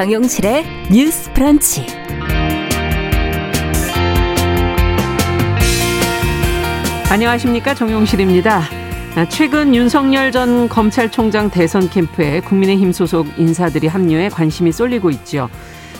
정용실의 0.00 0.64
뉴스 0.90 1.30
프런치. 1.34 1.84
안녕하십니까. 7.10 7.74
정용실입니다. 7.74 8.62
최근 9.28 9.74
윤석열 9.74 10.32
전 10.32 10.70
검찰총장 10.70 11.50
대선 11.50 11.90
캠프에 11.90 12.40
국민의힘 12.40 12.92
소속 12.92 13.26
인사들이 13.36 13.88
합류해 13.88 14.30
관심이 14.30 14.72
쏠리고 14.72 15.10
있죠. 15.10 15.50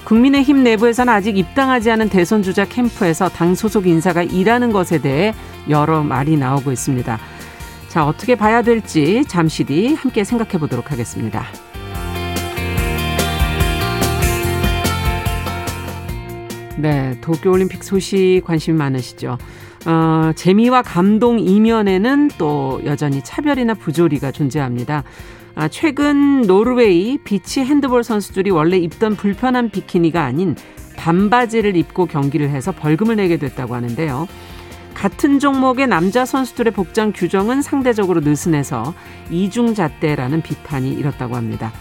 국민의힘 0.04 0.64
내부에서는 0.64 1.12
아직 1.12 1.36
입당하지 1.36 1.90
않은 1.90 2.08
대선 2.08 2.42
주자 2.42 2.64
캠프에서 2.64 3.28
당 3.28 3.54
소속 3.54 3.86
인사가 3.86 4.22
일하는 4.22 4.72
것에 4.72 5.02
대해 5.02 5.34
여러 5.68 6.02
말이 6.02 6.38
나오고 6.38 6.72
있습니다. 6.72 7.18
자, 7.88 8.06
어떻게 8.06 8.34
봐야 8.34 8.62
될지 8.62 9.26
잠시 9.28 9.64
뒤 9.64 9.92
함께 9.92 10.24
생각해 10.24 10.52
보도록 10.52 10.90
하겠습니다. 10.90 11.44
네, 16.80 17.18
도쿄올림픽 17.20 17.84
소식 17.84 18.40
관심 18.44 18.76
많으시죠? 18.76 19.36
어, 19.86 20.32
재미와 20.34 20.82
감동 20.82 21.38
이면에는 21.38 22.30
또 22.38 22.80
여전히 22.84 23.22
차별이나 23.22 23.74
부조리가 23.74 24.32
존재합니다. 24.32 25.04
아, 25.54 25.68
최근 25.68 26.42
노르웨이 26.42 27.18
비치 27.18 27.60
핸드볼 27.60 28.02
선수들이 28.02 28.50
원래 28.50 28.78
입던 28.78 29.16
불편한 29.16 29.70
비키니가 29.70 30.24
아닌 30.24 30.56
반바지를 30.96 31.76
입고 31.76 32.06
경기를 32.06 32.48
해서 32.48 32.72
벌금을 32.72 33.16
내게 33.16 33.36
됐다고 33.36 33.74
하는데요. 33.74 34.26
같은 34.94 35.38
종목의 35.38 35.86
남자 35.86 36.24
선수들의 36.24 36.72
복장 36.72 37.12
규정은 37.14 37.62
상대적으로 37.62 38.20
느슨해서 38.20 38.94
이중잣대라는 39.30 40.42
비판이 40.42 40.92
일었다고 40.92 41.36
합니다. 41.36 41.72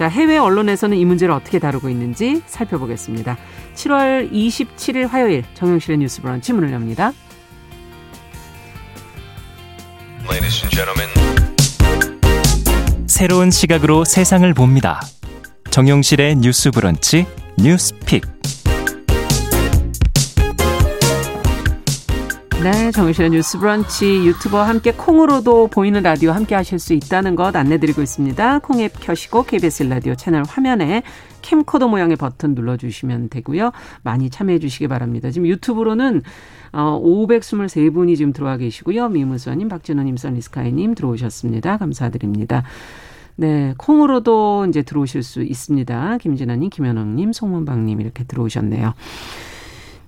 자, 0.00 0.08
해외 0.08 0.38
언론에서는 0.38 0.96
이 0.96 1.04
문제를 1.04 1.34
어떻게 1.34 1.58
다루고 1.58 1.90
있는지 1.90 2.40
살펴보겠습니다. 2.46 3.36
7월 3.74 4.32
27일 4.32 5.06
화요일 5.06 5.44
정용실의 5.52 5.98
뉴스 5.98 6.22
브런치 6.22 6.54
문을 6.54 6.72
엽니다. 6.72 7.12
새로운 13.06 13.50
시각으로 13.50 14.06
세상을 14.06 14.54
봅니다. 14.54 15.02
정용실의 15.68 16.36
뉴스 16.36 16.70
브런치 16.70 17.26
뉴스 17.58 17.94
pick. 18.06 18.22
네, 22.62 22.90
정용실의 22.90 23.30
뉴스 23.30 23.58
브런치 23.58 24.26
유튜브와 24.26 24.68
함께 24.68 24.92
콩으로도 24.92 25.68
보이는 25.68 26.02
라디오 26.02 26.32
함께 26.32 26.54
하실 26.54 26.78
수 26.78 26.92
있다는 26.92 27.34
것 27.34 27.56
안내드리고 27.56 28.02
있습니다. 28.02 28.58
콩 28.58 28.80
앱 28.80 29.00
켜시고 29.00 29.44
KBS 29.44 29.84
라디오 29.84 30.14
채널 30.14 30.42
화면에 30.46 31.02
캠코더 31.40 31.88
모양의 31.88 32.16
버튼 32.16 32.54
눌러주시면 32.54 33.30
되고요. 33.30 33.70
많이 34.02 34.28
참여해 34.28 34.58
주시기 34.58 34.88
바랍니다. 34.88 35.30
지금 35.30 35.48
유튜브로는 35.48 36.20
어, 36.72 37.00
523분이 37.02 38.18
지금 38.18 38.34
들어와 38.34 38.58
계시고요. 38.58 39.08
미무수님, 39.08 39.68
박진호님, 39.68 40.18
써니스카이님 40.18 40.94
들어오셨습니다. 40.94 41.78
감사드립니다. 41.78 42.64
네, 43.36 43.72
콩으로도 43.78 44.66
이제 44.68 44.82
들어오실 44.82 45.22
수 45.22 45.42
있습니다. 45.42 46.18
김진아님, 46.18 46.68
김현웅님, 46.68 47.32
송문방님 47.32 48.02
이렇게 48.02 48.24
들어오셨네요. 48.24 48.92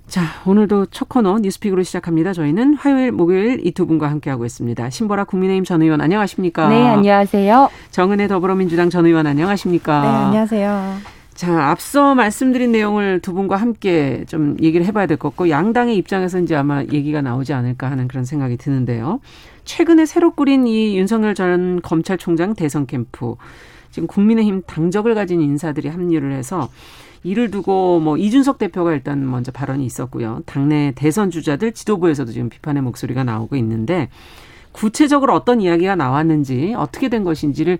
자, 0.08 0.22
오늘도 0.44 0.86
첫 0.86 1.08
코너 1.08 1.38
뉴스픽으로 1.38 1.82
시작합니다. 1.82 2.32
저희는 2.34 2.74
화요일, 2.74 3.12
목요일 3.12 3.66
이 3.66 3.72
두 3.72 3.86
분과 3.86 4.10
함께하고 4.10 4.44
있습니다. 4.44 4.90
신보라 4.90 5.24
국민의힘 5.24 5.64
전 5.64 5.80
의원 5.80 6.00
안녕하십니까? 6.02 6.68
네, 6.68 6.86
안녕하세요. 6.86 7.70
정은혜 7.90 8.28
더불어민주당 8.28 8.90
전 8.90 9.06
의원 9.06 9.26
안녕하십니까? 9.26 10.02
네, 10.02 10.08
안녕하세요. 10.08 10.96
자, 11.34 11.70
앞서 11.70 12.14
말씀드린 12.14 12.72
내용을 12.72 13.20
두 13.20 13.32
분과 13.32 13.56
함께 13.56 14.24
좀 14.28 14.56
얘기를 14.60 14.84
해봐야 14.84 15.06
될 15.06 15.16
것 15.16 15.30
같고, 15.30 15.48
양당의 15.48 15.96
입장에서 15.96 16.38
이제 16.40 16.54
아마 16.54 16.82
얘기가 16.82 17.22
나오지 17.22 17.54
않을까 17.54 17.90
하는 17.90 18.06
그런 18.06 18.26
생각이 18.26 18.58
드는데요. 18.58 19.20
최근에 19.64 20.04
새로 20.04 20.32
꾸린 20.32 20.66
이 20.66 20.98
윤석열 20.98 21.34
전 21.34 21.80
검찰총장 21.80 22.54
대선 22.54 22.86
캠프, 22.86 23.36
지금 23.90 24.06
국민의힘 24.08 24.62
당적을 24.66 25.14
가진 25.14 25.40
인사들이 25.40 25.88
합류를 25.88 26.32
해서 26.32 26.68
이를 27.24 27.50
두고 27.50 28.00
뭐 28.00 28.16
이준석 28.16 28.58
대표가 28.58 28.92
일단 28.92 29.28
먼저 29.28 29.52
발언이 29.52 29.84
있었고요. 29.84 30.42
당내 30.46 30.92
대선 30.94 31.30
주자들 31.30 31.72
지도부에서도 31.72 32.32
지금 32.32 32.48
비판의 32.48 32.82
목소리가 32.82 33.24
나오고 33.24 33.56
있는데 33.56 34.08
구체적으로 34.72 35.34
어떤 35.34 35.60
이야기가 35.60 35.96
나왔는지 35.96 36.74
어떻게 36.76 37.08
된 37.08 37.24
것인지를 37.24 37.78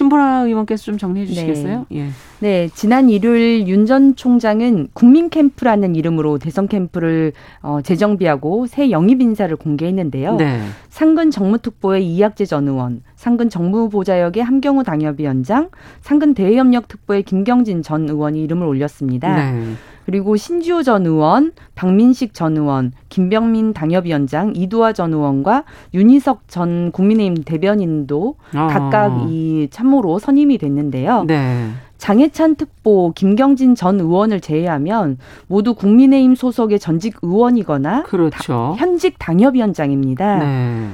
신보라 0.00 0.42
의원께서 0.42 0.84
좀 0.84 0.98
정리해 0.98 1.24
주시겠어요? 1.24 1.86
네. 1.88 1.98
예. 2.00 2.08
네, 2.40 2.68
지난 2.74 3.08
일요일 3.08 3.66
윤 3.66 3.86
전 3.86 4.14
총장은 4.14 4.88
국민 4.92 5.30
캠프라는 5.30 5.94
이름으로 5.94 6.36
대선 6.38 6.68
캠프를 6.68 7.32
어, 7.62 7.80
재정비하고 7.82 8.66
새 8.66 8.90
영입 8.90 9.22
인사를 9.22 9.54
공개했는데요. 9.56 10.36
네. 10.36 10.60
상근 10.90 11.30
정무특보의 11.30 12.04
이학재 12.06 12.44
전 12.44 12.68
의원, 12.68 13.02
상근 13.14 13.48
정무보좌역의 13.48 14.42
함경우 14.42 14.82
당협위원장, 14.84 15.70
상근 16.02 16.34
대외협력특보의 16.34 17.22
김경진 17.22 17.82
전 17.82 18.06
의원이 18.08 18.42
이름을 18.42 18.66
올렸습니다. 18.66 19.52
네. 19.52 19.72
그리고 20.06 20.36
신지호 20.36 20.84
전 20.84 21.04
의원, 21.04 21.50
박민식 21.74 22.32
전 22.32 22.56
의원, 22.56 22.92
김병민 23.08 23.72
당협위원장, 23.74 24.52
이두화 24.54 24.92
전 24.92 25.12
의원과 25.12 25.64
윤희석 25.94 26.42
전 26.46 26.92
국민의힘 26.92 27.42
대변인도 27.42 28.36
아. 28.54 28.68
각각 28.68 29.26
이 29.28 29.66
참모로 29.72 30.20
선임이 30.20 30.58
됐는데요. 30.58 31.24
네. 31.26 31.70
장해찬 31.98 32.54
특보, 32.54 33.14
김경진 33.16 33.74
전 33.74 33.98
의원을 33.98 34.40
제외하면 34.40 35.18
모두 35.48 35.74
국민의힘 35.74 36.36
소속의 36.36 36.78
전직 36.78 37.16
의원이거나 37.22 38.04
그렇죠. 38.04 38.76
다, 38.78 38.84
현직 38.84 39.18
당협위원장입니다. 39.18 40.38
네. 40.38 40.88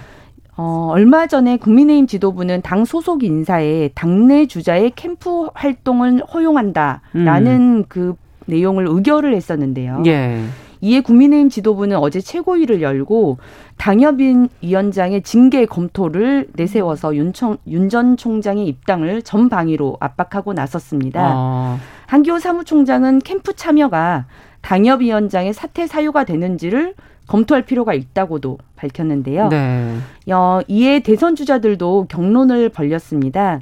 어, 0.56 0.88
얼마 0.92 1.26
전에 1.26 1.58
국민의힘 1.58 2.06
지도부는 2.06 2.62
당 2.62 2.84
소속 2.84 3.24
인사에 3.24 3.90
당내 3.94 4.46
주자의 4.46 4.92
캠프 4.94 5.48
활동을 5.54 6.22
허용한다라는 6.32 7.60
음. 7.78 7.84
그 7.88 8.14
내용을 8.46 8.86
의결을 8.88 9.34
했었는데요. 9.34 10.02
예. 10.06 10.42
이에 10.80 11.00
국민의힘 11.00 11.48
지도부는 11.48 11.96
어제 11.96 12.20
최고위를 12.20 12.82
열고 12.82 13.38
당협인 13.76 14.48
위원장의 14.62 15.22
징계 15.22 15.64
검토를 15.64 16.48
내세워서 16.54 17.14
윤 17.14 17.32
전 17.32 18.16
총장의 18.16 18.66
입당을 18.66 19.22
전 19.22 19.48
방위로 19.48 19.96
압박하고 20.00 20.52
나섰습니다. 20.54 21.20
아. 21.22 21.78
한기호 22.06 22.40
사무총장은 22.40 23.20
캠프 23.20 23.54
참여가 23.54 24.26
당협위원장의 24.62 25.52
사퇴 25.52 25.86
사유가 25.86 26.24
되는지를 26.24 26.94
검토할 27.28 27.62
필요가 27.64 27.94
있다고도 27.94 28.58
밝혔는데요. 28.76 29.48
네. 29.48 29.96
어, 30.32 30.60
이에 30.66 31.00
대선 31.00 31.36
주자들도 31.36 32.06
경론을 32.08 32.68
벌였습니다. 32.70 33.60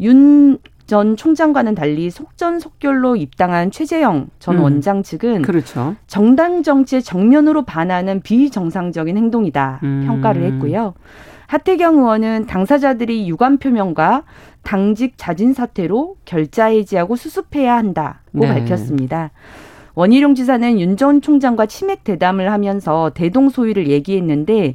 윤 0.00 0.58
전 0.86 1.16
총장과는 1.16 1.74
달리 1.74 2.10
속전속결로 2.10 3.16
입당한 3.16 3.70
최재형 3.70 4.28
전 4.38 4.56
음. 4.58 4.62
원장 4.62 5.02
측은 5.02 5.42
그렇죠. 5.42 5.96
정당 6.06 6.62
정치에 6.62 7.00
정면으로 7.00 7.64
반하는 7.64 8.20
비정상적인 8.20 9.16
행동이다 9.16 9.80
음. 9.82 10.04
평가를 10.06 10.42
했고요. 10.44 10.94
하태경 11.48 11.98
의원은 11.98 12.46
당사자들이 12.46 13.28
유감 13.28 13.58
표명과 13.58 14.24
당직 14.62 15.14
자진 15.16 15.52
사퇴로 15.52 16.16
결자 16.24 16.66
해지하고 16.66 17.14
수습해야 17.16 17.76
한다고 17.76 18.18
네. 18.32 18.48
밝혔습니다. 18.48 19.30
원희룡 19.94 20.34
지사는 20.34 20.78
윤 20.80 20.96
전 20.96 21.20
총장과 21.22 21.66
치맥 21.66 22.04
대담을 22.04 22.52
하면서 22.52 23.10
대동소이를 23.14 23.88
얘기했는데 23.88 24.74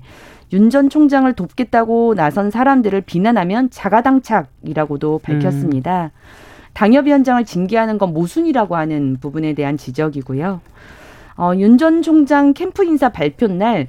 윤 0.54 0.70
전 0.70 0.90
총장을 0.90 1.32
돕겠다고 1.34 2.14
나선 2.16 2.52
사람들을 2.52 3.02
비난하면 3.02 3.70
자가당착이라고도 3.70 5.20
밝혔습니다. 5.20 6.06
음. 6.06 6.10
당협위원장을 6.74 7.44
징계하는 7.46 7.98
건 7.98 8.14
모순이라고 8.14 8.76
하는 8.76 9.18
부분에 9.20 9.54
대한 9.54 9.78
지적이고요. 9.78 10.62
어, 11.38 11.52
윤 11.56 11.78
전 11.78 12.02
총장 12.02 12.54
캠프 12.54 12.84
인사 12.84 13.10
발표 13.10 13.48
날 13.48 13.88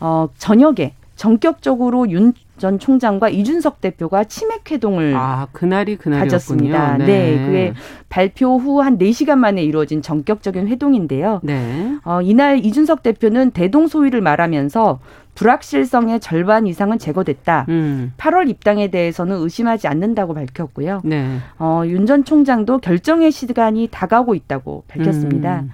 어, 0.00 0.28
저녁에 0.38 0.94
전격적으로 1.16 2.10
윤 2.10 2.32
전 2.58 2.78
총장과 2.78 3.28
이준석 3.30 3.80
대표가 3.80 4.24
치맥 4.24 4.70
회동을 4.70 5.14
아, 5.16 5.48
그날이. 5.52 5.96
가졌습니다. 5.96 6.98
네. 6.98 7.06
네. 7.06 7.44
그게 7.46 7.74
발표 8.08 8.56
후한 8.58 8.98
4시간 8.98 9.38
만에 9.38 9.62
이루어진 9.64 10.00
전격적인 10.02 10.68
회동인데요. 10.68 11.40
네. 11.42 11.96
어, 12.04 12.20
이날 12.22 12.64
이준석 12.64 13.02
대표는 13.02 13.50
대동 13.52 13.88
소위를 13.88 14.20
말하면서 14.20 15.00
불확실성의 15.34 16.20
절반 16.20 16.66
이상은 16.66 16.98
제거됐다. 16.98 17.64
음. 17.70 18.12
8월 18.18 18.48
입당에 18.50 18.88
대해서는 18.88 19.36
의심하지 19.38 19.88
않는다고 19.88 20.34
밝혔고요. 20.34 21.00
네. 21.04 21.38
어, 21.58 21.82
윤 21.86 22.06
전 22.06 22.24
총장도 22.24 22.78
결정의 22.78 23.32
시간이 23.32 23.88
다가오고 23.90 24.34
있다고 24.34 24.84
밝혔습니다. 24.88 25.60
음. 25.60 25.70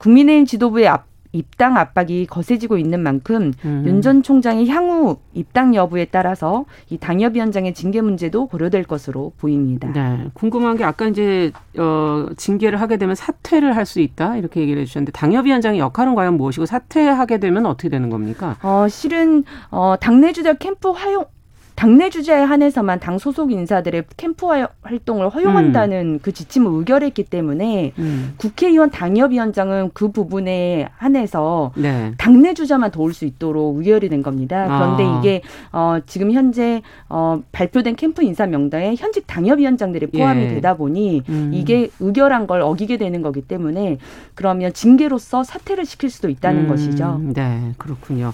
국민의힘 0.00 0.44
지도부의 0.44 0.88
앞, 0.88 1.05
입당 1.36 1.76
압박이 1.76 2.26
거세지고 2.26 2.78
있는 2.78 3.00
만큼 3.00 3.52
음. 3.64 3.84
윤전 3.86 4.22
총장의 4.22 4.68
향후 4.68 5.18
입당 5.34 5.74
여부에 5.74 6.06
따라서 6.06 6.64
이 6.90 6.98
당협위원장의 6.98 7.74
징계 7.74 8.00
문제도 8.00 8.46
고려될 8.46 8.84
것으로 8.84 9.32
보입니다. 9.38 9.92
네. 9.92 10.28
궁금한 10.34 10.76
게 10.76 10.84
아까 10.84 11.06
이제 11.06 11.52
어 11.78 12.26
징계를 12.36 12.80
하게 12.80 12.96
되면 12.96 13.14
사퇴를 13.14 13.74
할 13.74 13.86
수 13.86 14.00
있다 14.00 14.36
이렇게 14.36 14.60
얘기를 14.60 14.82
해주셨는데 14.82 15.12
당협위원장의 15.12 15.78
역할은 15.78 16.16
과연 16.16 16.36
무엇이고 16.36 16.66
사퇴하게 16.66 17.38
되면 17.38 17.66
어떻게 17.66 17.88
되는 17.88 18.10
겁니까? 18.10 18.56
어 18.62 18.88
실은 18.88 19.44
어 19.70 19.94
당내 20.00 20.32
주자 20.32 20.54
캠프 20.54 20.90
활용 20.90 21.24
당내 21.76 22.08
주제에 22.08 22.40
한해서만 22.40 23.00
당 23.00 23.18
소속 23.18 23.52
인사들의 23.52 24.04
캠프 24.16 24.46
활동을 24.80 25.28
허용한다는 25.28 26.14
음. 26.14 26.18
그 26.22 26.32
지침을 26.32 26.72
의결했기 26.72 27.24
때문에 27.24 27.92
음. 27.98 28.34
국회의원 28.38 28.90
당협위원장은 28.90 29.90
그 29.92 30.10
부분에 30.10 30.88
한해서 30.96 31.72
네. 31.76 32.12
당내 32.16 32.54
주자만 32.54 32.90
도울 32.90 33.12
수 33.12 33.26
있도록 33.26 33.76
의결이 33.76 34.08
된 34.08 34.22
겁니다. 34.22 34.66
그런데 34.66 35.04
아. 35.04 35.18
이게 35.18 35.42
어, 35.70 35.98
지금 36.06 36.32
현재 36.32 36.80
어, 37.10 37.42
발표된 37.52 37.96
캠프 37.96 38.22
인사 38.22 38.46
명단에 38.46 38.94
현직 38.96 39.26
당협위원장들이 39.26 40.06
포함이 40.06 40.44
예. 40.44 40.48
되다 40.48 40.74
보니 40.74 41.24
음. 41.28 41.50
이게 41.52 41.90
의결한 42.00 42.46
걸 42.46 42.62
어기게 42.62 42.96
되는 42.96 43.20
거기 43.20 43.42
때문에 43.42 43.98
그러면 44.34 44.72
징계로서 44.72 45.44
사퇴를 45.44 45.84
시킬 45.84 46.08
수도 46.08 46.30
있다는 46.30 46.64
음. 46.64 46.68
것이죠. 46.68 47.20
네, 47.34 47.74
그렇군요. 47.76 48.32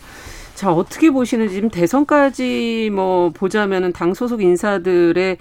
자, 0.62 0.72
어떻게 0.72 1.10
보시는지 1.10 1.54
지금 1.54 1.70
대선까지 1.70 2.90
뭐 2.94 3.30
보자면은 3.30 3.92
당 3.92 4.14
소속 4.14 4.40
인사들의 4.40 5.36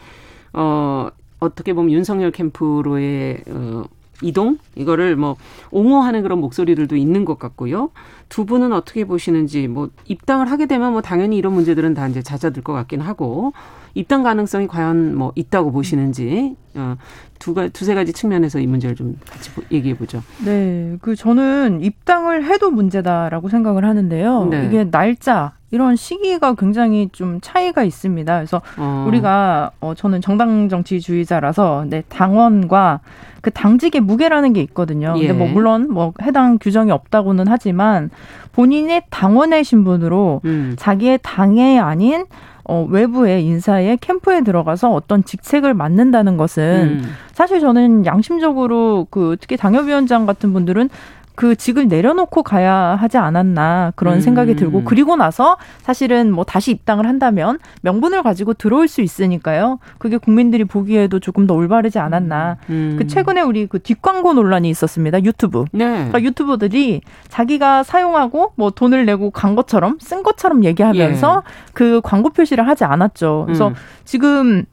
어 0.53 1.09
어떻게 1.39 1.73
보면 1.73 1.91
윤석열 1.91 2.31
캠프로의 2.31 3.43
어 3.47 3.83
이동 4.23 4.57
이거를 4.73 5.15
뭐 5.15 5.35
옹호하는 5.69 6.23
그런 6.23 6.39
목소리들도 6.39 6.95
있는 6.95 7.23
것 7.23 7.37
같고요. 7.37 7.91
두 8.29 8.47
분은 8.47 8.73
어떻게 8.73 9.05
보시는지 9.05 9.67
뭐 9.67 9.89
입당을 10.05 10.49
하게 10.49 10.65
되면 10.65 10.91
뭐 10.91 11.03
당연히 11.03 11.37
이런 11.37 11.53
문제들은 11.53 11.93
다 11.93 12.07
이제 12.07 12.23
잦아들 12.23 12.63
것 12.63 12.73
같긴 12.73 13.01
하고 13.01 13.53
입당 13.93 14.23
가능성이 14.23 14.67
과연 14.67 15.15
뭐 15.15 15.31
있다고 15.35 15.71
보시는지 15.71 16.55
어, 16.75 16.95
두 17.39 17.53
가, 17.53 17.67
두세 17.67 17.95
가지 17.95 18.13
측면에서 18.13 18.59
이 18.59 18.67
문제를 18.67 18.95
좀 18.95 19.17
같이 19.29 19.51
얘기해 19.71 19.97
보죠. 19.97 20.23
네, 20.45 20.97
그 21.01 21.15
저는 21.15 21.81
입당을 21.81 22.45
해도 22.45 22.71
문제다라고 22.71 23.49
생각을 23.49 23.83
하는데요. 23.83 24.45
네. 24.45 24.65
이게 24.67 24.89
날짜 24.89 25.53
이런 25.71 25.95
시기가 25.95 26.53
굉장히 26.55 27.09
좀 27.11 27.39
차이가 27.41 27.83
있습니다. 27.83 28.35
그래서 28.35 28.61
어. 28.77 29.05
우리가 29.07 29.71
어 29.79 29.93
저는 29.95 30.21
정당 30.21 30.69
정치주의자라서 30.69 31.85
네, 31.89 32.03
당원과 32.09 32.99
그 33.41 33.51
당직의 33.51 34.01
무게라는 34.01 34.53
게 34.53 34.61
있거든요. 34.63 35.15
예. 35.17 35.27
근데 35.27 35.33
뭐 35.33 35.47
물론 35.47 35.91
뭐 35.91 36.13
해당 36.21 36.59
규정이 36.59 36.91
없다고는 36.91 37.45
하지만 37.47 38.09
본인의 38.51 39.03
당원의 39.09 39.63
신분으로 39.63 40.41
음. 40.45 40.75
자기의 40.77 41.19
당의 41.23 41.79
아닌 41.79 42.25
어, 42.63 42.85
외부의 42.89 43.45
인사의 43.45 43.97
캠프에 43.97 44.41
들어가서 44.41 44.91
어떤 44.91 45.23
직책을 45.23 45.73
맡는다는 45.73 46.37
것은 46.37 47.01
음. 47.03 47.13
사실 47.33 47.59
저는 47.59 48.05
양심적으로 48.05 49.07
그 49.09 49.37
특히 49.39 49.57
당협위원장 49.57 50.25
같은 50.25 50.53
분들은 50.53 50.89
그 51.35 51.55
직을 51.55 51.87
내려놓고 51.87 52.43
가야 52.43 52.73
하지 52.73 53.17
않았나 53.17 53.93
그런 53.95 54.15
음. 54.15 54.21
생각이 54.21 54.55
들고 54.55 54.83
그리고 54.83 55.15
나서 55.15 55.57
사실은 55.81 56.31
뭐 56.31 56.43
다시 56.43 56.71
입당을 56.71 57.07
한다면 57.07 57.59
명분을 57.81 58.23
가지고 58.23 58.53
들어올 58.53 58.87
수 58.87 59.01
있으니까요. 59.01 59.79
그게 59.97 60.17
국민들이 60.17 60.65
보기에도 60.65 61.19
조금 61.19 61.47
더 61.47 61.53
올바르지 61.53 61.99
않았나. 61.99 62.57
음. 62.69 62.95
그 62.97 63.07
최근에 63.07 63.41
우리 63.41 63.67
그 63.67 63.79
뒷광고 63.79 64.33
논란이 64.33 64.69
있었습니다. 64.69 65.23
유튜브. 65.23 65.65
네. 65.71 65.85
그러니까 65.85 66.21
유튜버들이 66.21 67.01
자기가 67.29 67.83
사용하고 67.83 68.53
뭐 68.55 68.69
돈을 68.71 69.05
내고 69.05 69.31
간 69.31 69.55
것처럼 69.55 69.97
쓴 69.99 70.23
것처럼 70.23 70.63
얘기하면서 70.63 71.43
예. 71.45 71.51
그 71.73 72.01
광고 72.03 72.29
표시를 72.29 72.67
하지 72.67 72.83
않았죠. 72.83 73.43
그래서 73.45 73.69
음. 73.69 73.73
지금 74.03 74.65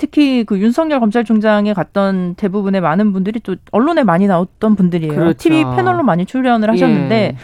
특히 0.00 0.44
그 0.44 0.58
윤석열 0.58 0.98
검찰총장에 0.98 1.74
갔던 1.74 2.34
대부분의 2.36 2.80
많은 2.80 3.12
분들이 3.12 3.38
또 3.40 3.56
언론에 3.70 4.02
많이 4.02 4.26
나왔던 4.26 4.74
분들이에요. 4.74 5.14
그렇죠. 5.14 5.36
TV 5.36 5.62
패널로 5.76 6.02
많이 6.02 6.24
출연을 6.24 6.70
하셨는데 6.70 7.14
예. 7.14 7.36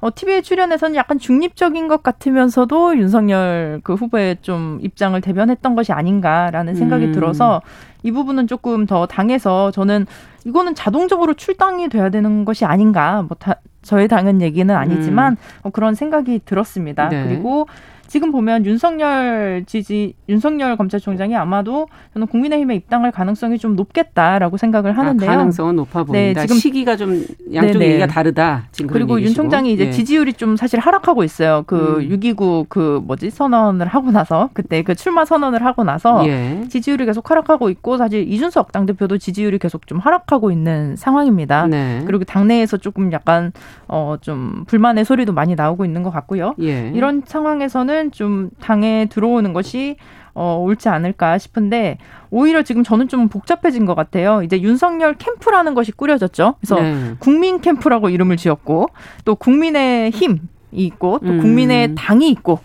어, 0.00 0.12
TV에 0.12 0.40
출연해서는 0.40 0.96
약간 0.96 1.20
중립적인 1.20 1.86
것 1.86 2.02
같으면서도 2.02 2.98
윤석열 2.98 3.80
그 3.84 3.94
후보의 3.94 4.38
좀 4.40 4.80
입장을 4.82 5.20
대변했던 5.20 5.76
것이 5.76 5.92
아닌가라는 5.92 6.74
생각이 6.74 7.04
음. 7.06 7.12
들어서 7.12 7.62
이 8.02 8.10
부분은 8.10 8.48
조금 8.48 8.86
더 8.86 9.06
당에서 9.06 9.70
저는 9.70 10.06
이거는 10.44 10.74
자동적으로 10.74 11.34
출당이 11.34 11.90
돼야 11.90 12.08
되는 12.08 12.44
것이 12.44 12.64
아닌가. 12.64 13.22
뭐 13.22 13.36
다, 13.38 13.60
저의 13.82 14.08
당은 14.08 14.42
얘기는 14.42 14.74
아니지만 14.74 15.34
음. 15.34 15.36
어, 15.62 15.70
그런 15.70 15.94
생각이 15.94 16.40
들었습니다. 16.44 17.08
네. 17.08 17.24
그리고 17.28 17.68
지금 18.10 18.32
보면 18.32 18.66
윤석열 18.66 19.64
지지 19.66 20.14
윤석열 20.28 20.76
검찰총장이 20.76 21.36
아마도 21.36 21.88
저는 22.12 22.26
국민의힘에 22.26 22.74
입당할 22.74 23.10
가능성이 23.12 23.58
좀 23.58 23.76
높겠다라고 23.76 24.56
생각을 24.56 24.92
아, 24.92 24.96
하는데요. 24.96 25.30
아, 25.30 25.36
가능성은 25.36 25.76
높아 25.76 26.04
보인다. 26.04 26.40
네, 26.40 26.46
지금 26.46 26.60
시기가 26.60 26.96
좀 26.96 27.24
양쪽 27.54 27.78
네네. 27.78 27.86
얘기가 27.86 28.06
다르다. 28.06 28.68
지금 28.72 28.92
그리고 28.92 29.20
윤 29.20 29.32
총장이 29.32 29.72
이제 29.72 29.86
네. 29.86 29.90
지지율이 29.90 30.34
좀 30.34 30.56
사실 30.56 30.78
하락하고 30.80 31.24
있어요. 31.24 31.64
그 31.66 31.98
음. 32.00 32.08
6.29 32.08 32.66
그 32.68 33.00
뭐지 33.04 33.30
선언을 33.30 33.86
하고 33.86 34.10
나서 34.10 34.50
그때 34.52 34.82
그 34.82 34.94
출마 34.94 35.24
선언을 35.24 35.64
하고 35.64 35.84
나서 35.84 36.26
예. 36.26 36.64
지지율이 36.68 37.06
계속 37.06 37.30
하락하고 37.30 37.70
있고 37.70 37.96
사실 37.96 38.30
이준석 38.30 38.72
당대표도 38.72 39.18
지지율이 39.18 39.58
계속 39.58 39.86
좀 39.86 39.98
하락하고 39.98 40.50
있는 40.50 40.96
상황입니다. 40.96 41.66
네. 41.68 42.02
그리고 42.06 42.24
당내에서 42.24 42.76
조금 42.76 43.12
약간 43.12 43.52
어 43.88 44.10
좀 44.20 44.64
불만의 44.66 45.04
소리도 45.04 45.32
많이 45.32 45.54
나오고 45.54 45.84
있는 45.84 46.02
것 46.02 46.10
같고요. 46.10 46.54
예. 46.60 46.90
이런 46.94 47.22
상황에서는 47.24 47.99
보면은 48.00 48.10
좀 48.10 48.50
당에 48.60 49.06
들어오는 49.10 49.52
것이 49.52 49.96
어, 50.32 50.56
옳지 50.60 50.88
않을까 50.88 51.36
싶은데 51.38 51.98
오히려 52.30 52.62
지금 52.62 52.82
저는 52.82 53.08
좀 53.08 53.28
복잡해진 53.28 53.84
것 53.84 53.94
같아요. 53.94 54.42
이제 54.42 54.60
윤석열 54.62 55.14
캠프라는 55.14 55.74
것이 55.74 55.92
꾸려졌죠. 55.92 56.54
그래서 56.60 56.80
네. 56.80 57.14
국민 57.18 57.60
캠프라고 57.60 58.08
이름을 58.08 58.36
지었고 58.36 58.88
또 59.24 59.34
국민의 59.34 60.10
힘이 60.10 60.40
있고 60.72 61.18
또 61.18 61.26
음. 61.26 61.40
국민의 61.40 61.94
당이 61.94 62.30
있고 62.30 62.60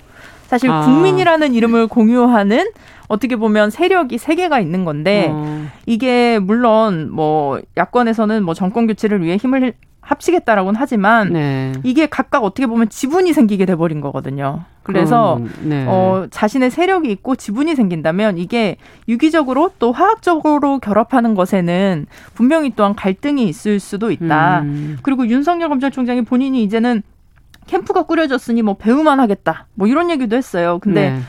사실 0.48 0.70
아. 0.70 0.82
국민이라는 0.82 1.54
이름을 1.54 1.88
공유하는 1.88 2.72
어떻게 3.08 3.36
보면 3.36 3.72
세력이 3.72 4.18
세 4.18 4.36
개가 4.36 4.60
있는 4.60 4.86
건데 4.86 5.28
어. 5.32 5.66
이게 5.86 6.40
물론 6.40 7.10
뭐 7.12 7.60
야권에서는 7.76 8.44
뭐 8.44 8.54
정권 8.54 8.88
교체를 8.88 9.24
위해 9.24 9.38
힘을 9.38 9.74
합치겠다라고는 10.06 10.80
하지만 10.80 11.34
네. 11.34 11.74
이게 11.84 12.06
각각 12.06 12.44
어떻게 12.44 12.68
보면 12.68 12.90
지분이 12.90 13.34
생기게 13.34 13.66
돼버린 13.66 14.02
거거든요. 14.02 14.62
그래서 14.84 15.42
네. 15.64 15.84
어, 15.88 16.28
자신의 16.30 16.70
세력이 16.70 17.10
있고 17.12 17.36
지분이 17.36 17.76
생긴다면 17.76 18.38
이게 18.38 18.78
유기적으로 19.08 19.72
또 19.80 19.92
화학적으로 19.92 20.78
결합하는 20.78 21.34
것에는 21.34 22.06
분명히 22.36 22.72
또한 22.76 22.94
갈등이 22.94 23.48
있을 23.48 23.80
수도 23.80 24.12
있다. 24.12 24.62
음. 24.62 24.98
그리고 25.02 25.28
윤석열 25.28 25.70
검찰총장이 25.70 26.22
본인이 26.22 26.64
이제는 26.64 27.02
캠프가 27.66 28.04
꾸려졌으니 28.04 28.62
뭐 28.62 28.76
배우만 28.78 29.20
하겠다. 29.20 29.66
뭐 29.74 29.88
이런 29.88 30.12
얘기도 30.12 30.36
했어요. 30.36 30.78
근데 30.80 31.10
네. 31.10 31.20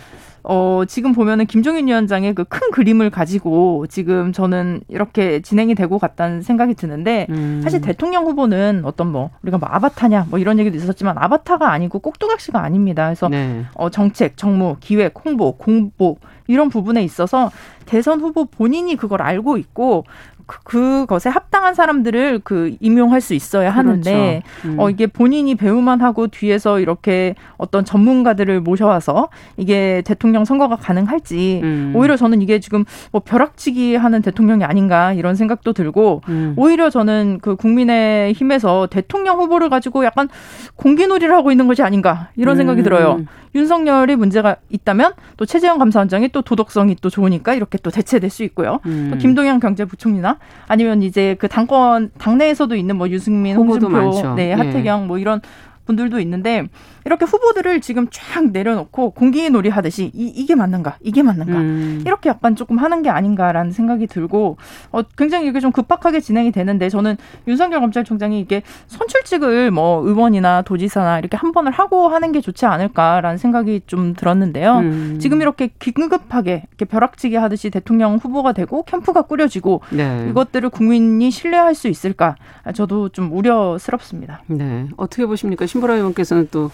어, 0.48 0.84
지금 0.86 1.12
보면은 1.12 1.46
김종인 1.46 1.86
위원장의 1.88 2.34
그 2.34 2.44
큰 2.44 2.70
그림을 2.70 3.10
가지고 3.10 3.86
지금 3.88 4.32
저는 4.32 4.80
이렇게 4.88 5.40
진행이 5.40 5.74
되고 5.74 5.98
갔다는 5.98 6.42
생각이 6.42 6.74
드는데 6.74 7.26
음. 7.28 7.60
사실 7.62 7.80
대통령 7.80 8.24
후보는 8.24 8.82
어떤 8.84 9.12
뭐 9.12 9.30
우리가 9.42 9.58
뭐 9.58 9.68
아바타냐 9.70 10.28
뭐 10.30 10.38
이런 10.38 10.58
얘기도 10.58 10.76
있었지만 10.76 11.18
아바타가 11.18 11.70
아니고 11.70 11.98
꼭두각시가 11.98 12.62
아닙니다. 12.62 13.06
그래서 13.06 13.28
네. 13.28 13.64
어, 13.74 13.90
정책, 13.90 14.36
정무, 14.36 14.76
기획, 14.80 15.14
홍보, 15.24 15.52
공보 15.52 16.16
이런 16.46 16.68
부분에 16.68 17.02
있어서 17.02 17.50
대선 17.84 18.20
후보 18.20 18.44
본인이 18.44 18.96
그걸 18.96 19.20
알고 19.22 19.58
있고 19.58 20.04
그, 20.46 20.58
그것에 20.62 21.28
합당한 21.28 21.74
사람들을 21.74 22.40
그 22.44 22.76
임용할 22.80 23.20
수 23.20 23.34
있어야 23.34 23.70
하는데 23.70 24.42
그렇죠. 24.62 24.68
음. 24.68 24.80
어 24.80 24.90
이게 24.90 25.06
본인이 25.06 25.54
배우만 25.54 26.00
하고 26.00 26.28
뒤에서 26.28 26.80
이렇게 26.80 27.34
어떤 27.56 27.84
전문가들을 27.84 28.60
모셔와서 28.60 29.28
이게 29.56 30.02
대통령 30.06 30.44
선거가 30.44 30.76
가능할지 30.76 31.60
음. 31.62 31.92
오히려 31.96 32.16
저는 32.16 32.42
이게 32.42 32.60
지금 32.60 32.84
뭐 33.10 33.20
벼락치기 33.24 33.96
하는 33.96 34.22
대통령이 34.22 34.64
아닌가 34.64 35.12
이런 35.12 35.34
생각도 35.34 35.72
들고 35.72 36.22
음. 36.28 36.54
오히려 36.56 36.90
저는 36.90 37.40
그 37.42 37.56
국민의 37.56 38.32
힘에서 38.32 38.86
대통령 38.88 39.38
후보를 39.38 39.68
가지고 39.68 40.04
약간 40.04 40.28
공기놀이를 40.76 41.34
하고 41.34 41.50
있는 41.50 41.66
것이 41.66 41.82
아닌가 41.82 42.28
이런 42.36 42.56
생각이 42.56 42.82
음. 42.82 42.84
들어요. 42.84 43.20
윤석열이 43.56 44.16
문제가 44.16 44.56
있다면 44.68 45.14
또 45.36 45.46
최재형 45.46 45.78
감사원장이 45.78 46.28
또 46.28 46.42
도덕성이 46.42 46.96
또 47.00 47.08
좋으니까 47.08 47.54
이렇게 47.54 47.78
또 47.78 47.90
대체될 47.90 48.30
수 48.30 48.44
있고요. 48.44 48.80
음. 48.86 49.08
또 49.10 49.18
김동연 49.18 49.60
경제부총리나 49.60 50.35
아니면 50.68 51.02
이제 51.02 51.36
그 51.38 51.48
당권 51.48 52.10
당내에서도 52.18 52.74
있는 52.74 52.96
뭐 52.96 53.08
유승민, 53.08 53.56
홍준표, 53.56 54.34
네, 54.34 54.50
예. 54.50 54.52
하태경 54.52 55.06
뭐 55.06 55.18
이런 55.18 55.40
분들도 55.86 56.20
있는데 56.20 56.66
이렇게 57.06 57.24
후보들을 57.24 57.80
지금 57.80 58.08
쫙 58.10 58.44
내려놓고 58.50 59.10
공기 59.12 59.48
놀이 59.48 59.68
하듯이 59.68 60.10
이, 60.12 60.26
이 60.26 60.46
게 60.46 60.54
맞는가 60.54 60.96
이게 61.00 61.22
맞는가 61.22 61.52
음. 61.58 62.02
이렇게 62.06 62.28
약간 62.28 62.54
조금 62.54 62.78
하는 62.78 63.02
게 63.02 63.10
아닌가라는 63.10 63.72
생각이 63.72 64.06
들고 64.06 64.56
어, 64.92 65.02
굉장히 65.16 65.48
이게 65.48 65.58
좀 65.60 65.72
급박하게 65.72 66.20
진행이 66.20 66.52
되는데 66.52 66.88
저는 66.88 67.16
윤석열 67.48 67.80
검찰총장이 67.80 68.38
이게 68.40 68.62
선출직을 68.88 69.70
뭐 69.70 70.04
의원이나 70.06 70.62
도지사나 70.62 71.18
이렇게 71.18 71.36
한 71.36 71.52
번을 71.52 71.72
하고 71.72 72.08
하는 72.08 72.32
게 72.32 72.40
좋지 72.40 72.66
않을까라는 72.66 73.38
생각이 73.38 73.82
좀 73.86 74.14
들었는데요. 74.14 74.78
음. 74.78 75.18
지금 75.20 75.40
이렇게 75.40 75.70
긴급하게 75.78 76.64
이렇게 76.68 76.84
벼락치기 76.84 77.36
하듯이 77.36 77.70
대통령 77.70 78.16
후보가 78.16 78.52
되고 78.52 78.82
캠프가 78.84 79.22
꾸려지고 79.22 79.80
네. 79.90 80.26
이것들을 80.30 80.68
국민이 80.70 81.30
신뢰할 81.30 81.74
수 81.74 81.88
있을까? 81.88 82.36
저도 82.74 83.08
좀 83.10 83.32
우려스럽습니다. 83.32 84.42
네. 84.46 84.86
어떻게 84.96 85.26
보십니까? 85.26 85.66
신보라 85.66 85.94
의원께서는 85.94 86.48
또 86.50 86.70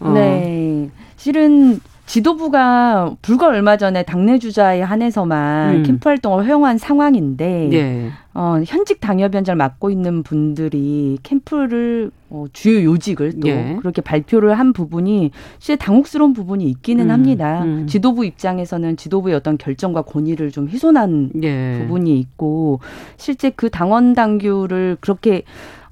어. 0.00 0.10
네. 0.10 0.90
실은 1.16 1.80
지도부가 2.06 3.16
불과 3.20 3.48
얼마 3.48 3.76
전에 3.76 4.04
당내 4.04 4.38
주자에 4.38 4.80
한해서만 4.80 5.76
음. 5.76 5.82
캠프 5.82 6.08
활동을 6.08 6.46
허용한 6.46 6.78
상황인데 6.78 7.68
네. 7.70 8.10
어, 8.32 8.60
현직 8.64 9.00
당협위원장을 9.00 9.56
맡고 9.56 9.90
있는 9.90 10.22
분들이 10.22 11.18
캠프를 11.24 12.12
어, 12.30 12.44
주요 12.52 12.84
요직을 12.84 13.40
또 13.40 13.48
예. 13.48 13.76
그렇게 13.80 14.02
발표를 14.02 14.56
한 14.56 14.72
부분이 14.72 15.32
실제 15.58 15.76
당혹스러운 15.76 16.32
부분이 16.32 16.64
있기는 16.70 17.06
음. 17.06 17.10
합니다. 17.10 17.64
음. 17.64 17.86
지도부 17.88 18.24
입장에서는 18.24 18.96
지도부의 18.96 19.34
어떤 19.34 19.58
결정과 19.58 20.02
권위를 20.02 20.52
좀 20.52 20.68
훼손한 20.68 21.30
예. 21.42 21.78
부분이 21.80 22.18
있고 22.20 22.78
실제 23.16 23.50
그 23.50 23.68
당원 23.68 24.12
당규를 24.12 24.96
그렇게 25.00 25.42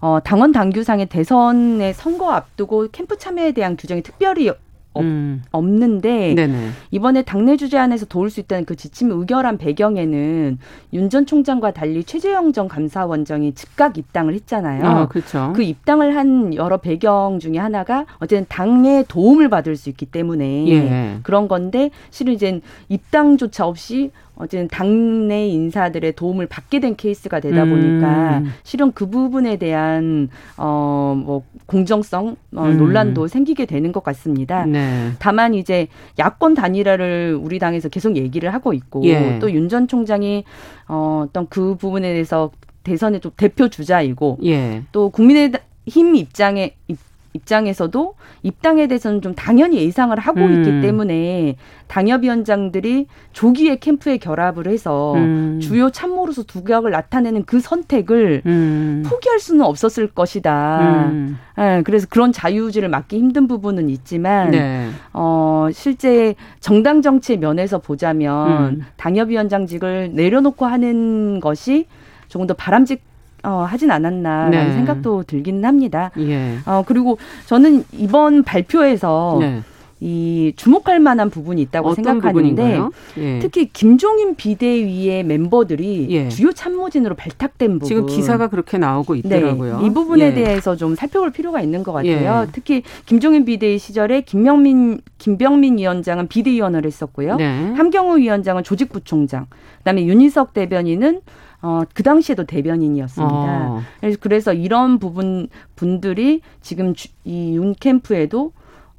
어, 0.05 0.21
당원 0.23 0.53
당규상의 0.53 1.07
대선의 1.07 1.95
선거 1.95 2.31
앞두고 2.31 2.89
캠프 2.93 3.17
참여에 3.17 3.53
대한 3.53 3.75
규정이 3.75 4.03
특별히 4.03 4.51
없, 4.51 4.59
음. 4.99 5.43
없는데 5.51 6.35
네네. 6.35 6.69
이번에 6.91 7.23
당내 7.23 7.57
주제 7.57 7.79
안에서 7.79 8.05
도울 8.05 8.29
수 8.29 8.39
있다는 8.41 8.67
그 8.67 8.77
지침을 8.77 9.17
의결한 9.17 9.57
배경에는 9.57 10.59
윤 10.93 11.09
전 11.09 11.25
총장과 11.25 11.71
달리 11.71 12.05
최재형 12.05 12.53
전 12.53 12.69
감사원장이 12.69 13.55
즉각 13.55 13.97
입당을 13.97 14.35
했잖아요. 14.35 14.85
아, 14.85 15.09
그렇죠. 15.09 15.55
그 15.57 15.63
입당을 15.63 16.15
한 16.15 16.53
여러 16.55 16.77
배경 16.77 17.39
중에 17.41 17.57
하나가 17.57 18.05
어쨌든 18.19 18.45
당의 18.51 19.07
도움을 19.09 19.49
받을 19.49 19.75
수 19.75 19.89
있기 19.89 20.05
때문에 20.05 20.69
예. 20.69 21.19
그런 21.23 21.49
건데 21.49 21.89
실은 22.11 22.35
이제 22.35 22.61
입당조차 22.91 23.67
없이 23.67 24.11
어쨌든 24.37 24.69
당내 24.69 25.49
인사들의 25.49 26.13
도움을 26.15 26.47
받게 26.47 26.81
된 26.81 26.97
케이스가 26.97 27.41
되다 27.41 27.65
보니까 27.65 28.39
음. 28.39 28.53
실은 28.63 28.93
그 28.93 29.09
부분에 29.09 29.57
대한 29.57 30.29
어 30.57 31.15
뭐 31.15 31.43
공정성 31.67 32.37
어, 32.57 32.65
음. 32.65 32.77
논란도 32.77 33.29
생기게 33.29 33.67
되는 33.67 33.93
것 33.93 34.03
같습니다. 34.05 34.67
네. 34.67 35.13
다만 35.19 35.55
이제 35.55 35.89
야권 36.19 36.55
단일화를 36.55 37.39
우리 37.41 37.59
당에서 37.59 37.89
계속 37.89 38.17
얘기를 38.17 38.53
하고 38.53 38.73
있고 38.73 39.03
예. 39.05 39.39
또윤 39.39 39.69
전 39.69 39.89
총장이 39.89 40.45
어 40.89 41.25
어떤 41.27 41.49
그 41.49 41.77
부분에 41.77 42.13
대해서 42.13 42.51
대선의 42.83 43.21
좀 43.21 43.33
대표 43.37 43.69
주자이고 43.69 44.39
예. 44.45 44.83
또 44.93 45.09
국민의 45.11 45.53
힘 45.87 46.15
입장에 46.15 46.75
입 46.89 46.99
장에서도 47.45 48.15
입당에 48.43 48.87
대해서는 48.87 49.21
좀 49.21 49.35
당연히 49.35 49.79
예상을 49.85 50.17
하고 50.19 50.41
음. 50.41 50.55
있기 50.55 50.81
때문에 50.81 51.57
당협위원장들이 51.89 53.07
조기에 53.33 53.77
캠프에 53.77 54.19
결합을 54.19 54.69
해서 54.69 55.15
음. 55.15 55.59
주요 55.61 55.91
참모로서 55.91 56.45
두각을 56.45 56.93
나타내는 56.93 57.45
그 57.45 57.59
선택을 57.61 58.43
음. 58.47 59.03
포기할 59.05 59.41
수는 59.41 59.65
없었을 59.65 60.09
것이다. 60.09 61.11
네, 61.57 61.83
그래서 61.83 62.07
그런 62.09 62.31
자유의지를 62.33 62.89
맡기 62.89 63.19
힘든 63.19 63.49
부분은 63.49 63.89
있지만 63.91 64.53
네. 64.53 64.89
어, 65.13 65.69
실제 65.73 66.35
정당 66.61 67.03
정치의 67.03 67.39
면에서 67.39 67.79
보자면 67.79 68.75
음. 68.77 68.85
당협위원장직을 68.97 70.13
내려놓고 70.15 70.67
하는 70.67 71.41
것이 71.41 71.87
조금 72.29 72.47
더 72.47 72.55
바람직 72.55 73.03
어, 73.45 73.67
하진 73.69 73.91
않았나라는 73.91 74.51
네. 74.69 74.73
생각도 74.73 75.23
들기는 75.25 75.65
합니다. 75.65 76.11
예. 76.19 76.59
어, 76.67 76.83
그리고 76.87 77.19
저는 77.47 77.85
이번 77.93 78.43
발표에서 78.43 79.39
네. 79.41 79.63
이 80.01 80.53
주목할 80.57 81.01
만한 81.01 81.31
부분이 81.31 81.63
있다고 81.63 81.95
생각하는데 81.95 82.81
예. 83.17 83.39
특히 83.39 83.71
김종인 83.73 84.35
비대위의 84.35 85.25
멤버들이 85.25 86.09
예. 86.11 86.29
주요 86.29 86.53
참모진으로 86.53 87.15
발탁된 87.15 87.79
부분 87.79 87.89
지금 87.89 88.07
기사가 88.07 88.49
그렇게 88.49 88.77
나오고 88.77 89.15
네. 89.15 89.21
있더라고요. 89.21 89.81
네, 89.81 89.87
이 89.87 89.91
부분에 89.91 90.27
예. 90.27 90.35
대해서 90.35 90.77
좀 90.77 90.95
살펴볼 90.95 91.31
필요가 91.31 91.63
있는 91.63 91.83
것 91.83 91.93
같아요. 91.93 92.43
예. 92.43 92.51
특히 92.53 92.83
김종인 93.07 93.47
비대위 93.47 93.79
시절에 93.79 94.21
김명민 94.23 95.01
김병민 95.17 95.79
위원장은 95.79 96.29
비대위원을 96.29 96.85
했었고요. 96.85 97.37
네. 97.37 97.73
함경우 97.75 98.19
위원장은 98.19 98.63
조직부총장, 98.63 99.47
그다음에 99.79 100.05
윤희석 100.05 100.53
대변인은 100.53 101.21
어, 101.65 101.83
그 101.95 102.03
당시에도 102.03 102.45
대변인이었습니다. 102.45 103.35
어. 103.35 103.83
그래서 104.21 104.53
이런 104.53 104.99
부분 104.99 105.49
분들이 105.77 106.43
지금 106.61 106.93
이윤 107.25 107.75
캠프에도 107.81 108.53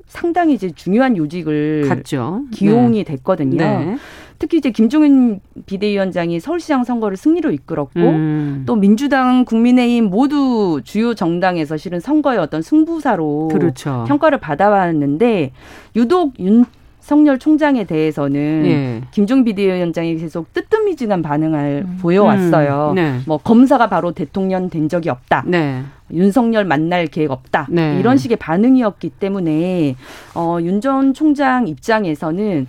상당히 0.08 0.56
이제 0.56 0.72
중요한 0.72 1.16
요직을 1.16 1.86
갔죠. 1.88 2.42
기용이 2.52 3.04
네. 3.04 3.04
됐거든요. 3.04 3.58
네. 3.58 3.98
특히 4.40 4.58
이제 4.58 4.72
김종인 4.72 5.42
비대위원장이 5.68 6.40
서울시장 6.40 6.84
선거를 6.84 7.18
승리로 7.18 7.52
이끌었고 7.52 8.00
음. 8.00 8.64
또 8.66 8.76
민주당, 8.76 9.46
국민의힘 9.46 10.06
모두 10.06 10.82
주요 10.84 11.14
정당에서 11.14 11.78
실은 11.78 12.00
선거의 12.00 12.40
어떤 12.40 12.64
승부사로 12.64 13.50
그렇죠. 13.52 14.06
평가를 14.08 14.40
받아왔는데 14.40 15.52
유독 15.96 16.34
윤 16.40 16.66
성렬 17.06 17.38
총장에 17.38 17.84
대해서는 17.84 18.64
예. 18.66 19.02
김종 19.12 19.44
비대위원장이 19.44 20.16
계속 20.16 20.52
뜨뜻미지근한 20.56 21.22
반응을 21.22 21.84
음. 21.88 21.98
보여왔어요. 22.02 22.94
음. 22.94 22.96
네. 22.96 23.20
뭐 23.28 23.38
검사가 23.38 23.90
바로 23.90 24.12
대통령 24.12 24.72
된 24.72 24.90
적이 24.90 25.10
없다. 25.10 25.44
네. 25.46 25.84
윤석열 26.12 26.66
만날 26.66 27.06
계획 27.06 27.30
없다. 27.30 27.68
네. 27.70 27.98
이런 28.00 28.18
식의 28.18 28.38
반응이었기 28.38 29.10
때문에 29.20 29.96
어, 30.34 30.58
윤 30.62 30.82
전 30.82 31.14
총장 31.14 31.68
입장에서는 31.68 32.66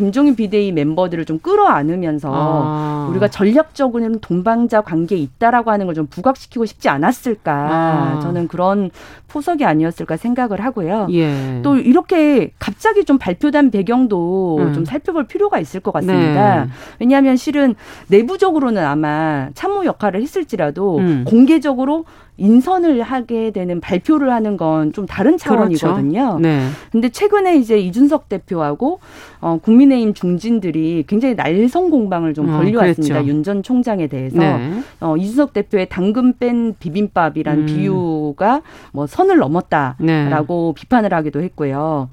김종인 0.00 0.34
비대위 0.34 0.72
멤버들을 0.72 1.26
좀 1.26 1.38
끌어안으면서 1.40 2.30
아. 2.32 3.08
우리가 3.10 3.28
전략적으로는 3.28 4.20
동방자 4.20 4.80
관계에 4.80 5.18
있다라고 5.18 5.70
하는 5.70 5.84
걸 5.86 5.90
좀 5.90 6.06
부각시키고 6.06 6.64
싶지 6.66 6.88
않았을까. 6.88 7.52
아. 7.52 8.20
저는 8.22 8.48
그런 8.48 8.90
포석이 9.28 9.64
아니었을까 9.64 10.16
생각을 10.16 10.60
하고요. 10.64 11.08
예. 11.10 11.60
또 11.62 11.76
이렇게 11.76 12.52
갑자기 12.58 13.04
좀 13.04 13.18
발표된 13.18 13.70
배경도 13.70 14.58
음. 14.58 14.72
좀 14.72 14.84
살펴볼 14.84 15.26
필요가 15.26 15.58
있을 15.58 15.80
것 15.80 15.90
같습니다. 15.92 16.64
네. 16.64 16.70
왜냐하면 17.00 17.36
실은 17.36 17.74
내부적으로는 18.08 18.82
아마 18.84 19.48
참모 19.54 19.84
역할을 19.84 20.22
했을지라도 20.22 20.98
음. 20.98 21.24
공개적으로 21.26 22.04
인선을 22.40 23.02
하게 23.02 23.50
되는 23.50 23.80
발표를 23.80 24.32
하는 24.32 24.56
건 24.56 24.90
좀 24.92 25.06
다른 25.06 25.36
차원이거든요. 25.36 26.20
그렇죠. 26.20 26.38
네. 26.38 26.66
근데 26.90 27.08
최근에 27.08 27.56
이제 27.56 27.78
이준석 27.78 28.28
대표하고 28.28 29.00
어 29.40 29.58
국민의힘 29.62 30.14
중진들이 30.14 31.04
굉장히 31.06 31.34
날성 31.34 31.90
공방을 31.90 32.34
좀 32.34 32.48
어, 32.48 32.58
벌려왔습니다. 32.58 33.20
어, 33.20 33.24
윤전 33.24 33.62
총장에 33.62 34.06
대해서 34.06 34.38
네. 34.38 34.80
어 35.00 35.16
이준석 35.16 35.52
대표의 35.52 35.88
당근 35.88 36.34
뺀 36.38 36.74
비빔밥이란 36.78 37.58
음. 37.58 37.66
비유가 37.66 38.62
뭐 38.92 39.06
선을 39.06 39.38
넘었다라고 39.38 40.74
네. 40.74 40.80
비판을 40.80 41.12
하기도 41.14 41.42
했고요. 41.42 42.08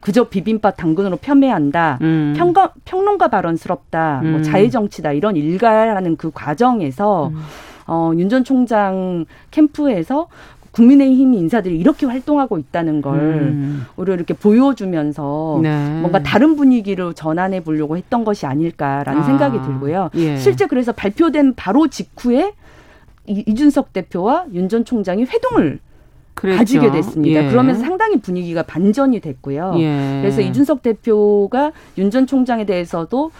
그저 0.00 0.24
비빔밥 0.24 0.76
당근으로 0.76 1.16
폄훼한다. 1.16 1.98
음. 2.02 2.34
평가, 2.36 2.72
평론가 2.84 3.26
발언스럽다. 3.28 4.20
뭐 4.22 4.28
음. 4.28 4.32
뭐 4.34 4.42
자해 4.42 4.70
정치다. 4.70 5.12
이런 5.12 5.34
일가라는 5.36 6.16
그 6.16 6.30
과정에서 6.32 7.28
음. 7.28 7.40
어, 7.86 8.12
윤 8.16 8.28
전 8.28 8.44
총장 8.44 9.24
캠프에서 9.50 10.28
국민의힘 10.72 11.32
인사들이 11.32 11.78
이렇게 11.78 12.04
활동하고 12.04 12.58
있다는 12.58 13.00
걸 13.00 13.18
음. 13.18 13.86
우리 13.96 14.12
이렇게 14.12 14.34
보여주면서 14.34 15.60
네. 15.62 16.00
뭔가 16.00 16.22
다른 16.22 16.54
분위기로 16.56 17.14
전환해 17.14 17.60
보려고 17.60 17.96
했던 17.96 18.24
것이 18.24 18.44
아닐까라는 18.44 19.22
아. 19.22 19.24
생각이 19.24 19.58
들고요. 19.62 20.10
예. 20.16 20.36
실제 20.36 20.66
그래서 20.66 20.92
발표된 20.92 21.54
바로 21.54 21.86
직후에 21.88 22.52
이준석 23.26 23.92
대표와 23.94 24.46
윤 24.52 24.68
전 24.68 24.84
총장이 24.84 25.24
회동을 25.24 25.78
그랬죠. 26.36 26.58
가지게 26.58 26.90
됐습니다. 26.92 27.44
예. 27.44 27.48
그러면서 27.50 27.80
상당히 27.80 28.20
분위기가 28.20 28.62
반전이 28.62 29.20
됐고요. 29.20 29.74
예. 29.78 30.18
그래서 30.20 30.40
이준석 30.42 30.82
대표가 30.82 31.72
윤 31.98 32.10
전 32.10 32.26
총장에 32.28 32.64
대해서도 32.64 33.32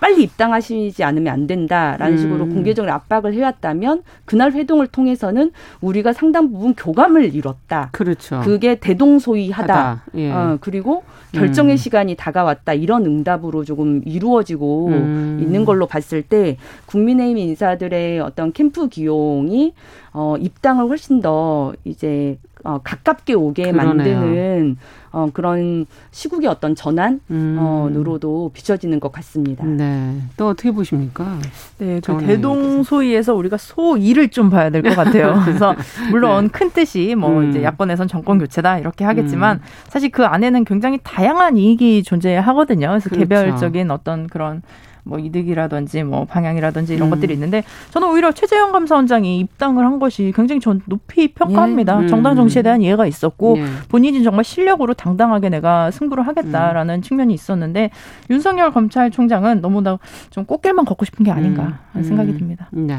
빨리 0.00 0.22
입당하시지 0.24 1.02
않으면 1.04 1.32
안 1.32 1.46
된다라는 1.46 2.14
음. 2.14 2.18
식으로 2.18 2.48
공개적으로 2.48 2.92
압박을 2.92 3.32
해왔다면 3.34 4.02
그날 4.24 4.52
회동을 4.52 4.86
통해서는 4.86 5.50
우리가 5.80 6.12
상당 6.12 6.50
부분 6.52 6.74
교감을 6.74 7.34
이뤘다. 7.34 7.90
그렇죠. 7.92 8.40
그게 8.44 8.74
대동소이하다. 8.76 10.04
예. 10.16 10.30
어, 10.32 10.58
그리고 10.60 11.04
결정의 11.32 11.74
음. 11.74 11.76
시간이 11.76 12.14
다가왔다. 12.16 12.74
이런 12.74 13.04
응답으로 13.06 13.64
조금 13.64 14.02
이루어지고 14.04 14.88
음. 14.88 15.38
있는 15.42 15.64
걸로 15.64 15.86
봤을 15.86 16.22
때 16.22 16.56
국민의힘 16.86 17.38
인사들의 17.38 18.20
어떤 18.20 18.52
캠프 18.52 18.88
기용이 18.88 19.72
어, 20.12 20.36
입당을 20.38 20.88
훨씬 20.88 21.20
더 21.20 21.72
이제 21.84 22.38
어, 22.64 22.80
가깝게 22.82 23.34
오게 23.34 23.72
그러네요. 23.72 23.86
만드는 24.18 24.76
어, 25.12 25.28
그런 25.32 25.86
시국의 26.10 26.48
어떤 26.48 26.74
전환으로도 26.74 28.46
음. 28.46 28.52
비춰지는 28.52 29.00
것 29.00 29.12
같습니다. 29.12 29.64
네. 29.64 30.16
또 30.36 30.48
어떻게 30.48 30.70
보십니까? 30.70 31.38
네. 31.78 32.00
그 32.04 32.18
대동소이에서 32.18 33.34
우리가 33.34 33.56
소이를 33.58 34.28
좀 34.30 34.50
봐야 34.50 34.70
될 34.70 34.82
것 34.82 34.96
같아요. 34.96 35.40
그래서 35.44 35.74
물론 36.10 36.44
네. 36.46 36.50
큰 36.50 36.70
뜻이 36.70 37.14
뭐 37.14 37.38
음. 37.40 37.50
이제 37.50 37.62
야권에선 37.62 38.08
정권 38.08 38.38
교체다 38.38 38.78
이렇게 38.78 39.04
하겠지만 39.04 39.58
음. 39.58 39.62
사실 39.88 40.10
그 40.10 40.24
안에는 40.24 40.64
굉장히 40.64 40.98
다양한 41.02 41.56
이익이 41.56 42.02
존재하거든요. 42.02 42.88
그래서 42.88 43.08
그렇죠. 43.08 43.20
개별적인 43.20 43.90
어떤 43.90 44.26
그런 44.26 44.62
뭐 45.04 45.18
이득이라든지 45.18 46.02
뭐 46.02 46.24
방향이라든지 46.24 46.94
이런 46.94 47.08
음. 47.08 47.10
것들이 47.10 47.34
있는데 47.34 47.62
저는 47.90 48.08
오히려 48.08 48.32
최재형 48.32 48.72
감사원장이 48.72 49.38
입당을 49.38 49.84
한 49.84 49.98
것이 49.98 50.32
굉장히 50.34 50.60
전 50.60 50.80
높이 50.86 51.28
평가합니다. 51.28 51.98
예. 52.00 52.04
음. 52.04 52.08
정당 52.08 52.34
정치에 52.36 52.62
대한 52.62 52.82
이해가 52.82 53.06
있었고 53.06 53.56
예. 53.58 53.64
본인이 53.88 54.22
정말 54.22 54.44
실력으로 54.44 54.94
당당하게 54.94 55.50
내가 55.50 55.90
승부를 55.90 56.26
하겠다라는 56.26 56.96
음. 56.96 57.02
측면이 57.02 57.34
있었는데 57.34 57.90
윤석열 58.30 58.72
검찰총장은 58.72 59.60
너무나 59.60 59.98
좀 60.30 60.44
꽃길만 60.44 60.84
걷고 60.86 61.04
싶은 61.04 61.24
게 61.24 61.30
아닌가 61.30 61.62
하는 61.62 61.78
음. 61.96 62.02
생각이 62.02 62.36
듭니다. 62.36 62.68
네. 62.72 62.98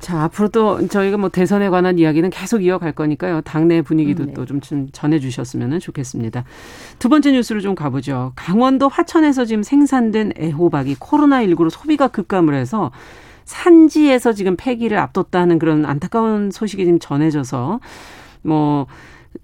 자, 0.00 0.22
앞으로도 0.24 0.88
저희가 0.88 1.16
뭐 1.16 1.28
대선에 1.28 1.68
관한 1.68 1.98
이야기는 1.98 2.30
계속 2.30 2.62
이어갈 2.62 2.92
거니까요. 2.92 3.40
당내 3.42 3.82
분위기도 3.82 4.26
네. 4.26 4.32
또좀 4.32 4.60
전해 4.92 5.18
주셨으면 5.18 5.80
좋겠습니다. 5.80 6.44
두 6.98 7.08
번째 7.08 7.32
뉴스로 7.32 7.60
좀 7.60 7.74
가보죠. 7.74 8.32
강원도 8.36 8.88
화천에서 8.88 9.44
지금 9.44 9.62
생산된 9.62 10.32
애호박이 10.38 10.96
코로나19로 10.96 11.70
소비가 11.70 12.08
급감을 12.08 12.54
해서 12.54 12.90
산지에서 13.44 14.34
지금 14.34 14.56
폐기를 14.56 14.98
앞뒀다는 14.98 15.58
그런 15.58 15.86
안타까운 15.86 16.50
소식이 16.50 16.84
지금 16.84 16.98
전해져서 16.98 17.80
뭐 18.42 18.86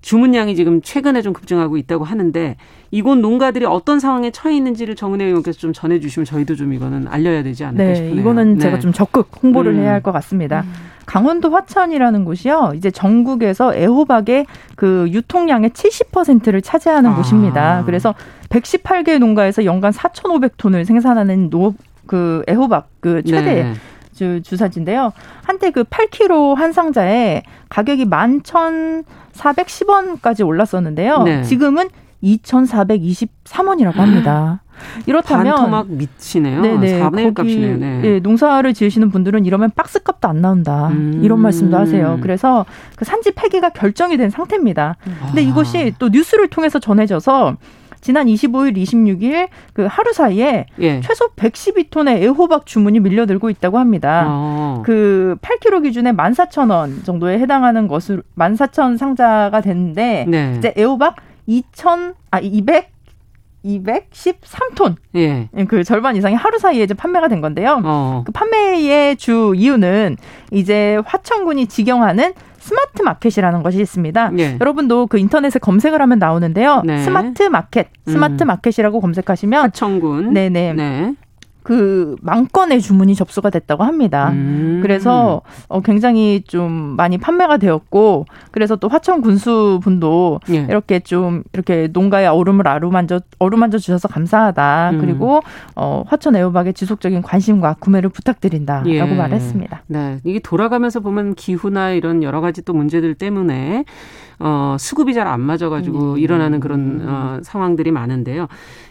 주문량이 0.02 0.56
지금 0.56 0.82
최근에 0.82 1.22
좀 1.22 1.32
급증하고 1.32 1.76
있다고 1.76 2.04
하는데 2.04 2.56
이곳 2.94 3.18
농가들이 3.18 3.64
어떤 3.64 3.98
상황에 3.98 4.30
처해 4.30 4.54
있는지를 4.56 4.94
정은혜 4.94 5.24
의원께서 5.24 5.58
좀 5.58 5.72
전해주시면 5.72 6.26
저희도 6.26 6.54
좀 6.54 6.72
이거는 6.72 7.08
알려야 7.08 7.42
되지 7.42 7.64
않을까 7.64 7.82
네, 7.82 7.96
싶네요. 7.96 8.20
이거는 8.20 8.54
네. 8.54 8.60
제가 8.60 8.78
좀 8.78 8.92
적극 8.92 9.30
홍보를 9.42 9.72
음. 9.72 9.80
해야 9.80 9.94
할 9.94 10.00
것 10.00 10.12
같습니다. 10.12 10.60
음. 10.60 10.72
강원도 11.04 11.50
화천이라는 11.50 12.24
곳이요. 12.24 12.74
이제 12.76 12.92
전국에서 12.92 13.74
애호박의 13.74 14.46
그 14.76 15.08
유통량의 15.10 15.70
70%를 15.70 16.62
차지하는 16.62 17.10
아. 17.10 17.16
곳입니다. 17.16 17.82
그래서 17.84 18.14
118개 18.50 19.18
농가에서 19.18 19.64
연간 19.64 19.90
4,500톤을 19.92 20.84
생산하는 20.84 21.50
노, 21.50 21.74
그 22.06 22.44
애호박 22.48 22.90
그 23.00 23.24
최대 23.24 23.64
네. 23.64 23.74
주, 24.14 24.40
주사지인데요. 24.44 25.12
한때 25.42 25.72
그 25.72 25.82
8kg 25.82 26.54
한 26.54 26.72
상자에 26.72 27.42
가격이 27.70 28.04
11,410원까지 28.04 30.46
올랐었는데요. 30.46 31.22
네. 31.24 31.42
지금은 31.42 31.88
2,423원이라고 32.24 33.94
합니다. 33.94 34.62
이렇다면 35.06 35.54
반토막 35.54 35.86
미치네요. 35.88 36.60
네네. 36.60 37.00
4분의 37.00 37.34
값이네요. 37.34 37.76
네. 37.76 38.00
네, 38.00 38.20
농사를 38.20 38.72
지으시는 38.74 39.10
분들은 39.10 39.46
이러면 39.46 39.70
박스 39.74 40.02
값도 40.02 40.28
안 40.28 40.40
나온다. 40.40 40.88
음. 40.88 41.20
이런 41.22 41.40
말씀도 41.40 41.76
하세요. 41.76 42.18
그래서 42.20 42.66
그 42.96 43.04
산지 43.04 43.32
폐기가 43.32 43.70
결정이 43.70 44.16
된 44.16 44.30
상태입니다. 44.30 44.96
근데 45.26 45.42
아. 45.42 45.44
이것이 45.44 45.94
또 45.98 46.08
뉴스를 46.08 46.48
통해서 46.48 46.78
전해져서 46.78 47.56
지난 48.04 48.26
25일, 48.26 48.76
26일 48.76 49.48
그 49.72 49.86
하루 49.88 50.12
사이에 50.12 50.66
예. 50.78 51.00
최소 51.00 51.28
112톤의 51.36 52.22
애호박 52.22 52.66
주문이 52.66 53.00
밀려들고 53.00 53.48
있다고 53.48 53.78
합니다. 53.78 54.26
어. 54.28 54.82
그 54.84 55.36
8kg 55.40 55.84
기준에 55.84 56.12
14,000원 56.12 57.02
정도에 57.04 57.38
해당하는 57.38 57.88
것으로 57.88 58.20
14,000 58.36 58.98
상자가 58.98 59.62
됐는데 59.62 60.26
네. 60.28 60.54
이제 60.58 60.74
애호박 60.76 61.16
2,000아 61.48 62.42
200, 62.42 62.90
213톤. 63.64 64.96
예. 65.16 65.48
그 65.68 65.84
절반 65.84 66.16
이상이 66.16 66.34
하루 66.34 66.58
사이에 66.58 66.82
이제 66.82 66.94
판매가 66.94 67.28
된 67.28 67.40
건데요. 67.40 67.80
어. 67.84 68.22
그 68.26 68.32
판매의 68.32 69.16
주 69.16 69.54
이유는 69.56 70.16
이제 70.50 71.00
화천군이 71.06 71.66
직영하는 71.66 72.34
스마트 72.58 73.02
마켓이라는 73.02 73.62
것이 73.62 73.80
있습니다. 73.80 74.30
네. 74.30 74.56
여러분도 74.58 75.06
그 75.06 75.18
인터넷에 75.18 75.58
검색을 75.58 76.00
하면 76.00 76.18
나오는데요. 76.18 76.82
네. 76.84 77.02
스마트 77.02 77.42
마켓, 77.42 77.88
스마트 78.06 78.44
음. 78.44 78.46
마켓이라고 78.46 79.00
검색하시면 79.00 79.64
화천군. 79.64 80.32
네네. 80.32 80.72
네. 80.72 81.14
그 81.64 82.14
만 82.22 82.46
건의 82.52 82.80
주문이 82.80 83.14
접수가 83.14 83.50
됐다고 83.50 83.84
합니다. 83.84 84.30
음. 84.32 84.80
그래서 84.82 85.40
어 85.68 85.80
굉장히 85.80 86.42
좀 86.46 86.94
많이 86.96 87.18
판매가 87.18 87.56
되었고 87.56 88.26
그래서 88.50 88.76
또 88.76 88.88
화천 88.88 89.22
군수 89.22 89.80
분도 89.82 90.40
예. 90.50 90.66
이렇게 90.68 91.00
좀 91.00 91.42
이렇게 91.52 91.88
농가의 91.92 92.28
어려움을 92.28 92.68
아루만져 92.68 93.20
어루만져 93.38 93.78
주셔서 93.78 94.08
감사하다. 94.08 94.90
음. 94.92 94.98
그리고 95.00 95.40
어 95.74 96.04
화천 96.06 96.36
애호박의 96.36 96.74
지속적인 96.74 97.22
관심과 97.22 97.76
구매를 97.80 98.10
부탁드린다라고 98.10 98.90
예. 98.90 99.02
말했습니다. 99.02 99.82
네. 99.86 100.18
이게 100.24 100.38
돌아가면서 100.38 101.00
보면 101.00 101.34
기후나 101.34 101.90
이런 101.90 102.22
여러 102.22 102.40
가지 102.40 102.62
또 102.62 102.74
문제들 102.74 103.14
때문에 103.14 103.84
어 104.38 104.76
수급이 104.78 105.14
잘 105.14 105.24
안 105.26 105.40
맞아 105.40 105.68
가지고 105.70 106.12
음. 106.12 106.18
일어나는 106.18 106.60
그런 106.60 107.02
어 107.08 107.38
상황들이 107.42 107.90
많은데요. 107.90 108.46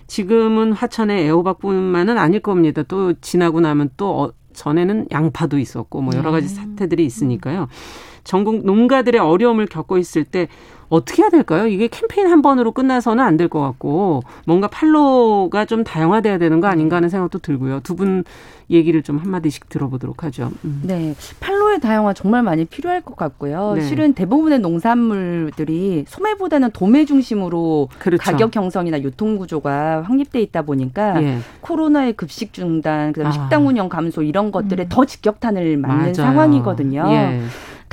지금은 0.07 0.73
화천의 0.73 1.25
애호박뿐만은 1.25 2.17
아닐 2.17 2.39
겁니다. 2.39 2.83
또 2.83 3.13
지나고 3.21 3.61
나면 3.61 3.89
또 3.97 4.23
어, 4.23 4.33
전에는 4.53 5.07
양파도 5.11 5.57
있었고 5.57 6.01
뭐 6.01 6.13
여러 6.15 6.31
가지 6.31 6.47
네. 6.47 6.53
사태들이 6.53 7.05
있으니까요. 7.05 7.67
전국 8.23 8.65
농가들의 8.65 9.19
어려움을 9.19 9.65
겪고 9.67 9.97
있을 9.97 10.23
때 10.23 10.47
어떻게 10.89 11.23
해야 11.23 11.29
될까요? 11.31 11.65
이게 11.67 11.87
캠페인 11.87 12.27
한 12.27 12.41
번으로 12.43 12.71
끝나서는 12.71 13.23
안 13.23 13.37
될 13.37 13.47
것 13.49 13.59
같고 13.61 14.21
뭔가 14.45 14.67
팔로가 14.67 15.65
좀 15.65 15.83
다양화돼야 15.83 16.37
되는 16.37 16.59
거 16.61 16.67
아닌가 16.67 16.97
하는 16.97 17.09
생각도 17.09 17.39
들고요. 17.39 17.79
두 17.81 17.95
분 17.95 18.23
얘기를 18.69 19.03
좀 19.03 19.17
한마디씩 19.17 19.67
들어보도록 19.69 20.23
하죠. 20.23 20.51
음. 20.63 20.81
네. 20.85 21.13
팔로의 21.41 21.79
다양화 21.81 22.13
정말 22.13 22.43
많이 22.43 22.63
필요할 22.65 23.01
것 23.01 23.15
같고요. 23.17 23.73
네. 23.75 23.81
실은 23.81 24.13
대부분의 24.13 24.59
농산물들이 24.59 26.05
소매보다는 26.07 26.71
도매 26.71 27.05
중심으로 27.05 27.89
그렇죠. 27.99 28.23
가격 28.23 28.55
형성이나 28.55 29.01
유통 29.01 29.37
구조가 29.37 30.03
확립돼 30.03 30.41
있다 30.41 30.61
보니까 30.63 31.21
예. 31.23 31.37
코로나의 31.61 32.13
급식 32.13 32.53
중단, 32.53 33.13
그다음에 33.13 33.29
아. 33.29 33.31
식당 33.31 33.67
운영 33.67 33.89
감소 33.89 34.21
이런 34.23 34.51
것들에 34.51 34.83
음. 34.83 34.89
더 34.89 35.05
직격탄을 35.05 35.77
맞는 35.77 35.97
맞아요. 35.97 36.13
상황이거든요. 36.13 37.05
예. 37.09 37.41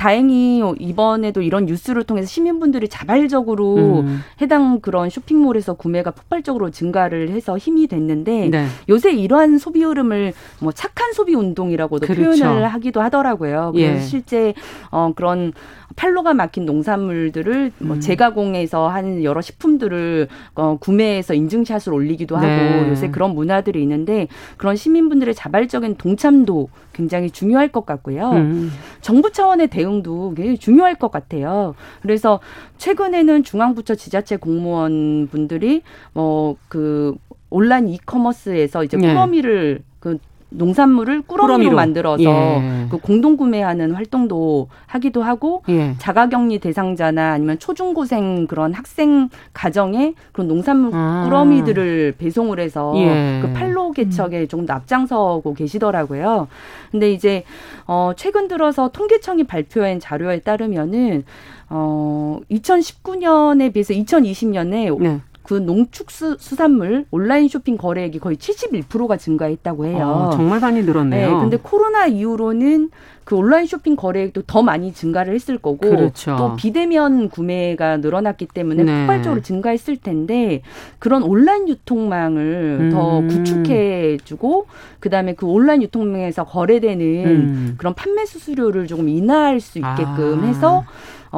다행히 0.01 0.63
이번에도 0.79 1.43
이런 1.43 1.67
뉴스를 1.67 2.05
통해서 2.05 2.27
시민분들이 2.27 2.87
자발적으로 2.89 3.99
음. 3.99 4.23
해당 4.41 4.79
그런 4.79 5.11
쇼핑몰에서 5.11 5.75
구매가 5.75 6.09
폭발적으로 6.09 6.71
증가를 6.71 7.29
해서 7.29 7.55
힘이 7.55 7.85
됐는데 7.85 8.49
네. 8.49 8.65
요새 8.89 9.13
이러한 9.13 9.59
소비 9.59 9.83
흐름을 9.83 10.33
뭐 10.59 10.71
착한 10.71 11.13
소비 11.13 11.35
운동이라고도 11.35 12.07
그렇죠. 12.07 12.43
표현을 12.43 12.67
하기도 12.69 12.99
하더라고요. 12.99 13.73
그래서 13.75 13.95
예. 13.95 13.99
실제 13.99 14.55
어 14.89 15.13
그런 15.15 15.53
팔로가 15.95 16.33
막힌 16.33 16.65
농산물들을 16.65 17.71
뭐 17.77 17.97
음. 17.97 17.99
재가공해서 17.99 18.87
하는 18.87 19.23
여러 19.23 19.41
식품들을 19.41 20.29
어, 20.55 20.77
구매해서 20.79 21.35
인증샷을 21.35 21.93
올리기도 21.93 22.37
하고 22.37 22.47
네. 22.47 22.89
요새 22.89 23.09
그런 23.09 23.35
문화들이 23.35 23.79
있는데 23.83 24.27
그런 24.57 24.75
시민분들의 24.75 25.35
자발적인 25.35 25.97
동참도 25.97 26.69
굉장히 26.93 27.29
중요할 27.29 27.69
것 27.69 27.85
같고요. 27.85 28.31
음. 28.31 28.71
정부 29.01 29.31
차원의 29.31 29.67
대응도 29.67 30.33
굉장히 30.35 30.57
중요할 30.57 30.95
것 30.95 31.11
같아요. 31.11 31.75
그래서 32.01 32.39
최근에는 32.77 33.43
중앙부처 33.43 33.95
지자체 33.95 34.37
공무원 34.37 35.27
분들이 35.31 35.83
뭐그 36.13 37.15
온라인 37.49 37.89
이커머스에서 37.89 38.83
이제 38.83 38.97
꾸러미를 38.97 39.79
네. 39.79 39.83
그 39.99 40.17
농산물을 40.51 41.21
꾸러미로, 41.23 41.47
꾸러미로. 41.47 41.75
만들어서 41.75 42.23
예. 42.23 42.87
그 42.89 42.97
공동 42.97 43.37
구매하는 43.37 43.93
활동도 43.93 44.67
하기도 44.85 45.23
하고 45.23 45.63
예. 45.69 45.95
자가격리 45.97 46.59
대상자나 46.59 47.31
아니면 47.31 47.57
초중고생 47.57 48.47
그런 48.47 48.73
학생 48.73 49.29
가정에 49.53 50.13
그런 50.33 50.49
농산물 50.49 50.91
아. 50.93 51.23
꾸러미들을 51.25 52.15
배송을 52.17 52.59
해서 52.59 52.93
예. 52.97 53.39
그 53.41 53.53
팔로 53.53 53.91
개척에 53.91 54.41
음. 54.41 54.47
조금 54.47 54.65
더 54.65 54.73
앞장서고 54.73 55.53
계시더라고요. 55.53 56.47
근데 56.91 57.11
이제 57.11 57.43
어 57.87 58.11
최근 58.17 58.49
들어서 58.49 58.89
통계청이 58.89 59.45
발표한 59.45 60.01
자료에 60.01 60.39
따르면은 60.39 61.23
어 61.69 62.39
2019년에 62.51 63.71
비해서 63.71 63.93
2020년에 63.93 64.99
네. 64.99 65.21
그 65.43 65.55
농축수산물 65.55 67.05
온라인 67.11 67.47
쇼핑 67.47 67.77
거래액이 67.77 68.19
거의 68.19 68.37
71%가 68.37 69.17
증가했다고 69.17 69.85
해요. 69.85 70.05
어, 70.05 70.35
정말 70.35 70.59
많이 70.59 70.83
늘었네요. 70.83 71.33
네, 71.33 71.39
근데 71.39 71.57
코로나 71.57 72.07
이후로는 72.07 72.89
그 73.23 73.35
온라인 73.35 73.65
쇼핑 73.65 73.95
거래액도 73.95 74.43
더 74.43 74.61
많이 74.61 74.93
증가를 74.93 75.33
했을 75.33 75.57
거고 75.57 75.77
그렇죠. 75.77 76.35
또 76.37 76.55
비대면 76.55 77.29
구매가 77.29 77.97
늘어났기 77.97 78.47
때문에 78.47 78.83
네. 78.83 78.99
폭발적으로 78.99 79.41
증가했을 79.41 79.97
텐데 79.97 80.61
그런 80.99 81.23
온라인 81.23 81.69
유통망을 81.69 82.77
음. 82.81 82.89
더 82.91 83.21
구축해 83.21 84.17
주고 84.25 84.67
그다음에 84.99 85.33
그 85.33 85.45
온라인 85.45 85.81
유통망에서 85.83 86.45
거래되는 86.45 87.05
음. 87.25 87.75
그런 87.77 87.93
판매 87.93 88.25
수수료를 88.25 88.87
조금 88.87 89.07
인하할 89.07 89.59
수 89.59 89.77
있게끔 89.77 90.41
아. 90.43 90.47
해서 90.47 90.77
어, 90.79 90.83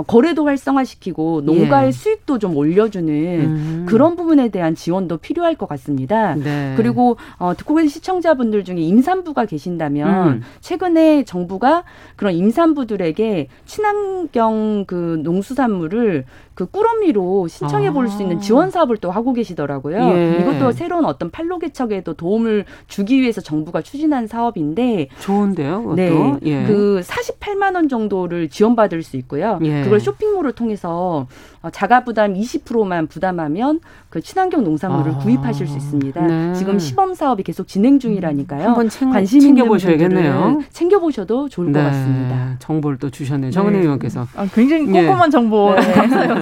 거래도 0.01 0.45
활성화시키고 0.45 1.41
농가의 1.45 1.87
예. 1.87 1.91
수익도 1.91 2.39
좀 2.39 2.57
올려주는 2.57 3.13
음. 3.13 3.85
그런 3.87 4.15
부분에 4.15 4.49
대한 4.49 4.73
지원도 4.73 5.17
필요할 5.17 5.55
것 5.55 5.69
같습니다. 5.69 6.33
네. 6.35 6.73
그리고 6.75 7.17
어, 7.37 7.53
듣고 7.55 7.75
계신 7.75 7.89
시청자분들 7.89 8.63
중에 8.63 8.77
임산부가 8.77 9.45
계신다면 9.45 10.27
음. 10.27 10.41
최근에 10.61 11.25
정부가 11.25 11.83
그런 12.15 12.33
임산부들에게 12.33 13.47
친환경 13.65 14.85
그 14.87 15.19
농수산물을 15.23 16.25
그 16.55 16.65
꾸러미로 16.67 17.47
신청해 17.47 17.91
볼 17.91 18.03
수 18.09 18.21
있는 18.21 18.37
아. 18.37 18.39
지원 18.39 18.69
사업을 18.69 18.97
또 18.97 19.11
하고 19.11 19.33
계시더라고요. 19.33 19.97
예. 19.97 20.37
이것도 20.41 20.71
새로운 20.73 21.05
어떤 21.05 21.29
판로 21.31 21.57
개척에도 21.57 22.13
도움을 22.13 22.65
주기 22.87 23.21
위해서 23.21 23.39
정부가 23.41 23.81
추진한 23.81 24.27
사업인데 24.27 25.07
좋은데요. 25.19 25.81
그것도? 25.83 25.95
네, 25.95 26.39
예. 26.43 26.63
그 26.65 27.01
48만 27.03 27.75
원 27.75 27.87
정도를 27.87 28.49
지원받을 28.49 29.03
수 29.03 29.15
있고요. 29.17 29.57
예. 29.63 29.83
그걸 29.83 29.99
쇼핑몰을 29.99 30.51
통해서 30.51 31.27
어, 31.61 31.69
자가 31.69 32.03
부담 32.03 32.33
20%만 32.33 33.07
부담하면 33.07 33.79
그 34.09 34.19
친환경 34.21 34.63
농산물을 34.65 35.13
아. 35.13 35.17
구입하실 35.19 35.65
수 35.67 35.77
있습니다. 35.77 36.21
네. 36.27 36.53
지금 36.53 36.77
시범 36.77 37.13
사업이 37.13 37.43
계속 37.43 37.67
진행 37.67 37.99
중이라니까요. 37.99 38.67
한번 38.67 38.89
챙, 38.89 39.09
관심 39.09 39.39
챙겨 39.39 39.63
보셔야겠네요. 39.63 40.61
챙겨 40.71 40.99
보셔도 40.99 41.47
좋을 41.47 41.71
네. 41.71 41.79
것 41.81 41.85
같습니다. 41.89 42.55
정보를 42.59 42.97
또 42.99 43.09
주셨네요. 43.09 43.51
정은혜 43.51 43.77
네. 43.77 43.83
의원께서. 43.85 44.27
아, 44.35 44.45
굉장히 44.53 44.85
꼼꼼한 44.87 45.27
예. 45.27 45.31
정보 45.31 45.73
네. 45.73 45.81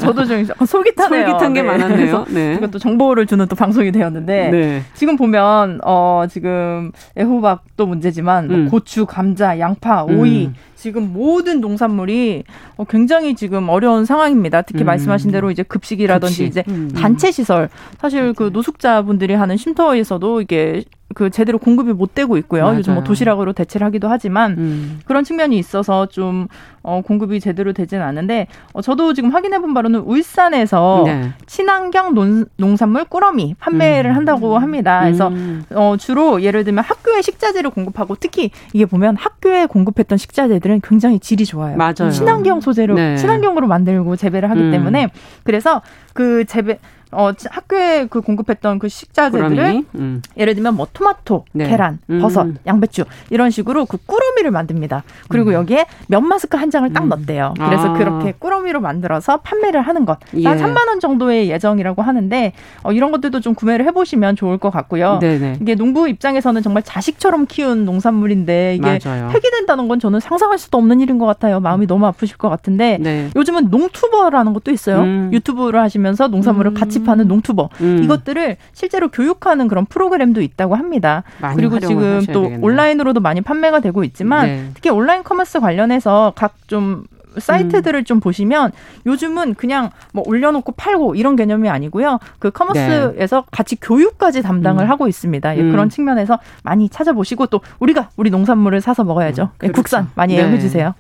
저도 0.06 0.26
좀 0.26 0.46
솔깃하네요. 0.66 1.28
솔깃한 1.28 1.54
게 1.54 1.62
네. 1.62 1.68
많았네요. 1.68 2.26
네. 2.30 2.56
이것도 2.56 2.80
정보를 2.80 3.26
주는 3.26 3.46
또 3.48 3.56
방송이 3.56 3.92
되었는데 3.92 4.50
네. 4.50 4.82
지금 4.94 5.18
보면 5.18 5.80
어 5.84 6.26
지금 6.30 6.92
애호박도 7.18 7.86
문제지만 7.86 8.48
뭐 8.48 8.58
음. 8.58 8.70
고추, 8.70 9.06
감자, 9.06 9.60
양파, 9.60 10.04
오이 10.04 10.48
음. 10.48 10.56
지금 10.76 11.14
모든 11.14 11.62
농산물이 11.62 12.44
어, 12.78 12.84
굉장히 12.86 13.36
지금 13.36 13.70
어려운 13.70 14.06
상황입니다. 14.06 14.64
특히 14.64 14.84
음. 14.84 14.88
말씀하신 14.88 15.32
대로 15.32 15.52
이제 15.52 15.64
급식이라든지 15.64 16.44
급식. 16.44 16.48
이제 16.48 16.64
음. 16.70 16.92
단체 16.96 17.32
시설 17.32 17.70
사실 18.00 18.34
그 18.34 18.50
노숙자분들이 18.52 19.34
하는 19.36 19.58
쉼터에서도 19.58 20.42
이게 20.42 20.84
그 21.14 21.30
제대로 21.30 21.58
공급이 21.58 21.94
못 21.94 22.16
되고 22.16 22.38
있고요. 22.38 22.64
맞아요. 22.64 22.78
요즘 22.78 22.94
뭐 22.96 23.04
도시락으로 23.04 23.54
대체를 23.54 23.86
하기도 23.88 24.08
하지만 24.10 24.52
음. 24.58 25.00
그런 25.06 25.24
측면이 25.24 25.58
있어서 25.58 26.06
좀 26.08 26.48
어, 26.84 27.02
공급이 27.06 27.40
제대로 27.40 27.74
되지는 27.74 28.04
않는데 28.04 28.48
어, 28.74 28.82
저도 28.82 29.14
지금 29.14 29.30
확인해 29.30 29.60
본 29.60 29.74
바로는 29.74 30.00
울산에서 30.02 31.04
네. 31.06 31.32
친환경 31.46 32.14
논, 32.14 32.46
농산물 32.58 33.06
꾸러미 33.06 33.56
판매를 33.60 34.12
음. 34.12 34.16
한다고 34.16 34.58
합니다. 34.58 35.02
그래서 35.02 35.28
음. 35.28 35.64
어, 35.72 35.96
주로 36.00 36.42
예를 36.42 36.64
들면 36.64 36.84
학교에 36.84 37.22
식자재를 37.22 37.70
공급하고 37.70 38.16
특히 38.20 38.52
이게 38.74 38.86
보면 38.86 39.16
학교에 39.16 39.66
공급했던 39.68 40.18
식자재들은 40.18 40.82
굉장히 40.84 41.20
질이 41.20 41.46
좋아요. 41.46 41.78
맞아요. 41.78 42.10
친환경 42.12 42.62
소재로 42.62 42.96
네. 42.96 43.18
친환경으로 43.18 43.68
만들고 43.68 44.16
재배를 44.16 44.50
하기 44.50 44.62
음. 44.62 44.72
때문에 44.72 45.10
그래서 45.44 45.82
그 46.14 46.46
재배 46.46 46.80
어, 47.12 47.32
학교에 47.50 48.08
그 48.10 48.22
공급했던 48.22 48.80
그 48.80 48.88
식자재들을 48.88 49.84
음. 49.96 50.22
예를 50.38 50.56
들면 50.56 50.76
뭐 50.76 50.88
토마토, 50.94 51.46
네. 51.52 51.68
계란, 51.68 52.00
음. 52.10 52.20
버섯, 52.20 52.48
양배추 52.66 53.04
이런 53.30 53.50
식으로 53.50 53.86
그 53.86 53.98
꾸러미를 54.06 54.52
만듭니다. 54.52 55.04
그리고 55.28 55.50
음. 55.50 55.54
여기에 55.56 55.86
면 56.08 56.28
마스크 56.28 56.58
한 56.58 56.72
장을 56.72 56.92
딱 56.94 57.04
음. 57.04 57.10
넣대요. 57.10 57.54
그래서 57.58 57.90
아. 57.90 57.98
그렇게 57.98 58.34
꾸러미로 58.38 58.80
만들어서 58.80 59.38
판매를 59.38 59.82
하는 59.82 60.06
것. 60.06 60.20
예. 60.36 60.48
한 60.48 60.58
3만 60.58 60.88
원 60.88 61.00
정도의 61.00 61.50
예정이라고 61.50 62.02
하는데 62.02 62.54
어, 62.84 62.92
이런 62.92 63.12
것들도 63.12 63.42
좀 63.42 63.56
구매를 63.56 63.86
해보시면 63.88 64.36
좋을 64.36 64.58
것 64.58 64.70
같고요. 64.70 65.20
네네. 65.20 65.58
이게 65.62 65.76
농부 65.76 66.08
입장에서는 66.08 66.62
정말 66.62 66.84
자식처럼 66.84 67.46
키운 67.48 67.84
농산물인데 67.86 68.76
이게 68.76 69.00
맞아요. 69.04 69.30
폐기된다는 69.30 69.88
건 69.88 70.00
저는 70.00 70.20
상상할 70.20 70.58
수도 70.58 70.78
없는 70.78 71.02
일인 71.02 71.18
것 71.18 71.26
같아요. 71.26 71.60
마음이 71.60 71.88
너무 71.88 72.06
아프실 72.06 72.38
것 72.38 72.50
같은데 72.50 72.98
네. 73.02 73.30
요즘은 73.36 73.70
농투버라는 73.70 74.54
것도 74.54 74.72
있어요. 74.72 75.02
음. 75.02 75.30
유튜브를 75.34 75.82
하시면서 75.82 76.28
농산물을 76.28 76.74
같이 76.74 77.01
파는 77.04 77.28
농투버 77.28 77.70
음. 77.82 78.04
이것들을 78.04 78.58
실제로 78.74 79.10
교육하는 79.10 79.68
그런 79.68 79.86
프로그램도 79.86 80.42
있다고 80.42 80.76
합니다. 80.76 81.24
그리고 81.56 81.80
지금 81.80 82.22
또 82.32 82.44
되겠네요. 82.44 82.66
온라인으로도 82.66 83.20
많이 83.20 83.42
판매가 83.42 83.80
되고 83.80 84.04
있지만 84.04 84.46
네. 84.46 84.66
특히 84.74 84.90
온라인 84.90 85.24
commerce 85.24 85.60
관련해서 85.60 86.34
각좀 86.36 87.06
사이트들을 87.38 88.02
음. 88.02 88.04
좀 88.04 88.20
보시면 88.20 88.72
요즘은 89.06 89.56
그냥 89.56 89.90
뭐 90.14 90.24
올려놓고 90.28 90.74
팔고 90.74 91.16
이런 91.16 91.36
개념이 91.36 91.70
아니고요. 91.70 92.20
그 92.40 92.52
commerce에서 92.52 93.38
네. 93.42 93.48
같이 93.52 93.78
교육까지 93.80 94.42
담당을 94.42 94.86
음. 94.86 94.90
하고 94.90 95.08
있습니다. 95.08 95.58
예, 95.58 95.62
그런 95.62 95.88
음. 95.88 95.90
측면에서 95.90 96.40
많이 96.64 96.90
찾아보시고 96.90 97.48
또 97.48 97.62
우리가 97.80 98.10
우리 98.18 98.30
농산물을 98.30 98.82
사서 98.82 99.04
먹어야죠. 99.04 99.44
음, 99.44 99.48
예, 99.64 99.68
그렇죠. 99.68 99.74
국산 99.74 100.10
많이 100.16 100.36
네. 100.36 100.44
해주세요. 100.44 100.94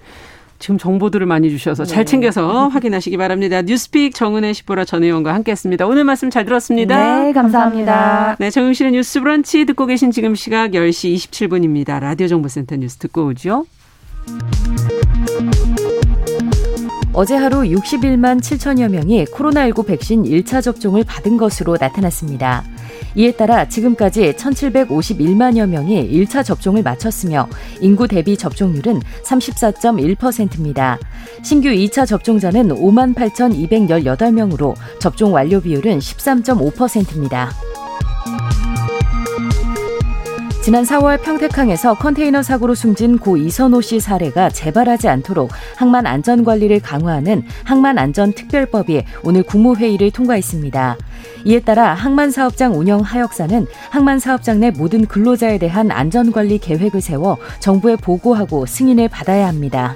지금 0.61 0.77
정보들을 0.77 1.25
많이 1.25 1.49
주셔서 1.49 1.85
잘 1.85 2.05
네. 2.05 2.11
챙겨서 2.11 2.67
확인하시기 2.67 3.17
바랍니다. 3.17 3.63
뉴스pick 3.63 4.13
정은혜 4.13 4.53
시보라 4.53 4.85
전 4.85 5.03
의원과 5.03 5.33
함께했습니다. 5.33 5.87
오늘 5.87 6.03
말씀 6.03 6.29
잘 6.29 6.45
들었습니다. 6.45 7.23
네, 7.23 7.33
감사합니다. 7.33 8.35
네, 8.39 8.51
정용실의 8.51 8.91
뉴스 8.91 9.19
브런치 9.19 9.65
듣고 9.65 9.87
계신 9.87 10.11
지금 10.11 10.35
시각 10.35 10.71
10시 10.71 11.15
27분입니다. 11.15 11.99
라디오 11.99 12.27
정보센터 12.27 12.75
뉴스 12.75 12.97
듣고 12.97 13.25
오죠. 13.25 13.65
어제 17.13 17.35
하루 17.35 17.61
61만 17.61 18.39
7천여 18.39 18.89
명이 18.89 19.25
코로나19 19.25 19.87
백신 19.87 20.23
1차 20.23 20.61
접종을 20.61 21.03
받은 21.05 21.37
것으로 21.37 21.77
나타났습니다. 21.79 22.63
이에 23.15 23.31
따라 23.31 23.67
지금까지 23.67 24.33
1,751만여 24.33 25.67
명이 25.67 26.09
1차 26.11 26.43
접종을 26.43 26.83
마쳤으며 26.83 27.47
인구 27.79 28.07
대비 28.07 28.37
접종률은 28.37 29.01
34.1%입니다. 29.23 30.97
신규 31.43 31.69
2차 31.69 32.05
접종자는 32.05 32.69
5만 32.69 33.15
8,218명으로 33.15 34.75
접종 34.99 35.33
완료 35.33 35.59
비율은 35.59 35.99
13.5%입니다. 35.99 37.51
지난 40.63 40.83
4월 40.83 41.19
평택항에서 41.23 41.95
컨테이너 41.95 42.43
사고로 42.43 42.75
숨진 42.75 43.17
고 43.17 43.35
이선호 43.35 43.81
씨 43.81 43.99
사례가 43.99 44.49
재발하지 44.51 45.07
않도록 45.07 45.49
항만 45.75 46.05
안전 46.05 46.43
관리를 46.43 46.79
강화하는 46.79 47.43
항만 47.63 47.97
안전 47.97 48.31
특별법이 48.31 49.03
오늘 49.23 49.41
국무회의를 49.41 50.11
통과했습니다. 50.11 50.97
이에 51.45 51.59
따라 51.59 51.93
항만 51.93 52.31
사업장 52.31 52.77
운영 52.77 53.01
하역사는 53.01 53.67
항만 53.89 54.19
사업장 54.19 54.59
내 54.59 54.71
모든 54.71 55.05
근로자에 55.05 55.57
대한 55.57 55.91
안전 55.91 56.31
관리 56.31 56.57
계획을 56.57 57.01
세워 57.01 57.37
정부에 57.59 57.95
보고하고 57.95 58.65
승인을 58.65 59.09
받아야 59.09 59.47
합니다. 59.47 59.95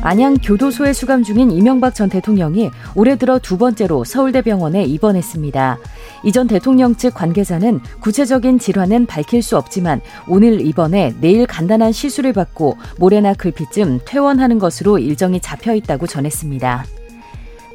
안양 0.00 0.36
교도소에 0.42 0.92
수감 0.92 1.22
중인 1.24 1.50
이명박 1.50 1.94
전 1.94 2.08
대통령이 2.08 2.70
올해 2.94 3.16
들어 3.16 3.38
두 3.38 3.58
번째로 3.58 4.04
서울대병원에 4.04 4.84
입원했습니다. 4.84 5.78
이 6.24 6.32
전 6.32 6.46
대통령 6.46 6.94
측 6.94 7.14
관계자는 7.14 7.80
구체적인 8.00 8.58
질환은 8.58 9.06
밝힐 9.06 9.42
수 9.42 9.56
없지만 9.56 10.00
오늘 10.26 10.60
입원해 10.60 11.12
내일 11.20 11.46
간단한 11.46 11.92
시술을 11.92 12.32
받고 12.32 12.76
모레나 12.98 13.34
글피쯤 13.34 14.00
퇴원하는 14.04 14.58
것으로 14.58 14.98
일정이 14.98 15.40
잡혀 15.40 15.74
있다고 15.74 16.06
전했습니다. 16.06 16.84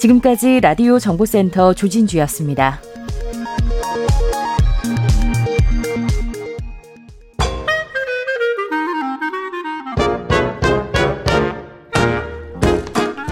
지금까지 0.03 0.59
라디오 0.59 0.99
정보센터 0.99 1.73
조진주였습니다. 1.73 2.81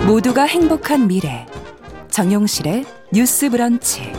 모두가 0.07 0.43
행복한 0.43 1.09
미래 1.09 1.45
정용실의 2.09 2.85
뉴스 3.11 3.49
브런치 3.49 4.13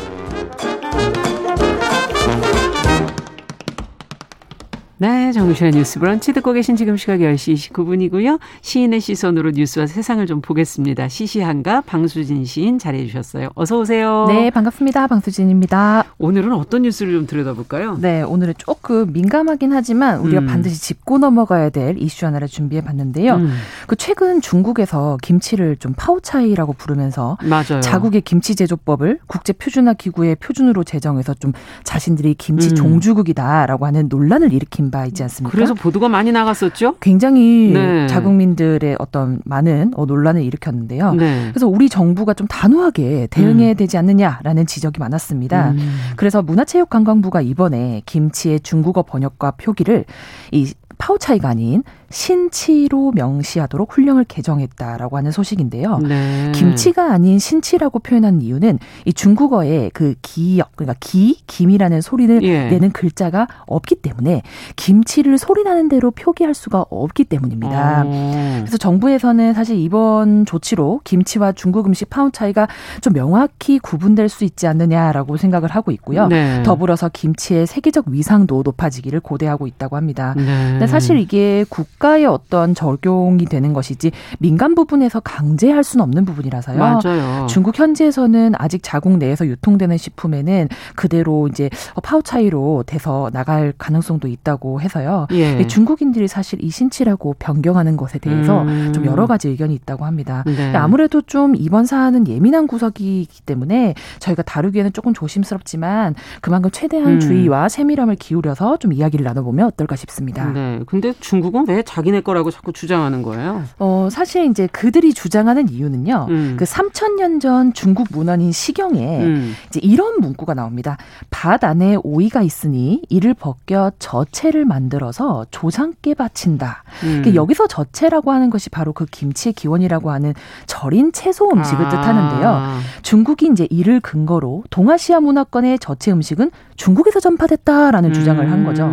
네, 5.02 5.32
정신의 5.32 5.72
뉴스 5.72 5.98
브런치 5.98 6.32
듣고 6.32 6.52
계신 6.52 6.76
지금 6.76 6.96
시각 6.96 7.18
10시 7.18 7.72
29분이고요. 7.72 8.38
시인의 8.60 9.00
시선으로 9.00 9.50
뉴스와 9.50 9.88
세상을 9.88 10.24
좀 10.26 10.40
보겠습니다. 10.40 11.08
시시한가 11.08 11.80
방수진 11.80 12.44
시인 12.44 12.78
잘해 12.78 13.04
주셨어요. 13.06 13.48
어서 13.56 13.80
오세요. 13.80 14.26
네, 14.28 14.50
반갑습니다. 14.50 15.08
방수진입니다. 15.08 16.04
오늘은 16.18 16.52
어떤 16.52 16.82
뉴스를 16.82 17.14
좀 17.14 17.26
들여다볼까요? 17.26 17.98
네, 18.00 18.22
오늘은 18.22 18.54
조금 18.58 19.12
민감하긴 19.12 19.72
하지만 19.72 20.20
우리가 20.20 20.42
음. 20.42 20.46
반드시 20.46 20.80
짚고 20.80 21.18
넘어가야 21.18 21.70
될 21.70 21.98
이슈 21.98 22.24
하나를 22.24 22.46
준비해 22.46 22.80
봤는데요. 22.80 23.34
음. 23.34 23.56
그 23.88 23.96
최근 23.96 24.40
중국에서 24.40 25.18
김치를 25.20 25.78
좀 25.78 25.94
파오차이라고 25.96 26.74
부르면서 26.74 27.38
맞아요. 27.42 27.80
자국의 27.80 28.20
김치 28.20 28.54
제조법을 28.54 29.18
국제 29.26 29.52
표준화 29.52 29.94
기구의 29.94 30.36
표준으로 30.36 30.84
제정해서 30.84 31.34
좀 31.34 31.52
자신들이 31.82 32.34
김치 32.34 32.68
음. 32.68 32.74
종주국이다라고 32.76 33.84
하는 33.84 34.06
논란을 34.08 34.52
일으킨 34.52 34.91
바 34.92 35.04
있지 35.06 35.24
않습니까? 35.24 35.50
그래서 35.52 35.74
보도가 35.74 36.08
많이 36.08 36.30
나갔었죠. 36.30 36.94
굉장히 37.00 37.72
네. 37.74 38.06
자국민들의 38.06 38.96
어떤 39.00 39.40
많은 39.44 39.92
어, 39.96 40.04
논란을 40.04 40.42
일으켰는데요. 40.42 41.14
네. 41.14 41.48
그래서 41.50 41.66
우리 41.66 41.88
정부가 41.88 42.34
좀 42.34 42.46
단호하게 42.46 43.26
대응해야 43.30 43.70
음. 43.70 43.76
되지 43.76 43.98
않느냐라는 43.98 44.66
지적이 44.66 45.00
많았습니다. 45.00 45.70
음. 45.72 45.96
그래서 46.14 46.42
문화체육관광부가 46.42 47.40
이번에 47.40 48.02
김치의 48.06 48.60
중국어 48.60 49.02
번역과 49.02 49.52
표기를 49.52 50.04
이 50.52 50.72
파우차이가 50.98 51.48
아닌 51.48 51.82
신치로 52.12 53.12
명시하도록 53.14 53.90
훈령을 53.92 54.24
개정했다라고 54.24 55.16
하는 55.16 55.32
소식인데요. 55.32 55.98
네. 55.98 56.52
김치가 56.54 57.12
아닌 57.12 57.38
신치라고 57.38 57.98
표현한 58.00 58.42
이유는 58.42 58.78
이 59.06 59.12
중국어에 59.12 59.90
그 59.94 60.14
기역 60.22 60.76
그러니까 60.76 60.96
기 61.00 61.40
김이라는 61.46 62.00
소리를 62.00 62.42
예. 62.42 62.68
내는 62.68 62.90
글자가 62.92 63.48
없기 63.66 63.96
때문에 63.96 64.42
김치를 64.76 65.38
소리 65.38 65.64
나는 65.64 65.88
대로 65.88 66.10
표기할 66.10 66.54
수가 66.54 66.84
없기 66.90 67.24
때문입니다. 67.24 68.04
어. 68.06 68.56
그래서 68.60 68.76
정부에서는 68.76 69.54
사실 69.54 69.78
이번 69.78 70.44
조치로 70.44 71.00
김치와 71.04 71.52
중국 71.52 71.86
음식 71.86 72.10
파운 72.10 72.30
차이가 72.30 72.68
좀 73.00 73.14
명확히 73.14 73.78
구분될 73.78 74.28
수 74.28 74.44
있지 74.44 74.66
않느냐라고 74.66 75.38
생각을 75.38 75.70
하고 75.70 75.90
있고요. 75.92 76.28
네. 76.28 76.62
더불어서 76.62 77.08
김치의 77.08 77.66
세계적 77.66 78.08
위상도 78.08 78.62
높아지기를 78.64 79.20
고대하고 79.20 79.66
있다고 79.66 79.96
합니다. 79.96 80.34
네. 80.36 80.86
사실 80.86 81.18
이게 81.18 81.64
국 81.68 81.86
국가의 82.02 82.26
어떤 82.26 82.74
적용이 82.74 83.44
되는 83.44 83.72
것이지 83.72 84.10
민간 84.40 84.74
부분에서 84.74 85.20
강제할 85.20 85.84
수는 85.84 86.02
없는 86.02 86.24
부분이라서요. 86.24 86.78
맞아요. 86.78 87.46
중국 87.46 87.78
현지에서는 87.78 88.54
아직 88.58 88.80
자국 88.82 89.16
내에서 89.18 89.46
유통되는 89.46 89.96
식품에는 89.96 90.68
그대로 90.96 91.46
이제 91.46 91.70
파우차이로 92.02 92.84
돼서 92.86 93.30
나갈 93.32 93.72
가능성도 93.78 94.26
있다고 94.26 94.80
해서요. 94.80 95.28
예. 95.30 95.64
중국인들이 95.66 96.26
사실 96.26 96.62
이 96.62 96.70
신치라고 96.70 97.36
변경하는 97.38 97.96
것에 97.96 98.18
대해서 98.18 98.62
음. 98.62 98.92
좀 98.92 99.06
여러 99.06 99.26
가지 99.26 99.48
의견이 99.48 99.74
있다고 99.74 100.04
합니다. 100.04 100.42
네. 100.46 100.74
아무래도 100.74 101.22
좀 101.22 101.54
이번 101.54 101.86
사안은 101.86 102.26
예민한 102.26 102.66
구석이기 102.66 103.42
때문에 103.42 103.94
저희가 104.18 104.42
다루기에는 104.42 104.92
조금 104.92 105.14
조심스럽지만 105.14 106.16
그만큼 106.40 106.70
최대한 106.72 107.14
음. 107.14 107.20
주의와 107.20 107.68
세밀함을 107.68 108.16
기울여서 108.16 108.78
좀 108.78 108.92
이야기를 108.92 109.24
나눠보면 109.24 109.66
어떨까 109.66 109.94
싶습니다. 109.94 110.50
네. 110.50 110.80
근데 110.86 111.12
중국은 111.20 111.66
왜 111.68 111.82
자기네 111.92 112.22
거라고 112.22 112.50
자꾸 112.50 112.72
주장하는 112.72 113.22
거예요? 113.22 113.64
어, 113.78 114.08
사실 114.10 114.46
이제 114.46 114.66
그들이 114.72 115.12
주장하는 115.12 115.68
이유는요. 115.68 116.26
음. 116.30 116.56
그 116.58 116.64
3천년 116.64 117.38
전 117.38 117.74
중국 117.74 118.08
문헌인 118.10 118.50
시경에 118.50 119.22
음. 119.22 119.54
이제 119.68 119.78
이런 119.82 120.18
문구가 120.20 120.54
나옵니다. 120.54 120.96
밭 121.30 121.62
안에 121.64 121.98
오이가 122.02 122.40
있으니 122.40 123.02
이를 123.10 123.34
벗겨 123.34 123.92
저채를 123.98 124.64
만들어서 124.64 125.44
조상께 125.50 126.14
바친다. 126.14 126.82
음. 127.02 127.20
그러니까 127.20 127.34
여기서 127.34 127.66
저채라고 127.66 128.32
하는 128.32 128.48
것이 128.48 128.70
바로 128.70 128.94
그 128.94 129.04
김치의 129.04 129.52
기원이라고 129.52 130.10
하는 130.10 130.32
절인 130.64 131.12
채소 131.12 131.50
음식을 131.52 131.84
아. 131.84 131.88
뜻하는데요. 131.90 132.78
중국이 133.02 133.50
이제 133.52 133.66
이를 133.68 134.00
근거로 134.00 134.64
동아시아 134.70 135.20
문화권의 135.20 135.78
저채 135.78 136.10
음식은 136.10 136.52
중국에서 136.76 137.20
전파됐다라는 137.20 138.14
주장을 138.14 138.50
한 138.50 138.64
거죠. 138.64 138.90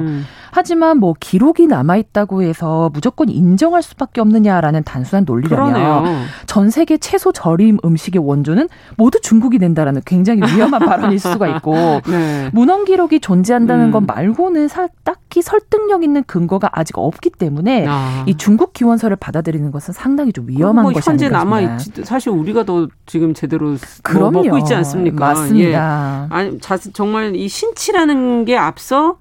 음. 0.50 0.52
하지만 0.52 0.98
뭐 1.00 1.14
기록이 1.20 1.68
남아 1.68 1.98
있다고 1.98 2.42
해서 2.42 2.90
무조건 2.94 3.30
인정할 3.30 3.82
수밖에 3.82 4.22
없느냐라는 4.22 4.84
단순한 4.84 5.26
논리라면 5.26 5.74
그러네요. 5.74 6.24
전 6.46 6.70
세계 6.70 6.98
채소 6.98 7.32
절임 7.32 7.78
음식의 7.84 8.22
원조는 8.26 8.68
모두 8.98 9.20
중국이 9.22 9.60
된다라는 9.60 10.02
굉장히 10.06 10.42
위험한 10.42 10.80
발언일 10.82 11.20
수가 11.20 11.48
있고 11.48 11.74
네. 12.10 12.50
문헌 12.54 12.86
기록이 12.86 13.20
존재한다는 13.20 13.86
음. 13.86 13.92
것 13.92 14.04
말고는 14.04 14.68
사, 14.68 14.88
딱히 15.04 15.42
설득력 15.42 16.04
있는 16.04 16.24
근거가 16.24 16.70
아직 16.72 16.98
없기 16.98 17.32
때문에 17.32 17.86
아. 17.88 18.24
이 18.28 18.36
중국 18.36 18.74
기원서를 18.74 19.16
받아들이는 19.18 19.72
것은 19.72 19.94
상당히 19.94 20.34
좀 20.34 20.48
위험한 20.48 20.84
뭐 20.84 20.92
것이 20.92 21.10
현재 21.10 21.30
남아 21.30 21.62
있지 21.62 22.04
사실 22.04 22.32
우리가 22.32 22.64
더 22.64 22.88
지금 23.06 23.34
제대로 23.34 23.76
뭐 24.14 24.32
먹고 24.32 24.58
있지 24.60 24.74
않습니까? 24.74 25.34
맞습니다. 25.34 26.28
예. 26.30 26.36
아니 26.36 26.60
자, 26.60 26.78
정말 26.78 27.36
이 27.36 27.48
신치라는 27.48 28.46
게 28.46 28.58
앞서 28.58 29.18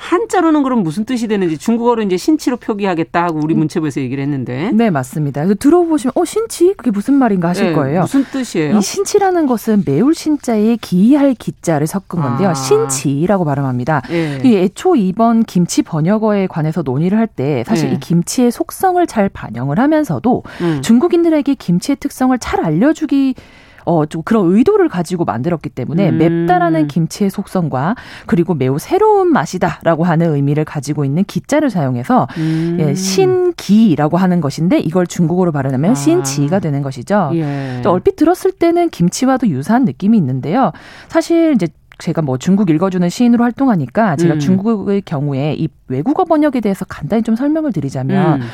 한자로는 0.00 0.62
그럼 0.62 0.82
무슨 0.82 1.04
뜻이 1.04 1.28
되는지 1.28 1.58
중국어로 1.58 2.02
이제 2.02 2.16
신치로 2.16 2.56
표기하겠다 2.56 3.22
하고 3.22 3.38
우리 3.42 3.54
음. 3.54 3.58
문체부에서 3.60 4.00
얘기를 4.00 4.22
했는데. 4.24 4.70
네, 4.72 4.88
맞습니다. 4.88 5.44
들어보시면 5.54 6.12
어 6.14 6.24
신치 6.24 6.72
그게 6.74 6.90
무슨 6.90 7.14
말인가 7.14 7.50
하실 7.50 7.66
네, 7.66 7.72
거예요. 7.74 8.00
무슨 8.00 8.24
뜻이에요? 8.24 8.78
이 8.78 8.80
신치라는 8.80 9.46
것은 9.46 9.82
매울 9.86 10.14
신자에 10.14 10.76
기할 10.80 11.34
기자를 11.34 11.86
섞은 11.86 12.20
건데요. 12.22 12.48
아. 12.48 12.54
신치라고 12.54 13.44
발음합니다. 13.44 14.02
네. 14.08 14.40
이 14.42 14.56
애초 14.56 14.96
이번 14.96 15.42
김치 15.44 15.82
번역어에 15.82 16.46
관해서 16.46 16.82
논의를 16.82 17.18
할 17.18 17.30
때 17.30 17.62
사실 17.64 17.90
네. 17.90 17.94
이 17.94 18.00
김치의 18.00 18.50
속성을 18.50 19.06
잘 19.06 19.28
반영을 19.28 19.78
하면서도 19.78 20.42
음. 20.62 20.82
중국인들에게 20.82 21.54
김치의 21.54 21.96
특성을 22.00 22.36
잘 22.40 22.64
알려주기 22.64 23.36
어, 23.84 24.06
좀 24.06 24.22
그런 24.22 24.52
의도를 24.52 24.88
가지고 24.88 25.24
만들었기 25.24 25.70
때문에 25.70 26.10
음. 26.10 26.18
맵다라는 26.18 26.88
김치의 26.88 27.30
속성과 27.30 27.94
그리고 28.26 28.54
매우 28.54 28.78
새로운 28.78 29.32
맛이다라고 29.32 30.04
하는 30.04 30.34
의미를 30.34 30.64
가지고 30.64 31.04
있는 31.04 31.24
기자를 31.24 31.70
사용해서 31.70 32.26
음. 32.38 32.76
예, 32.80 32.94
신기라고 32.94 34.16
하는 34.16 34.40
것인데 34.40 34.78
이걸 34.78 35.06
중국어로 35.06 35.52
발음하면 35.52 35.92
아. 35.92 35.94
신지가 35.94 36.58
되는 36.60 36.82
것이죠. 36.82 37.30
예. 37.34 37.80
또 37.82 37.90
얼핏 37.90 38.16
들었을 38.16 38.52
때는 38.52 38.90
김치와도 38.90 39.48
유사한 39.48 39.84
느낌이 39.84 40.16
있는데요. 40.18 40.72
사실 41.08 41.52
이제 41.54 41.66
제가 42.00 42.22
뭐 42.22 42.38
중국 42.38 42.70
읽어주는 42.70 43.08
시인으로 43.08 43.44
활동하니까 43.44 44.16
제가 44.16 44.34
음. 44.34 44.38
중국의 44.40 45.02
경우에 45.02 45.54
이 45.54 45.68
외국어 45.88 46.24
번역에 46.24 46.60
대해서 46.60 46.84
간단히 46.84 47.22
좀 47.22 47.36
설명을 47.36 47.72
드리자면 47.72 48.40
음. 48.42 48.46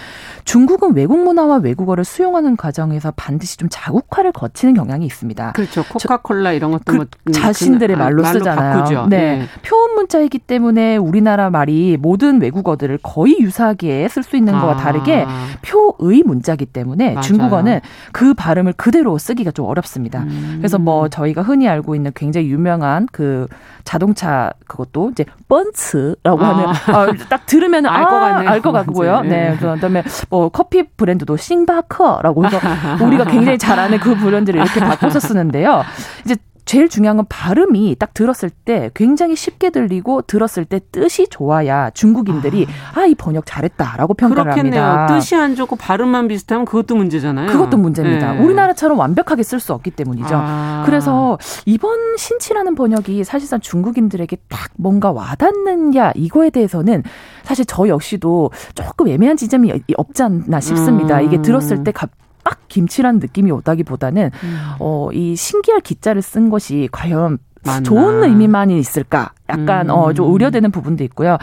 중국은 0.44 0.94
외국 0.94 1.18
문화와 1.18 1.56
외국어를 1.56 2.04
수용하는 2.04 2.56
과정에서 2.56 3.12
반드시 3.16 3.56
좀 3.56 3.68
자국화를 3.70 4.30
거치는 4.32 4.74
경향이 4.74 5.04
있습니다. 5.04 5.52
그렇죠. 5.52 5.82
코카콜라 5.84 6.52
이런 6.52 6.70
것도 6.70 6.84
그 6.86 6.96
뭐 6.96 7.06
자신들의 7.32 7.96
그, 7.96 8.00
말로, 8.02 8.22
말로 8.22 8.38
쓰잖아요. 8.38 8.78
바꾸죠. 8.78 9.06
네. 9.08 9.38
네. 9.38 9.46
표현 9.62 9.94
문자이기 9.96 10.38
때문에 10.38 10.96
우리나라 10.96 11.50
말이 11.50 11.96
모든 12.00 12.40
외국어들을 12.40 12.98
거의 13.02 13.36
유사하게 13.40 14.08
쓸 14.08 14.22
수 14.22 14.36
있는 14.36 14.54
아. 14.54 14.60
거와 14.60 14.76
다르게 14.76 15.26
표의 15.62 16.22
문자기 16.24 16.64
때문에 16.64 17.10
맞아요. 17.10 17.20
중국어는 17.22 17.80
그 18.12 18.32
발음을 18.34 18.72
그대로 18.74 19.18
쓰기가 19.18 19.50
좀 19.50 19.66
어렵습니다. 19.66 20.22
음. 20.22 20.54
그래서 20.58 20.78
뭐 20.78 21.08
저희가 21.08 21.42
흔히 21.42 21.68
알고 21.68 21.94
있는 21.96 22.12
굉장히 22.14 22.48
유명한 22.48 23.06
그 23.10 23.35
자동차 23.84 24.50
그것도 24.66 25.10
이제 25.10 25.24
뻔츠라고 25.48 26.44
아. 26.44 26.48
하는 26.48 26.64
아, 26.66 27.06
딱 27.28 27.46
들으면 27.46 27.86
알 27.86 28.04
것 28.04 28.10
같네요. 28.20 28.50
알것 28.50 28.72
같고요. 28.72 29.20
네. 29.22 29.56
그다음에 29.58 30.02
뭐 30.30 30.48
커피 30.48 30.82
브랜드도 30.84 31.36
싱바커라고 31.36 32.46
해서 32.46 32.58
우리가 33.02 33.24
굉장히 33.24 33.58
잘 33.58 33.78
아는 33.78 33.98
그 33.98 34.14
브랜드를 34.16 34.60
이렇게 34.60 34.80
바꿔서 34.80 35.20
쓰는데요. 35.20 35.82
이제 36.24 36.36
제일 36.66 36.88
중요한 36.88 37.16
건 37.16 37.26
발음이 37.28 37.94
딱 37.98 38.12
들었을 38.12 38.50
때 38.50 38.90
굉장히 38.92 39.36
쉽게 39.36 39.70
들리고 39.70 40.22
들었을 40.22 40.64
때 40.64 40.80
뜻이 40.90 41.28
좋아야 41.28 41.90
중국인들이 41.90 42.66
아이 42.94 43.12
아, 43.12 43.14
번역 43.16 43.44
잘했다라고 43.46 44.14
평가를 44.14 44.52
그렇겠네요. 44.52 44.82
합니다. 44.82 45.06
뜻이 45.14 45.36
안 45.36 45.54
좋고 45.54 45.76
발음만 45.76 46.26
비슷하면 46.26 46.64
그것도 46.66 46.96
문제잖아요. 46.96 47.46
그것도 47.52 47.76
문제입니다. 47.76 48.32
네. 48.32 48.44
우리나라처럼 48.44 48.98
완벽하게 48.98 49.44
쓸 49.44 49.60
수 49.60 49.72
없기 49.74 49.92
때문이죠. 49.92 50.28
아. 50.32 50.82
그래서 50.84 51.38
이번 51.66 52.16
신치라는 52.16 52.74
번역이 52.74 53.22
사실상 53.22 53.60
중국인들에게 53.60 54.36
딱 54.48 54.72
뭔가 54.76 55.12
와닿느냐 55.12 56.12
이거에 56.16 56.50
대해서는 56.50 57.04
사실 57.44 57.64
저 57.64 57.86
역시도 57.86 58.50
조금 58.74 59.06
애매한 59.06 59.36
지점이 59.36 59.72
없지 59.96 60.22
않나 60.24 60.60
싶습니다. 60.60 61.20
음. 61.20 61.26
이게 61.26 61.40
들었을 61.40 61.84
때 61.84 61.92
갑, 61.92 62.10
빡 62.46 62.68
김치라는 62.68 63.18
느낌이 63.18 63.50
오다기보다는 63.50 64.30
음. 64.44 64.58
어, 64.78 65.10
이 65.12 65.34
신기할 65.34 65.80
기자를 65.80 66.22
쓴 66.22 66.48
것이 66.48 66.88
과연 66.92 67.38
맞나. 67.66 67.82
좋은 67.82 68.24
의미만이 68.24 68.78
있을까? 68.78 69.32
약간 69.48 69.88
음. 69.88 69.94
어좀 69.94 70.32
우려되는 70.32 70.72
부분도 70.72 71.04
있고요. 71.04 71.38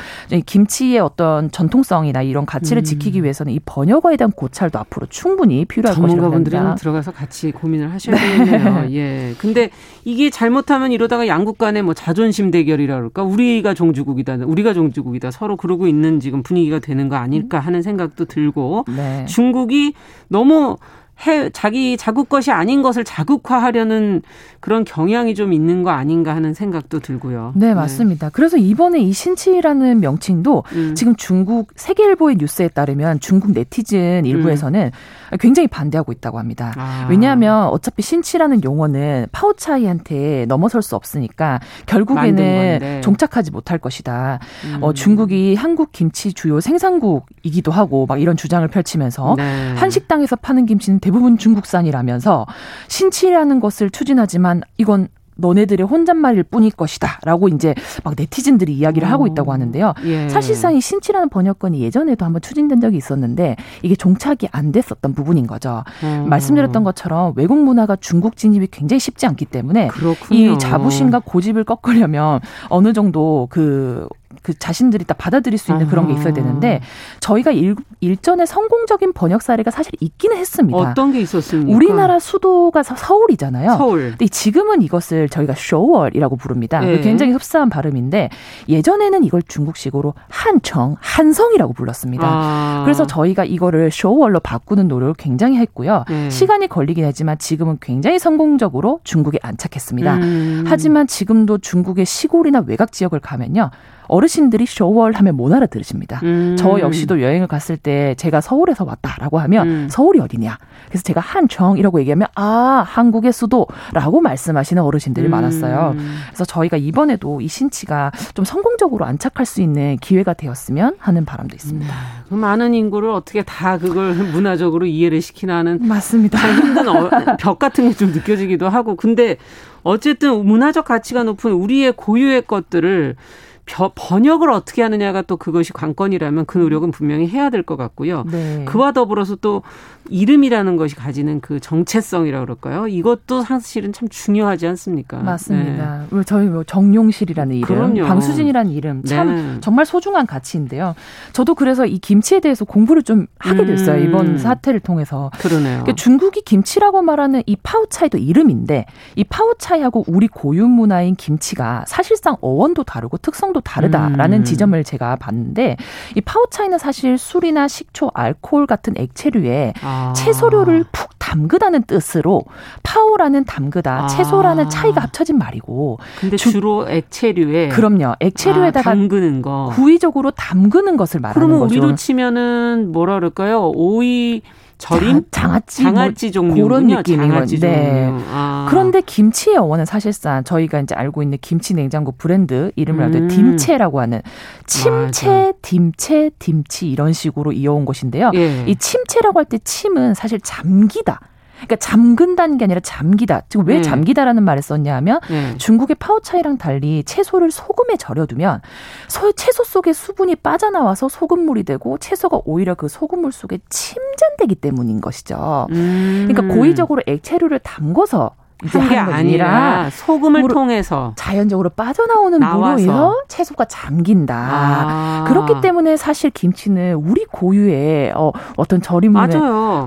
김치의 0.46 1.00
어떤 1.00 1.50
전통성이나 1.52 2.22
이런 2.22 2.46
가치를 2.46 2.82
음. 2.82 2.84
지키기 2.84 3.24
위해서는 3.24 3.54
이 3.54 3.60
번역어에 3.66 4.18
대한 4.18 4.32
고찰도 4.32 4.78
앞으로 4.78 5.08
충분히 5.08 5.64
필요할 5.64 5.96
것이라고 5.96 6.08
전문가분들은 6.10 6.76
들어가서 6.76 7.12
같이 7.12 7.52
고민을 7.52 7.94
하셔야 7.94 8.16
되겠네요. 8.16 8.82
네. 8.88 8.94
예. 8.94 9.36
근데 9.38 9.70
이게 10.04 10.30
잘못하면 10.30 10.92
이러다가 10.92 11.28
양국 11.28 11.58
간의 11.58 11.82
뭐 11.84 11.94
자존심 11.94 12.52
대결이라 12.52 12.96
그럴까? 12.96 13.24
우리가 13.24 13.74
종주국이다, 13.74 14.40
우리가 14.46 14.74
종주국이다. 14.74 15.32
서로 15.32 15.56
그러고 15.56 15.88
있는 15.88 16.20
지금 16.20 16.44
분위기가 16.44 16.80
되는 16.80 17.08
거 17.08 17.16
아닐까 17.16 17.60
하는 17.60 17.82
생각도 17.82 18.26
들고 18.26 18.86
네. 18.96 19.26
중국이 19.26 19.94
너무 20.28 20.78
해, 21.26 21.50
자기 21.52 21.96
자국 21.96 22.28
것이 22.28 22.52
아닌 22.52 22.82
것을 22.82 23.04
자국화하려는 23.04 24.22
그런 24.60 24.84
경향이 24.84 25.36
좀 25.36 25.54
있는 25.54 25.84
거 25.84 25.92
아닌가 25.92 26.36
하는 26.36 26.54
생각도 26.54 27.00
들고요. 27.00 27.54
네, 27.56 27.68
네. 27.68 27.74
맞습니다. 27.74 28.28
네. 28.28 28.32
그래서 28.34 28.58
이번에 28.58 29.00
이 29.00 29.14
신치라는 29.14 30.00
명칭도 30.00 30.64
음. 30.74 30.96
지금 30.96 31.16
중국 31.16 31.72
세계일보의 31.76 32.38
뉴스에 32.38 32.68
따르면 32.70 33.20
중국 33.20 33.52
네티즌 33.52 34.26
일부에서는 34.26 34.86
음. 34.86 34.92
굉장히 35.40 35.68
반대하고 35.68 36.12
있다고 36.12 36.40
합니다. 36.40 36.74
아. 36.78 37.08
왜냐하면 37.10 37.68
어차피 37.68 38.02
신치라는 38.02 38.64
용어는 38.64 39.28
파우차이한테 39.32 40.46
넘어설 40.48 40.82
수 40.82 40.96
없으니까 40.96 41.60
결국에는 41.86 43.02
종착하지 43.02 43.52
못할 43.52 43.78
것이다. 43.78 44.40
음. 44.66 44.78
어, 44.82 44.94
중국이 44.94 45.56
한국 45.56 45.92
김치 45.92 46.34
주요 46.34 46.60
생산국이기도 46.60 47.72
하고 47.72 48.06
막 48.06 48.22
이런 48.22 48.38
주장을 48.38 48.68
펼치면서 48.68 49.36
네. 49.38 49.74
한식당에서 49.76 50.36
파는 50.38 50.66
김치는 50.66 51.00
대부분 51.00 51.38
중국산이라면서 51.38 52.46
신치라는 52.88 53.60
것을 53.60 53.90
추진하지만 53.90 54.62
이건 54.78 55.08
너네들의 55.36 55.86
혼잣말일 55.86 56.44
뿐일 56.44 56.72
것이다. 56.72 57.20
라고 57.24 57.48
이제 57.48 57.74
막 58.04 58.16
네티즌들이 58.18 58.74
이야기를 58.74 59.08
오. 59.08 59.12
하고 59.12 59.28
있다고 59.28 59.52
어. 59.52 59.54
하는데요. 59.54 59.94
예. 60.06 60.30
사실상 60.30 60.76
이 60.76 60.82
신치라는 60.82 61.30
번역건이 61.30 61.80
예전에도 61.82 62.26
한번 62.26 62.42
추진된 62.42 62.82
적이 62.82 62.98
있었는데 62.98 63.56
이게 63.82 63.96
종착이 63.96 64.48
안 64.52 64.72
됐었던 64.72 65.14
부분인 65.14 65.48
거죠. 65.48 65.84
음. 66.04 66.28
말씀드렸던 66.30 66.84
것처럼 66.84 67.34
외국 67.36 67.58
문화가 67.58 67.96
중국 67.96 68.36
진입이 68.36 68.68
굉장히 68.72 69.00
쉽지 69.00 69.26
않기 69.26 69.46
때문에 69.46 69.88
그렇군요. 69.88 70.40
이 70.54 70.60
자부심과 70.60 71.20
고집을 71.26 71.64
꺾으려면 71.64 72.40
어느 72.70 72.94
정도 72.94 73.48
그 73.50 74.08
그 74.44 74.54
자신들이 74.54 75.06
다 75.06 75.16
받아들일 75.18 75.58
수 75.58 75.72
있는 75.72 75.88
그런 75.88 76.08
게 76.08 76.14
있어야 76.14 76.34
되는데 76.34 76.82
저희가 77.22 77.52
일, 77.52 77.76
일전에 78.02 78.46
성공적인 78.46 79.14
번역 79.14 79.42
사례가 79.42 79.72
사실 79.72 79.94
있기는 80.02 80.36
했습니다. 80.38 80.78
어떤 80.78 81.14
게 81.14 81.22
있었습니까? 81.22 81.76
우리나라 81.76 82.20
수도가 82.20 82.84
서울이잖아요. 82.84 83.78
서울. 83.78 84.10
근데 84.10 84.28
지금은 84.28 84.82
이것을 84.82 85.30
저희가 85.30 85.54
쇼월이라고 85.56 86.36
부릅니다. 86.36 86.82
네. 86.82 87.00
굉장히 87.00 87.32
흡사한 87.32 87.70
발음인데 87.70 88.30
예전에는 88.68 89.24
이걸 89.24 89.42
중국식으로 89.42 90.14
한청, 90.28 90.98
한성이라고 91.00 91.74
불렀습니다. 91.74 92.28
아. 92.28 92.82
그래서 92.84 93.08
저희가 93.08 93.46
이거를 93.46 93.92
쇼월로 93.92 94.42
바꾸는 94.42 94.90
노력을 94.90 95.14
굉장히 95.18 95.58
했고요. 95.58 96.04
네. 96.10 96.30
시간이 96.30 96.68
걸리긴 96.68 97.06
했지만 97.06 97.38
지금은 97.38 97.78
굉장히 97.82 98.20
성공적으로 98.20 99.00
중국에 99.06 99.40
안착했습니다. 99.42 100.16
음. 100.18 100.64
하지만 100.68 101.08
지금도 101.08 101.60
중국의 101.60 102.06
시골이나 102.06 102.64
외곽 102.68 102.92
지역을 102.92 103.22
가면요. 103.22 103.70
어르신들이 104.08 104.66
쇼월 104.68 105.14
하면 105.14 105.36
못 105.36 105.52
알아들으십니다. 105.52 106.20
음. 106.24 106.56
저 106.58 106.80
역시도 106.80 107.22
여행을 107.22 107.48
갔을 107.48 107.78
때 107.78 108.14
제가 108.18 108.42
서울에서 108.42 108.84
왔다라고 108.84 109.40
하면 109.40 109.68
음. 109.68 109.88
서울이 109.90 110.20
어디냐. 110.20 110.58
그래서 110.90 111.04
제가 111.04 111.22
한청이라고 111.22 112.00
얘기하면 112.02 112.28
아 112.36 112.84
한국의 112.86 113.34
수도라고 113.34 114.22
말씀하시는 114.22 114.84
어르신들이 114.84 115.28
음. 115.28 115.32
많았어요. 115.32 115.96
그래서 116.28 116.46
저희가 116.46 116.78
이번에도 116.78 117.42
이 117.42 117.48
신치가 117.48 118.12
좀 118.36 118.46
성공적으로 118.46 119.06
안착할 119.06 119.46
수 119.46 119.62
있는 119.62 119.98
기회가 119.98 120.34
되었으면 120.34 120.98
하는 121.00 121.26
바람도 121.26 121.56
있습니다. 121.56 121.94
음. 122.32 122.38
많은 122.38 122.74
인구를 122.74 123.10
어떻게 123.10 123.44
다 123.44 123.78
그걸 123.78 124.14
문화적으로 124.14 124.86
이해를 124.86 125.22
시키나는 125.22 125.80
맞습니다. 125.88 126.38
힘든 126.40 126.88
어, 126.88 127.10
벽 127.40 127.58
같은 127.60 127.90
게 127.90 127.94
좀 128.04 128.12
느껴지기도 128.12 128.70
하고 128.70 128.96
근데 128.96 129.38
어쨌든 129.84 130.46
문화적 130.46 130.86
가치가 130.86 131.24
높은 131.24 131.52
우리의 131.52 131.94
고유의 131.96 132.44
것들을 132.48 133.16
번역을 133.66 134.52
어떻게 134.52 134.82
하느냐가 134.82 135.22
또 135.22 135.38
그것이 135.38 135.74
관건이라면 135.74 136.46
그 136.46 136.58
노력은 136.58 136.92
분명히 136.92 137.28
해야 137.28 137.50
될 137.50 137.64
것 137.64 137.78
같고요. 137.78 138.26
네. 138.30 138.66
그와 138.66 138.92
더불어서 138.92 139.38
또 139.38 139.64
이름이라는 140.10 140.76
것이 140.76 140.96
가지는 140.98 141.40
그 141.40 141.62
정체성이라고 141.62 142.44
그럴까요? 142.46 142.88
이것도 142.90 143.44
사실은 143.44 143.94
참 143.94 144.10
중요하지 144.10 144.68
않습니까? 144.68 145.18
맞습니다. 145.20 146.04
네. 146.12 146.24
저희 146.26 146.48
뭐 146.48 146.66
정용실이라는 146.66 147.56
이름, 147.56 147.68
그럼요. 147.94 148.06
방수진이라는 148.06 148.72
이름 148.72 149.02
참 149.06 149.28
네. 149.36 149.58
정말 149.62 149.86
소중한 149.86 150.26
가치인데요. 150.28 150.94
저도 151.32 151.56
그래서 151.56 151.86
이 151.86 152.00
김치에 152.00 152.42
대해서 152.42 152.66
공부를 152.66 153.04
좀 153.04 153.28
하게 153.40 153.66
됐어요. 153.66 154.02
음. 154.02 154.10
이번 154.10 154.38
사태를 154.38 154.82
통해서. 154.82 155.32
그러네요. 155.40 155.84
그러니까 155.84 155.94
중국이 155.96 156.42
김치라고 156.42 157.02
말하는 157.02 157.42
이 157.46 157.56
파우차이도 157.56 158.18
이름인데 158.18 158.86
이 159.16 159.24
파우차이하고 159.24 160.04
우리 160.08 160.28
고유 160.28 160.68
문화인 160.68 161.16
김치가 161.16 161.86
사실상 161.88 162.36
어원도 162.42 162.84
다르고 162.84 163.20
특성 163.20 163.53
도 163.54 163.62
다르다라는 163.62 164.40
음. 164.40 164.44
지점을 164.44 164.84
제가 164.84 165.16
봤는데 165.16 165.78
이 166.16 166.22
파우차이는 166.22 166.78
사실 166.78 167.18
술이나 167.18 167.68
식초, 167.68 168.10
알코올 168.14 168.68
같은 168.68 168.94
액체류에 168.98 169.74
아. 169.82 169.94
아. 169.94 170.14
채소류를 170.14 170.86
푹 170.92 171.18
담그다는 171.20 171.84
뜻으로 171.84 172.42
파오라는 172.84 173.46
담그다, 173.46 174.04
아. 174.04 174.08
채소라는 174.08 174.70
차이가 174.70 175.02
합쳐진 175.02 175.38
말이고. 175.38 176.00
근데 176.20 176.36
주, 176.38 176.60
로 176.60 176.90
액체류에 176.90 177.70
그럼요. 177.70 178.16
액체류에다가 178.20 178.90
아, 178.92 178.94
담그는 178.94 179.42
거. 179.42 179.72
구의적으로 179.74 180.32
담그는 180.32 180.98
것을 180.98 181.20
말하는 181.20 181.34
그러면 181.34 181.60
거죠. 181.60 181.80
우리로 181.80 181.96
치면은 181.96 182.92
뭐라 182.92 183.16
그럴까요? 183.16 183.72
오이 183.74 184.42
절임 184.78 185.24
장아찌 185.32 185.84
장아찌 185.84 186.32
종류 186.32 186.64
그런 186.64 186.88
느낌인 186.88 187.30
건데 187.30 187.58
네. 187.60 188.10
아. 188.32 188.68
그런데 188.70 189.02
김치의 189.02 189.58
어원은 189.58 189.86
사실상 189.86 190.44
저희가 190.44 190.80
이제 190.82 190.94
알고 190.96 191.24
있는 191.24 191.38
김치 191.42 191.74
냉장고 191.74 192.12
브랜드 192.12 192.72
이름을 192.76 193.04
음. 193.04 193.06
알때 193.06 193.28
딤체라고 193.36 194.00
하는 194.02 194.22
침체, 194.66 195.28
맞아. 195.28 195.52
딤체, 195.62 196.32
딤치 196.40 196.90
이런 196.90 197.14
식으로 197.14 197.52
이어온 197.52 197.86
것인데요. 197.86 198.32
예. 198.36 198.64
이 198.68 198.76
침체라고 198.76 199.40
할 199.40 199.46
때 199.46 199.58
침은 199.64 200.14
사실 200.14 200.40
잠기다. 200.42 201.20
그러니까 201.56 201.76
잠근다는 201.78 202.58
게 202.58 202.66
아니라 202.66 202.80
잠기다. 202.82 203.44
지금 203.50 203.66
왜 203.68 203.76
네. 203.78 203.82
잠기다라는 203.82 204.44
말을 204.44 204.62
썼냐 204.62 204.96
하면 204.96 205.20
네. 205.30 205.58
중국의 205.58 205.96
파오차이랑 205.98 206.58
달리 206.58 207.04
채소를 207.04 207.52
소금에 207.52 207.98
절여두면 207.98 208.62
소, 209.08 209.32
채소 209.34 209.64
속에 209.64 209.94
수분이 209.94 210.38
빠져나와서 210.38 211.10
소금물이 211.10 211.64
되고 211.64 211.98
채소가 211.98 212.42
오히려 212.46 212.76
그 212.76 212.88
소금물 212.88 213.32
속에 213.32 213.60
침전되기 213.70 214.56
때문인 214.56 215.02
것이죠. 215.02 215.68
음. 215.72 216.28
그러니까 216.28 216.54
고의적으로 216.54 217.02
액체류를 217.06 217.60
담궈서 217.60 218.32
한게 218.68 218.98
아니라 218.98 219.90
소금을 219.92 220.48
통해서 220.48 221.14
자연적으로 221.16 221.70
빠져나오는 221.70 222.40
물로 222.40 222.72
인해서 222.80 223.16
채소가 223.28 223.66
잠긴다. 223.66 224.36
아. 224.36 225.24
그렇기 225.28 225.62
때문에 225.62 225.98
사실 225.98 226.30
김치는 226.30 226.96
우리 226.96 227.26
고유의 227.26 228.14
어, 228.16 228.32
어떤 228.56 228.82
절임물에 228.82 229.34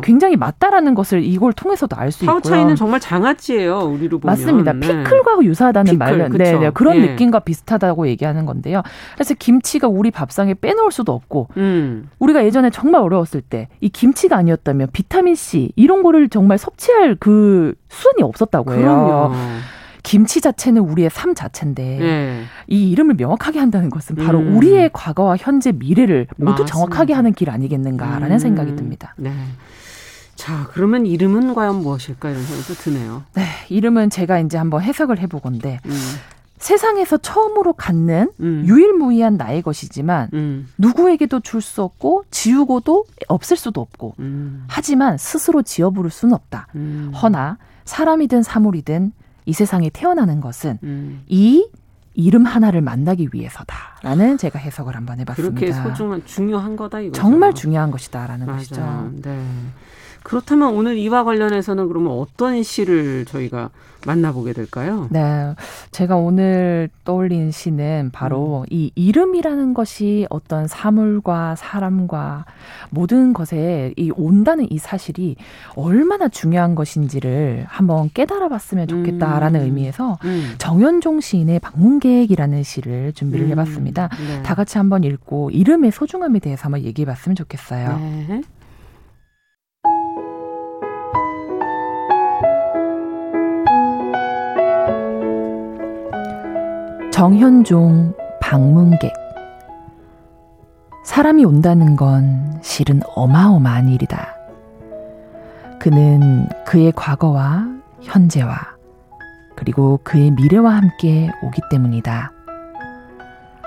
굉장히 0.02 0.36
맞다라는 0.36 0.94
것을 0.94 1.22
이걸 1.24 1.52
통해서도 1.52 1.96
알 1.96 2.10
수 2.12 2.24
있고요. 2.24 2.34
파우차이는 2.40 2.76
정말 2.76 3.00
장아찌예요. 3.00 3.78
우리로 3.78 4.18
보면. 4.20 4.32
맞습니다. 4.32 4.72
네. 4.72 4.80
피클과 4.80 5.42
유사하다는 5.42 5.92
피클, 5.92 5.98
말은 5.98 6.32
네, 6.38 6.58
네, 6.58 6.70
그런 6.70 7.00
네. 7.00 7.08
느낌과 7.10 7.40
비슷하다고 7.40 8.06
얘기하는 8.08 8.46
건데요. 8.46 8.82
그래서 9.14 9.34
김치가 9.34 9.88
우리 9.88 10.10
밥상에 10.10 10.54
빼놓을 10.54 10.92
수도 10.92 11.12
없고 11.12 11.48
음. 11.56 12.08
우리가 12.18 12.44
예전에 12.44 12.70
정말 12.70 13.00
어려웠을 13.02 13.40
때 13.40 13.68
이 13.80 13.88
김치가 13.88 14.36
아니었다면 14.36 14.88
비타민 14.92 15.34
C 15.34 15.72
이런 15.76 16.02
거를 16.02 16.28
정말 16.28 16.58
섭취할 16.58 17.16
그 17.20 17.74
수준이 17.96 18.22
없었다고 18.22 18.72
해요. 18.74 18.80
그럼요. 18.82 19.34
김치 20.02 20.40
자체는 20.40 20.82
우리의 20.82 21.10
삶 21.10 21.34
자체인데 21.34 21.82
네. 21.98 22.42
이 22.68 22.90
이름을 22.92 23.16
명확하게 23.16 23.58
한다는 23.58 23.90
것은 23.90 24.14
바로 24.14 24.38
음. 24.38 24.56
우리의 24.56 24.90
과거와 24.92 25.36
현재 25.36 25.72
미래를 25.72 26.28
모두 26.36 26.50
맞습니다. 26.62 26.72
정확하게 26.72 27.12
하는 27.12 27.32
길 27.32 27.50
아니겠는가라는 27.50 28.30
음. 28.30 28.38
생각이 28.38 28.76
듭니다. 28.76 29.14
네. 29.16 29.32
자, 30.36 30.68
그러면 30.72 31.06
이름은 31.06 31.54
과연 31.54 31.76
무엇일까 31.76 32.30
이런 32.30 32.42
생각도 32.44 32.74
드네요. 32.74 33.24
네, 33.34 33.42
이름은 33.68 34.10
제가 34.10 34.38
이제 34.38 34.56
한번 34.58 34.82
해석을 34.82 35.18
해보건데 35.18 35.80
음. 35.86 36.00
세상에서 36.58 37.16
처음으로 37.16 37.72
갖는 37.72 38.30
음. 38.40 38.62
유일무이한 38.66 39.36
나의 39.36 39.60
것이지만 39.62 40.28
음. 40.34 40.68
누구에게도 40.78 41.40
줄 41.40 41.60
수 41.60 41.82
없고 41.82 42.24
지우고도 42.30 43.06
없을 43.28 43.56
수도 43.56 43.80
없고 43.80 44.14
음. 44.20 44.64
하지만 44.68 45.18
스스로 45.18 45.62
지어부를 45.62 46.10
수는 46.10 46.34
없다. 46.34 46.68
음. 46.76 47.12
허나 47.20 47.58
사람이든 47.86 48.42
사물이든 48.42 49.12
이 49.46 49.52
세상에 49.52 49.88
태어나는 49.90 50.40
것은 50.40 50.78
음. 50.82 51.22
이 51.28 51.66
이름 52.14 52.44
하나를 52.44 52.80
만나기 52.80 53.28
위해서다라는 53.32 54.38
제가 54.38 54.58
해석을 54.58 54.96
한번 54.96 55.20
해봤습니다. 55.20 55.54
그렇게 55.54 55.72
소중한 55.72 56.24
중요한 56.24 56.74
거다 56.76 57.00
이거 57.00 57.12
정말 57.12 57.54
중요한 57.54 57.90
것이다라는 57.90 58.46
맞아. 58.46 58.58
것이죠. 58.58 59.10
네. 59.22 59.38
그렇다면 60.26 60.74
오늘 60.74 60.98
이와 60.98 61.22
관련해서는 61.22 61.86
그러면 61.86 62.10
어떤 62.18 62.64
시를 62.64 63.26
저희가 63.26 63.70
만나보게 64.04 64.54
될까요? 64.54 65.06
네. 65.12 65.54
제가 65.92 66.16
오늘 66.16 66.88
떠올린 67.04 67.52
시는 67.52 68.10
바로 68.12 68.62
음. 68.62 68.66
이 68.68 68.90
이름이라는 68.96 69.72
것이 69.72 70.26
어떤 70.28 70.66
사물과 70.66 71.54
사람과 71.54 72.44
모든 72.90 73.34
것에 73.34 73.94
이 73.96 74.10
온다는 74.16 74.66
이 74.68 74.78
사실이 74.78 75.36
얼마나 75.76 76.26
중요한 76.26 76.74
것인지를 76.74 77.64
한번 77.68 78.10
깨달아 78.12 78.48
봤으면 78.48 78.88
좋겠다라는 78.88 79.60
음. 79.60 79.64
의미에서 79.64 80.18
음. 80.24 80.54
정현종 80.58 81.20
시인의 81.20 81.60
방문객이라는 81.60 82.64
시를 82.64 83.12
준비를 83.12 83.46
음. 83.46 83.50
해봤습니다. 83.52 84.08
네. 84.08 84.42
다 84.42 84.56
같이 84.56 84.76
한번 84.76 85.04
읽고 85.04 85.50
이름의 85.50 85.92
소중함에 85.92 86.40
대해서 86.40 86.64
한번 86.64 86.82
얘기해 86.82 87.06
봤으면 87.06 87.36
좋겠어요. 87.36 87.96
네. 87.98 88.42
정현종 97.16 98.12
방문객. 98.42 99.10
사람이 101.02 101.46
온다는 101.46 101.96
건 101.96 102.60
실은 102.60 103.00
어마어마한 103.14 103.88
일이다. 103.88 104.36
그는 105.80 106.46
그의 106.66 106.92
과거와 106.94 107.68
현재와 108.02 108.58
그리고 109.56 109.98
그의 110.04 110.30
미래와 110.32 110.76
함께 110.76 111.30
오기 111.42 111.62
때문이다. 111.70 112.32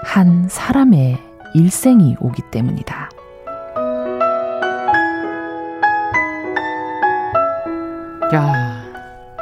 한 0.03 0.47
사람의 0.47 1.17
일생이 1.55 2.17
오기 2.19 2.43
때문이다. 2.51 3.09
야. 8.35 8.78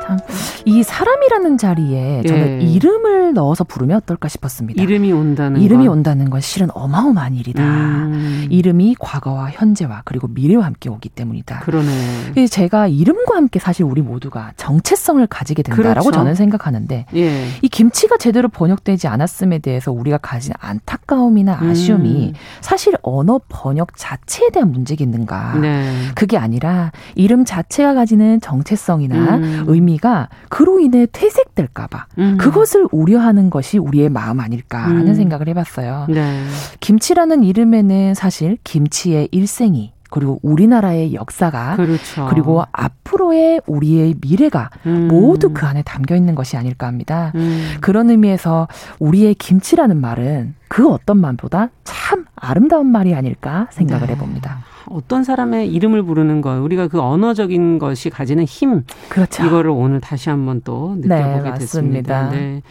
참, 0.07 0.17
이 0.65 0.83
사람이라는 0.83 1.57
자리에 1.57 2.23
저는 2.25 2.61
예. 2.61 2.65
이름을 2.65 3.33
넣어서 3.33 3.63
부르면 3.63 3.97
어떨까 3.97 4.27
싶었습니다. 4.29 4.81
이름이 4.81 5.11
온다는 5.11 5.61
이름이 5.61 5.85
건. 5.87 5.97
온다는 5.97 6.29
건 6.29 6.39
실은 6.41 6.69
어마어마한 6.73 7.35
일이다. 7.35 7.61
음. 7.61 8.47
이름이 8.49 8.95
과거와 8.99 9.49
현재와 9.51 10.03
그리고 10.05 10.27
미래와 10.27 10.65
함께 10.65 10.89
오기 10.89 11.09
때문이다. 11.09 11.59
그러네. 11.59 12.47
제가 12.49 12.87
이름과 12.87 13.35
함께 13.35 13.59
사실 13.59 13.83
우리 13.83 14.01
모두가 14.01 14.53
정체성을 14.55 15.25
가지게 15.27 15.63
된다라고 15.63 16.01
그렇죠. 16.05 16.11
저는 16.11 16.35
생각하는데 16.35 17.05
예. 17.15 17.45
이 17.61 17.67
김치가 17.67 18.17
제대로 18.17 18.47
번역되지 18.47 19.07
않았음에 19.07 19.59
대해서 19.59 19.91
우리가 19.91 20.17
가진 20.19 20.53
안타까움이나 20.59 21.59
음. 21.61 21.69
아쉬움이 21.69 22.27
음. 22.29 22.33
사실 22.61 22.95
언어 23.01 23.39
번역 23.49 23.97
자체에 23.97 24.49
대한 24.51 24.71
문제겠는가. 24.71 25.57
네. 25.59 25.91
그게 26.15 26.37
아니라 26.37 26.91
이름 27.15 27.43
자체가 27.45 27.93
가지는 27.93 28.39
정체성이나 28.41 29.37
음. 29.37 29.63
의미 29.67 29.96
의미가 29.97 30.29
그로 30.49 30.79
인해 30.79 31.07
퇴색될까봐 31.11 32.05
음. 32.19 32.37
그것을 32.37 32.87
우려하는 32.91 33.49
것이 33.49 33.77
우리의 33.77 34.09
마음 34.09 34.39
아닐까라는 34.39 35.09
음. 35.09 35.13
생각을 35.13 35.47
해봤어요. 35.49 36.07
네. 36.09 36.43
김치라는 36.79 37.43
이름에는 37.43 38.13
사실 38.13 38.57
김치의 38.63 39.29
일생이 39.31 39.93
그리고 40.09 40.39
우리나라의 40.41 41.13
역사가 41.13 41.75
그렇죠. 41.75 42.27
그리고 42.29 42.63
앞으로의 42.71 43.61
우리의 43.67 44.15
미래가 44.21 44.69
음. 44.85 45.09
모두 45.09 45.51
그 45.53 45.65
안에 45.65 45.81
담겨 45.81 46.15
있는 46.15 46.33
것이 46.33 46.55
아닐까 46.55 46.87
합니다. 46.87 47.33
음. 47.35 47.75
그런 47.81 48.09
의미에서 48.09 48.69
우리의 48.99 49.33
김치라는 49.35 49.99
말은 49.99 50.55
그 50.67 50.89
어떤 50.91 51.19
말보다 51.19 51.69
참 51.83 52.25
아름다운 52.35 52.87
말이 52.87 53.13
아닐까 53.15 53.67
생각을 53.71 54.07
네. 54.07 54.13
해봅니다. 54.13 54.59
어떤 54.89 55.23
사람의 55.25 55.67
이름을 55.73 56.03
부르는 56.03 56.39
것, 56.41 56.59
우리가 56.59 56.87
그 56.87 57.01
언어적인 57.01 57.77
것이 57.77 58.09
가지는 58.09 58.45
힘, 58.45 58.83
그렇죠. 59.09 59.45
이거를 59.45 59.69
오늘 59.71 59.99
다시 59.99 60.29
한번 60.29 60.61
또 60.63 60.95
느껴보게 60.99 61.51
네, 61.51 61.59
됐습니다. 61.59 62.29
네. 62.29 62.61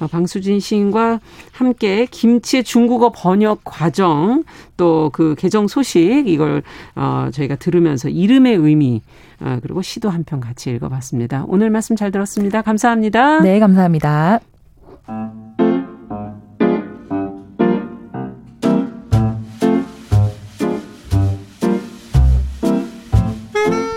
어, 0.00 0.06
방수진 0.08 0.58
시인과 0.60 1.20
함께 1.52 2.06
김치의 2.10 2.64
중국어 2.64 3.12
번역 3.14 3.60
과정 3.64 4.42
또 4.76 5.08
그 5.12 5.34
개정 5.38 5.68
소식 5.68 6.24
이걸 6.26 6.62
어 6.96 7.28
저희가 7.32 7.54
들으면서 7.56 8.08
이름의 8.08 8.56
의미 8.56 9.02
어 9.40 9.58
그리고 9.62 9.82
시도 9.82 10.10
한 10.10 10.24
편 10.24 10.40
같이 10.40 10.70
읽어봤습니다. 10.70 11.44
오늘 11.46 11.70
말씀 11.70 11.94
잘 11.96 12.10
들었습니다. 12.10 12.60
감사합니다. 12.62 13.40
네, 13.40 13.58
감사합니다. 13.60 14.40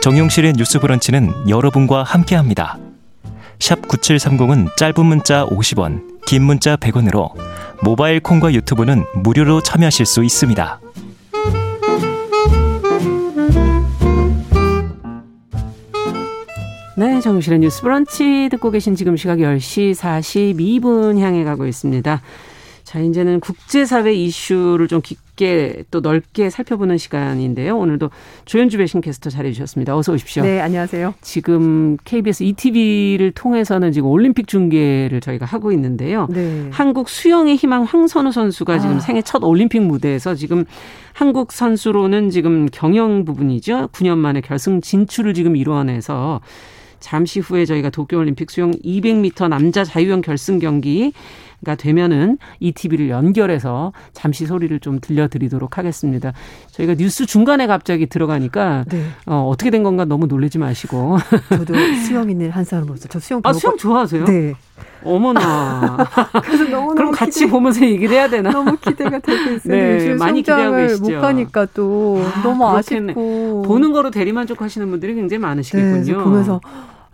정용실의 0.08 0.54
뉴스 0.54 0.80
브런치는 0.80 1.50
여러분과 1.50 2.02
함께합니다. 2.02 2.78
샵 3.60 3.82
9730은 3.82 4.74
짧은 4.78 5.06
문자 5.06 5.46
50원, 5.46 6.22
긴 6.26 6.44
문자 6.44 6.78
100원으로 6.78 7.32
모바일 7.84 8.22
콩과 8.22 8.54
유튜브는 8.54 9.04
무료로 9.16 9.64
참여하실 9.64 10.06
수 10.06 10.24
있습니다. 10.24 10.80
네, 16.96 17.20
정실의 17.20 17.60
뉴스 17.60 17.82
브런치 17.82 18.48
듣고 18.50 18.72
계신 18.72 18.96
지금 18.96 19.18
시각 19.18 19.40
10시 19.40 19.94
42분 19.94 21.20
향해 21.20 21.44
가고 21.44 21.68
있습니다. 21.68 22.22
자, 22.88 23.02
이제는 23.02 23.42
국제사회 23.42 24.14
이슈를 24.14 24.88
좀 24.88 25.02
깊게 25.02 25.84
또 25.92 26.00
넓게 26.00 26.50
살펴보는 26.50 26.98
시간인데요. 26.98 27.78
오늘도 27.78 28.12
조현주 28.46 28.78
배신 28.78 29.02
캐스터 29.02 29.30
잘해 29.30 29.52
주셨습니다. 29.52 29.94
어서 29.98 30.14
오십시오. 30.14 30.42
네, 30.44 30.62
안녕하세요. 30.62 31.16
지금 31.20 31.98
KBS 32.06 32.44
ETV를 32.44 33.34
통해서는 33.34 33.92
지금 33.92 34.08
올림픽 34.08 34.48
중계를 34.48 35.20
저희가 35.20 35.46
하고 35.46 35.74
있는데요. 35.74 36.28
네. 36.30 36.70
한국 36.72 37.10
수영의 37.10 37.58
희망 37.58 37.84
황선우 37.84 38.32
선수가 38.32 38.80
지금 38.80 38.96
아. 38.96 39.00
생애 39.02 39.22
첫 39.22 39.44
올림픽 39.44 39.82
무대에서 39.82 40.34
지금 40.36 40.64
한국 41.12 41.52
선수로는 41.52 42.30
지금 42.30 42.68
경영 42.72 43.26
부분이죠. 43.26 43.90
9년 43.92 44.18
만에 44.18 44.40
결승 44.40 44.80
진출을 44.80 45.34
지금 45.34 45.58
이루어내서 45.58 46.40
잠시 47.02 47.42
후에 47.42 47.66
저희가 47.66 47.90
도쿄올림픽 47.90 48.50
수영 48.50 48.72
200m 48.72 49.50
남자 49.50 49.84
자유형 49.84 50.22
결승 50.22 50.60
경기 50.60 51.12
가 51.66 51.74
되면은 51.76 52.38
이 52.60 52.72
TV를 52.72 53.10
연결해서 53.10 53.92
잠시 54.14 54.46
소리를 54.46 54.80
좀 54.80 55.00
들려드리도록 55.00 55.80
하겠습니다. 55.80 56.32
저희가 56.72 56.94
뉴스 56.96 57.26
중간에 57.26 57.66
갑자기 57.66 58.06
들어가니까 58.06 58.86
네. 58.90 59.04
어, 59.26 59.48
어떻게 59.50 59.72
된 59.72 59.82
건가 59.82 60.06
너무 60.06 60.28
놀라지 60.28 60.60
마시고. 60.60 61.18
저도 61.50 61.74
수영 62.06 62.30
있는 62.30 62.52
한 62.52 62.64
사람으로서 62.64 63.08
저 63.08 63.20
수영 63.20 63.42
아 63.44 63.54
수영 63.54 63.76
좋아하세요? 63.76 64.26
네. 64.26 64.54
어머나. 65.04 65.98
그래서 66.44 66.66
너무 66.66 66.94
그럼 66.94 67.12
같이 67.12 67.40
기대, 67.40 67.52
보면서 67.52 67.84
얘기를 67.84 68.16
해야 68.16 68.30
되나? 68.30 68.52
너무 68.52 68.78
기대가 68.78 69.18
되고 69.18 69.52
있어요. 69.52 69.60
네, 69.74 70.14
많이 70.14 70.42
기대하고 70.42 70.78
계시죠. 70.78 71.04
못 71.04 71.22
가니까 71.22 71.66
또 71.74 72.22
아, 72.24 72.42
너무 72.44 72.70
그렇겠네. 72.70 73.14
아쉽고 73.14 73.64
보는 73.64 73.92
거로 73.94 74.12
대리만족하시는 74.12 74.88
분들이 74.90 75.16
굉장히 75.16 75.40
많으시겠군요. 75.42 76.18
네, 76.18 76.24
보면서 76.24 76.62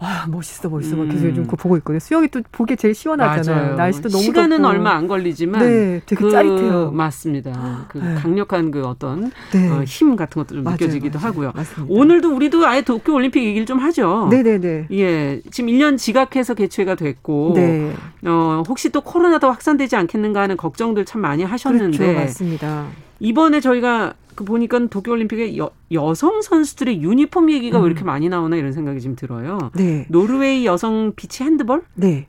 아 0.03 0.25
멋있어 0.27 0.67
멋있어 0.67 0.97
막 0.97 1.07
계속 1.07 1.27
요즘 1.27 1.47
그 1.47 1.55
보고 1.55 1.77
있거든요. 1.77 1.99
수영이 1.99 2.27
또 2.27 2.41
보기 2.51 2.75
제일 2.75 2.93
시원하잖아요. 2.93 3.63
맞아요. 3.63 3.75
날씨도 3.77 4.09
너무 4.09 4.23
시간은 4.23 4.57
덥고. 4.57 4.69
얼마 4.69 4.91
안 4.91 5.07
걸리지만 5.07 5.61
네, 5.61 6.01
되게 6.05 6.21
그, 6.21 6.29
짜릿해요. 6.29 6.91
맞습니다. 6.91 7.85
그 7.87 7.99
네. 7.99 8.15
강력한 8.15 8.69
그 8.69 8.85
어떤 8.85 9.31
네. 9.53 9.69
어, 9.69 9.83
힘 9.85 10.15
같은 10.17 10.41
것도 10.41 10.55
좀 10.55 10.63
맞아요, 10.63 10.75
느껴지기도 10.75 11.19
맞아요. 11.19 11.27
하고요. 11.29 11.51
맞습니다. 11.55 11.93
오늘도 11.93 12.35
우리도 12.35 12.67
아예 12.67 12.81
도쿄 12.81 13.13
올림픽 13.13 13.45
얘기를 13.45 13.65
좀 13.65 13.79
하죠. 13.79 14.27
네네네. 14.29 14.87
예, 14.91 15.41
지금 15.51 15.69
1년 15.69 15.97
지각해서 15.97 16.53
개최가 16.53 16.95
됐고 16.95 17.53
네. 17.55 17.93
어, 18.25 18.63
혹시 18.67 18.89
또 18.89 18.99
코로나도 19.01 19.47
확산되지 19.47 19.95
않겠는가 19.95 20.41
하는 20.41 20.57
걱정들 20.57 21.05
참 21.05 21.21
많이 21.21 21.43
하셨는데 21.43 21.97
그렇죠, 21.97 22.19
맞습니다. 22.19 22.87
이번에 23.19 23.61
저희가 23.61 24.15
그 24.35 24.43
보니까 24.43 24.87
도쿄올림픽에 24.87 25.57
여, 25.57 25.71
여성 25.91 26.41
선수들의 26.41 27.01
유니폼 27.01 27.51
얘기가 27.51 27.79
음. 27.79 27.83
왜 27.83 27.87
이렇게 27.87 28.03
많이 28.03 28.29
나오나 28.29 28.55
이런 28.55 28.73
생각이 28.73 28.99
지금 28.99 29.15
들어요. 29.15 29.71
네. 29.75 30.05
노르웨이 30.09 30.65
여성 30.65 31.13
비치 31.15 31.43
핸드볼? 31.43 31.83
네. 31.95 32.27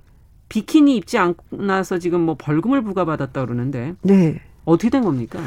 비키니 0.48 0.96
입지 0.96 1.18
않아서 1.18 1.98
지금 1.98 2.20
뭐 2.20 2.36
벌금을 2.38 2.82
부과받았다 2.82 3.44
그러는데. 3.44 3.94
네. 4.02 4.40
어떻게 4.64 4.90
된 4.90 5.02
겁니까? 5.02 5.40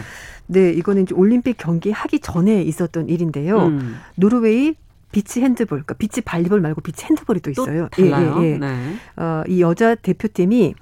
네, 0.47 0.71
이거는 0.71 1.03
이제 1.03 1.15
올림픽 1.15 1.57
경기 1.57 1.91
하기 1.91 2.19
전에 2.19 2.61
있었던 2.61 3.09
일인데요. 3.09 3.67
음. 3.67 3.95
노르웨이 4.15 4.75
비치 5.11 5.41
핸드볼, 5.41 5.79
그러니까 5.79 5.95
비치 5.95 6.21
발리볼 6.21 6.61
말고 6.61 6.81
비치 6.81 7.05
핸드볼이 7.05 7.39
또 7.39 7.49
있어요. 7.51 7.87
또 7.95 8.09
달라요. 8.09 8.37
예, 8.39 8.43
예, 8.43 8.51
예. 8.51 8.57
네. 8.57 8.95
어, 9.15 9.43
이 9.47 9.61
여자 9.61 9.95
대표팀이 9.95 10.75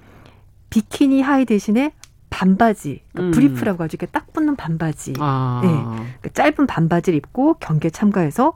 비키니 0.69 1.21
하의 1.21 1.45
대신에 1.45 1.93
반바지, 2.36 3.01
그러니까 3.13 3.29
음. 3.29 3.31
브리프라고 3.31 3.83
하죠. 3.83 3.95
이렇게 3.95 4.07
딱 4.07 4.33
붙는 4.33 4.57
반바지. 4.57 5.13
아. 5.19 5.61
네. 5.63 5.69
그러니까 5.69 6.29
짧은 6.33 6.67
반바지를 6.67 7.15
입고 7.17 7.53
경기에 7.61 7.91
참가해서 7.91 8.55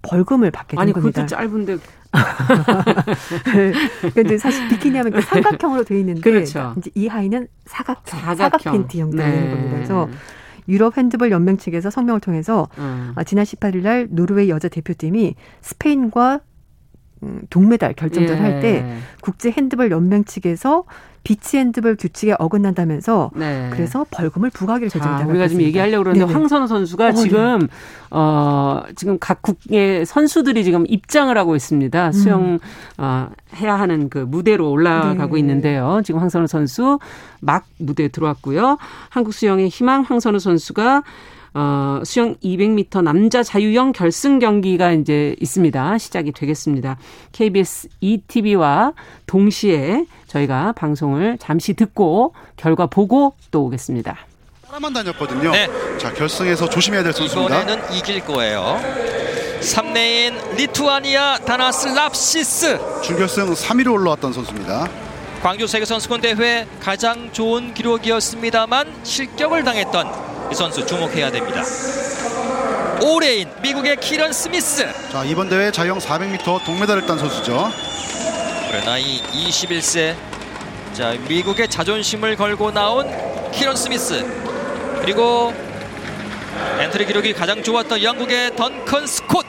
벌금을 0.00 0.50
받게 0.50 0.76
된 0.76 0.80
아니, 0.80 0.92
겁니다. 0.94 1.22
그것도 1.22 1.36
짧은데. 1.36 1.76
근데 4.14 4.38
사실 4.38 4.66
비키니 4.68 4.96
하면 4.96 5.12
그 5.12 5.20
삼각형으로 5.20 5.84
돼 5.84 6.00
있는데 6.00 6.22
그렇죠. 6.22 6.74
이제 6.78 6.90
이 6.94 7.06
하의는 7.06 7.48
사각형, 7.66 8.18
사각형. 8.18 8.36
사각 8.36 8.72
팬티형 8.72 9.10
되는 9.10 9.44
네. 9.44 9.50
겁니다. 9.50 9.74
그래서 9.74 10.08
유럽 10.66 10.96
핸드볼 10.96 11.30
연맹 11.30 11.58
측에서 11.58 11.90
성명을 11.90 12.20
통해서 12.20 12.66
음. 12.78 13.12
아, 13.14 13.24
지난 13.24 13.44
18일 13.44 13.82
날 13.82 14.08
노르웨이 14.10 14.48
여자 14.48 14.68
대표팀이 14.68 15.34
스페인과 15.60 16.34
음, 16.34 16.47
동메달 17.50 17.94
결정전 17.94 18.36
예. 18.36 18.40
할때 18.40 18.98
국제 19.20 19.50
핸드볼 19.50 19.90
연맹 19.90 20.24
측에서 20.24 20.84
비치 21.24 21.58
핸드볼 21.58 21.96
규칙에 21.96 22.34
어긋난다면서 22.38 23.32
네. 23.34 23.68
그래서 23.72 24.06
벌금을 24.10 24.48
부과하기로 24.50 24.88
자, 24.88 24.98
결정했다고 24.98 25.30
우리가 25.30 25.48
지금 25.48 25.62
얘기하려고 25.62 26.04
그러는데 26.04 26.24
네네. 26.24 26.32
황선우 26.32 26.66
선수가 26.66 27.08
어, 27.08 27.12
지금 27.12 27.68
어 28.10 28.82
지금 28.96 29.18
각국의 29.18 30.06
선수들이 30.06 30.64
지금 30.64 30.84
입장을 30.88 31.36
하고 31.36 31.54
있습니다. 31.54 32.12
수영 32.12 32.58
어 32.96 33.28
해야 33.56 33.78
하는 33.78 34.08
그 34.08 34.18
무대로 34.18 34.70
올라가고 34.70 35.34
네. 35.34 35.40
있는데요. 35.40 36.00
지금 36.04 36.20
황선우 36.20 36.46
선수 36.46 36.98
막 37.40 37.66
무대에 37.78 38.08
들어왔고요. 38.08 38.78
한국 39.10 39.34
수영의 39.34 39.68
희망 39.68 40.02
황선우 40.02 40.38
선수가 40.38 41.02
어, 41.60 42.02
수영 42.04 42.36
200m 42.36 43.02
남자 43.02 43.42
자유형 43.42 43.90
결승 43.90 44.38
경기가 44.38 44.92
이제 44.92 45.34
있습니다. 45.40 45.98
시작이 45.98 46.30
되겠습니다. 46.30 46.98
KBS 47.32 47.88
2TV와 48.00 48.92
동시에 49.26 50.04
저희가 50.28 50.72
방송을 50.76 51.36
잠시 51.40 51.74
듣고 51.74 52.32
결과 52.56 52.86
보고 52.86 53.34
또 53.50 53.64
오겠습니다. 53.64 54.16
따라만 54.68 54.92
다녔거든요. 54.92 55.50
네. 55.50 55.68
자, 55.98 56.12
결승에서 56.12 56.70
조심해야 56.70 57.02
될 57.02 57.12
선수입니다. 57.12 57.62
이번에는 57.62 57.92
이길 57.96 58.24
거예요. 58.24 58.80
3레인 59.60 60.54
리투아니아 60.54 61.38
다나스 61.38 61.88
랍시스. 61.88 63.02
준결승 63.02 63.52
3위로 63.54 63.94
올라왔던 63.94 64.32
선수입니다. 64.32 64.88
광주 65.42 65.68
세계선수권 65.68 66.20
대회 66.20 66.66
가장 66.80 67.32
좋은 67.32 67.72
기록이었습니다만 67.72 68.92
실격을 69.04 69.62
당했던 69.62 70.50
이 70.50 70.54
선수 70.54 70.84
주목해야 70.84 71.30
됩니다. 71.30 71.62
5레인 73.00 73.60
미국의 73.60 73.98
키런 74.00 74.32
스미스. 74.32 74.84
자 75.12 75.22
이번 75.24 75.48
대회 75.48 75.70
자유형 75.70 75.98
400m 75.98 76.64
동메달을 76.64 77.06
딴 77.06 77.18
선수죠. 77.18 77.70
올해 78.70 78.84
나이 78.84 79.22
21세. 79.32 80.16
자 80.92 81.14
미국의 81.28 81.68
자존심을 81.68 82.34
걸고 82.34 82.72
나온 82.72 83.06
키런 83.52 83.76
스미스. 83.76 84.26
그리고 85.00 85.54
엔트리 86.80 87.06
기록이 87.06 87.32
가장 87.32 87.62
좋았던 87.62 88.02
영국의 88.02 88.56
던컨 88.56 89.06
스콧. 89.06 89.46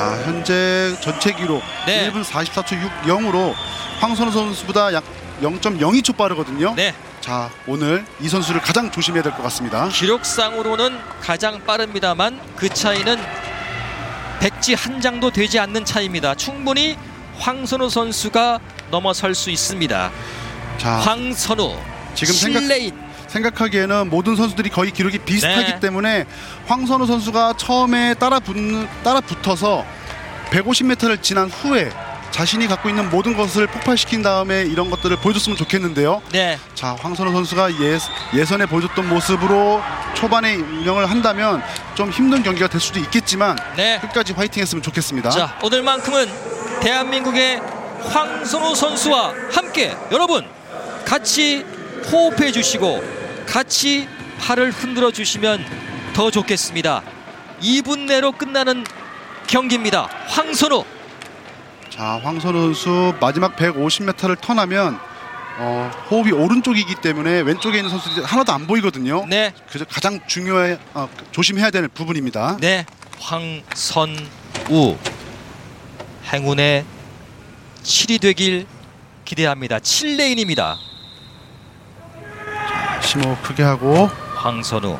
자 0.00 0.16
현재 0.24 0.96
전체 1.02 1.30
기록 1.34 1.62
네. 1.84 2.10
1분 2.10 2.24
44초 2.24 2.80
60으로 3.04 3.52
황선우 4.00 4.32
선수보다 4.32 4.94
약 4.94 5.04
0.02초 5.42 6.16
빠르거든요. 6.16 6.72
네. 6.74 6.94
자 7.20 7.50
오늘 7.66 8.06
이 8.18 8.26
선수를 8.26 8.62
가장 8.62 8.90
조심해야 8.90 9.22
될 9.22 9.32
것 9.34 9.42
같습니다. 9.42 9.88
기록상으로는 9.88 10.98
가장 11.20 11.62
빠릅니다만 11.66 12.40
그 12.56 12.70
차이는 12.70 13.18
백지 14.40 14.72
한 14.72 15.02
장도 15.02 15.32
되지 15.32 15.58
않는 15.58 15.84
차이입니다. 15.84 16.34
충분히 16.34 16.96
황선우 17.38 17.90
선수가 17.90 18.58
넘어설 18.90 19.34
수 19.34 19.50
있습니다. 19.50 20.10
자, 20.78 20.90
황선우 20.92 21.76
지금 22.14 22.32
실레인 22.32 22.88
생각, 22.90 23.09
생각하기에는 23.30 24.10
모든 24.10 24.36
선수들이 24.36 24.70
거의 24.70 24.90
기록이 24.90 25.18
비슷하기 25.18 25.72
네. 25.72 25.80
때문에 25.80 26.26
황선우 26.66 27.06
선수가 27.06 27.54
처음에 27.56 28.14
따라 28.14 28.40
붙 28.40 28.56
따라 29.02 29.20
붙어서 29.20 29.84
150m를 30.50 31.22
지난 31.22 31.48
후에 31.48 31.90
자신이 32.30 32.68
갖고 32.68 32.88
있는 32.88 33.10
모든 33.10 33.36
것을 33.36 33.66
폭발시킨 33.66 34.22
다음에 34.22 34.62
이런 34.62 34.88
것들을 34.90 35.16
보여줬으면 35.16 35.56
좋겠는데요. 35.56 36.22
네. 36.32 36.58
자, 36.74 36.96
황선우 37.00 37.32
선수가 37.32 37.72
예, 37.80 37.98
예선에 38.34 38.66
보여줬던 38.66 39.08
모습으로 39.08 39.82
초반에 40.14 40.54
운영을 40.54 41.10
한다면 41.10 41.62
좀 41.94 42.10
힘든 42.10 42.42
경기가 42.42 42.68
될 42.68 42.80
수도 42.80 43.00
있겠지만 43.00 43.58
네. 43.76 43.98
끝까지 44.00 44.32
화이팅 44.32 44.62
했으면 44.62 44.82
좋겠습니다. 44.82 45.30
자, 45.30 45.58
오늘만큼은 45.62 46.28
대한민국의 46.80 47.60
황선우 48.08 48.74
선수와 48.74 49.34
함께 49.52 49.94
여러분 50.10 50.46
같이 51.04 51.64
호흡해 52.10 52.52
주시고 52.52 53.19
같이 53.50 54.08
팔을 54.38 54.70
흔들어 54.70 55.10
주시면 55.10 55.64
더 56.14 56.30
좋겠습니다. 56.30 57.02
2분 57.60 58.06
내로 58.06 58.30
끝나는 58.30 58.84
경기입니다. 59.48 60.08
황선우 60.28 60.84
자, 61.90 62.20
황선우 62.22 62.72
선수 62.72 63.12
마지막 63.20 63.56
150m를 63.56 64.40
턴하면 64.40 65.00
어, 65.58 65.90
호흡이 66.08 66.30
오른쪽이기 66.30 66.94
때문에 67.02 67.40
왼쪽에 67.40 67.78
있는 67.78 67.90
선수들이 67.90 68.24
하나도 68.24 68.52
안 68.52 68.68
보이거든요. 68.68 69.26
네. 69.26 69.52
그래서 69.68 69.84
가장 69.84 70.20
중요해 70.28 70.78
어, 70.94 71.08
조심해야 71.32 71.70
되는 71.70 71.88
부분입니다. 71.92 72.56
네. 72.60 72.86
황선우 73.18 74.96
행운의 76.32 76.84
7이 77.82 78.20
되길 78.20 78.66
기대합니다. 79.24 79.80
7레인입니다. 79.80 80.76
자, 83.00 83.06
심호 83.06 83.36
크게 83.42 83.62
하고 83.62 84.08
황선우 84.36 84.98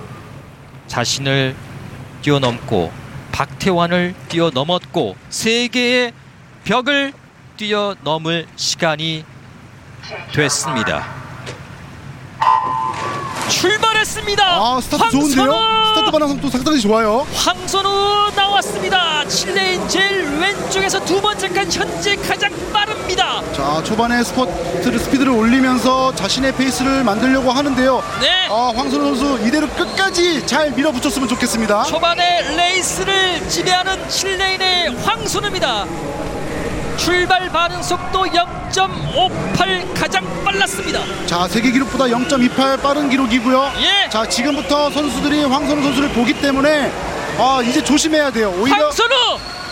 자신을 0.87 1.55
뛰어넘고 2.23 2.93
박태환을 3.33 4.15
뛰어넘었고 4.29 5.17
세계의 5.29 6.13
벽을 6.65 7.13
뛰어넘을 7.57 8.47
시간이 8.57 9.25
됐습니다. 10.33 11.07
출발했습니다. 13.51 14.45
아, 14.45 14.81
스타트! 14.81 15.11
좋은데요? 15.11 15.53
스타트 15.95 16.11
반응도 16.13 16.49
상당히 16.49 16.81
좋아요. 16.81 17.27
황선우 17.35 18.31
나왔습니다. 18.35 19.25
7레인 19.27 19.89
제일 19.89 20.23
왼쪽에서 20.41 21.05
두 21.05 21.21
번째 21.21 21.49
칸 21.49 21.71
현재 21.71 22.17
가장 22.17 22.51
빠릅니다. 22.73 23.43
자, 23.53 23.83
초반에 23.85 24.23
스퍼트를 24.23 24.99
스피드를 24.99 25.33
올리면서 25.33 26.15
자신의 26.15 26.55
페이스를 26.57 27.05
만들려고 27.05 27.51
하는데요. 27.51 28.03
네. 28.21 28.47
아, 28.49 28.73
황선우 28.75 29.17
선수 29.17 29.47
이대로 29.47 29.69
끝까지 29.69 30.47
잘 30.47 30.71
밀어붙였으면 30.71 31.29
좋겠습니다. 31.29 31.83
초반에 31.85 32.57
레이스를 32.57 33.49
지배하는 33.49 34.07
7레인의 34.09 34.97
황선우입니다. 35.05 35.87
출발 37.05 37.49
반응 37.49 37.83
속도 37.83 38.25
0.58 38.25 39.99
가장 39.99 40.23
빨랐습니다. 40.45 41.01
자 41.27 41.49
세계 41.49 41.71
기록보다 41.71 42.05
0.28 42.05 42.83
빠른 42.83 43.09
기록이고요. 43.09 43.73
예. 43.81 44.11
자 44.11 44.29
지금부터 44.29 44.91
선수들이 44.91 45.45
황선우 45.45 45.83
선수를 45.83 46.11
보기 46.11 46.35
때문에 46.35 46.93
아 47.39 47.63
이제 47.65 47.83
조심해야 47.83 48.31
돼요. 48.31 48.53
오히려 48.59 48.85
황선우 48.85 49.15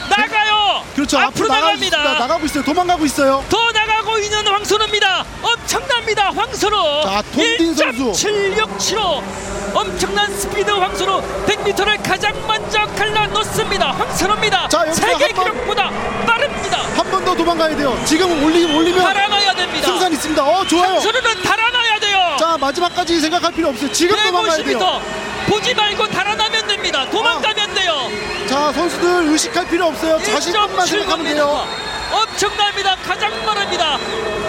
나가요. 0.08 0.82
그렇죠. 0.94 1.18
앞으로, 1.18 1.52
앞으로 1.52 1.66
나갑니다. 1.66 2.18
나가고 2.18 2.46
있어요. 2.46 2.64
도망가고 2.64 3.04
있어요. 3.04 3.44
더 3.50 3.58
나가고 3.72 4.18
있는 4.20 4.46
황선우입니다. 4.46 5.24
엄청납니다. 5.42 6.30
황선우. 6.34 7.02
자 7.04 7.22
톰딘 7.34 7.74
선수. 7.74 8.12
767호 8.12 9.22
엄청난 9.74 10.34
스피드 10.34 10.70
황선우 10.70 11.22
100m를 11.46 12.02
가장 12.02 12.32
먼저 12.46 12.86
갈라놓습니다. 12.96 13.92
황선우입니다. 13.92 14.68
자, 14.68 14.90
세계 14.92 15.28
기록보다 15.28 15.90
빠릅니다. 16.26 16.57
한 16.76 17.10
번 17.10 17.24
더 17.24 17.34
도망가야 17.34 17.76
돼요. 17.76 17.98
지금 18.04 18.42
올리, 18.44 18.64
올리면 18.64 19.02
달아나야 19.02 19.54
됩니다. 19.54 19.86
승산 19.88 20.12
있습니다. 20.12 20.42
어 20.42 20.66
좋아요. 20.66 20.94
황선우는 20.94 21.42
달아나야 21.42 21.98
돼요. 22.00 22.36
자 22.38 22.56
마지막까지 22.58 23.20
생각할 23.20 23.52
필요 23.52 23.68
없어요. 23.68 23.90
지금 23.92 24.16
도망가야 24.16 24.62
돼요. 24.62 25.00
보지 25.46 25.74
말고 25.74 26.06
달아나면 26.08 26.66
됩니다. 26.66 27.06
도망가면 27.10 27.70
아. 27.70 27.74
돼요. 27.74 28.10
자 28.48 28.72
선수들 28.72 29.28
의식할 29.32 29.66
필요 29.68 29.86
없어요. 29.86 30.18
자신만 30.22 30.86
생각하면 30.86 31.24
돼요. 31.24 31.66
엄청납니다. 32.10 32.96
가장 33.06 33.30
빠릅니다. 33.44 33.98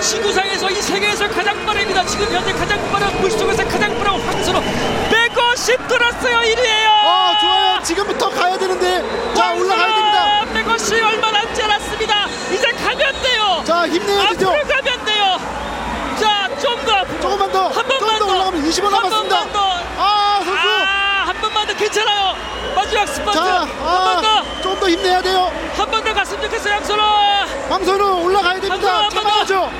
지구상에서 0.01 0.69
이 0.69 0.75
세계에서 0.75 1.27
가장 1.29 1.65
빠릅니다. 1.65 2.05
지금 2.05 2.25
현재 2.33 2.53
가장 2.53 2.91
빠른 2.91 3.21
물속에서 3.21 3.63
가장 3.65 3.97
빠른 3.97 4.19
황선우 4.21 4.61
150 5.09 5.87
들었어요 5.87 6.37
1위에요. 6.39 6.87
아 7.03 7.37
좋아요. 7.41 7.83
지금부터 7.83 8.29
가야 8.29 8.57
되는데 8.57 9.03
자 9.35 9.51
올라가야 9.53 9.95
됩니다. 9.95 10.38
150 10.63 11.03
얼마 11.05 11.31
남지 11.31 11.61
않았습니다. 11.63 12.25
이제 12.53 12.71
가면 12.71 13.21
돼요. 13.21 13.63
자 13.65 13.87
힘내야 13.87 14.27
되죠. 14.29 14.49
앞으로 14.49 14.63
가면 14.67 15.05
돼요. 15.05 15.39
자 16.19 16.49
좀 16.59 16.75
더. 16.85 17.05
조금만 17.21 17.51
더. 17.51 17.67
한 17.69 17.87
번만 17.87 18.19
더. 18.19 18.25
올라가면 18.27 18.69
20원 18.69 18.89
남았습니다. 18.91 19.39
한 19.39 19.51
번만 19.51 19.53
더. 19.53 19.79
아 19.97 20.41
선수. 20.43 20.59
아, 20.69 21.23
한 21.27 21.41
번만 21.41 21.67
더 21.67 21.73
괜찮아요. 21.75 22.35
마지막 22.75 23.07
스펀트. 23.07 23.33
자, 23.39 23.43
한번 23.79 24.21
더. 24.21 24.61
좀더 24.61 24.89
힘내야 24.89 25.21
돼요. 25.21 25.51
한 25.77 25.89
번 25.89 26.03
더 26.03 26.13
갔으면 26.13 26.41
좋겠어요 26.43 26.73
양선호. 26.73 27.03
황선우 27.69 28.23
올라가야 28.25 28.59
됩니다. 28.59 29.09
참아야죠. 29.09 29.71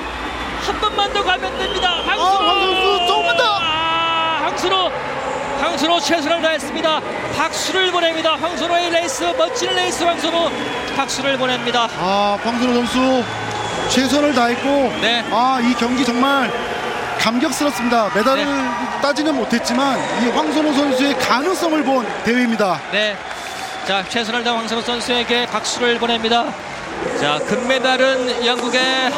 한 0.66 0.80
번만 0.80 1.12
더 1.14 1.24
가면 1.24 1.58
됩니다. 1.58 1.90
황선우. 2.06 2.22
아, 2.22 2.50
황선우 2.52 3.08
조금만 3.08 3.36
더. 3.38 3.44
아, 3.60 4.40
황선우. 4.46 4.92
황선우 5.60 6.00
최선을 6.00 6.42
다했습니다. 6.42 7.02
박수를 7.36 7.92
보냅니다. 7.92 8.36
황선우의 8.36 8.92
레이스 8.92 9.24
멋진 9.38 9.70
레이스 9.76 10.04
황선우 10.04 10.50
박수를 10.96 11.38
보냅니다. 11.38 11.88
아 11.98 12.38
황선우 12.44 12.74
선수 12.74 13.24
최선을 13.90 14.34
다했고 14.34 14.68
네. 15.02 15.26
아 15.32 15.53
이 15.53 15.74
경기 15.74 16.06
정말 16.06 16.50
감격스럽습니다. 17.20 18.10
메달을 18.16 18.46
네. 18.46 19.02
따지는 19.02 19.36
못했지만 19.36 20.00
이 20.24 20.30
황선우 20.30 20.74
선수의 20.74 21.18
가능성을 21.20 21.84
본 21.84 22.08
대회입니다. 22.24 22.80
네. 22.92 23.18
자 23.86 24.04
최선을 24.08 24.44
다한 24.44 24.60
황선우 24.60 24.82
선수에게 24.82 25.46
박수를 25.48 26.00
보냅니다. 26.00 26.46
자 27.20 27.38
금메달은 27.48 28.46
영국의 28.46 29.12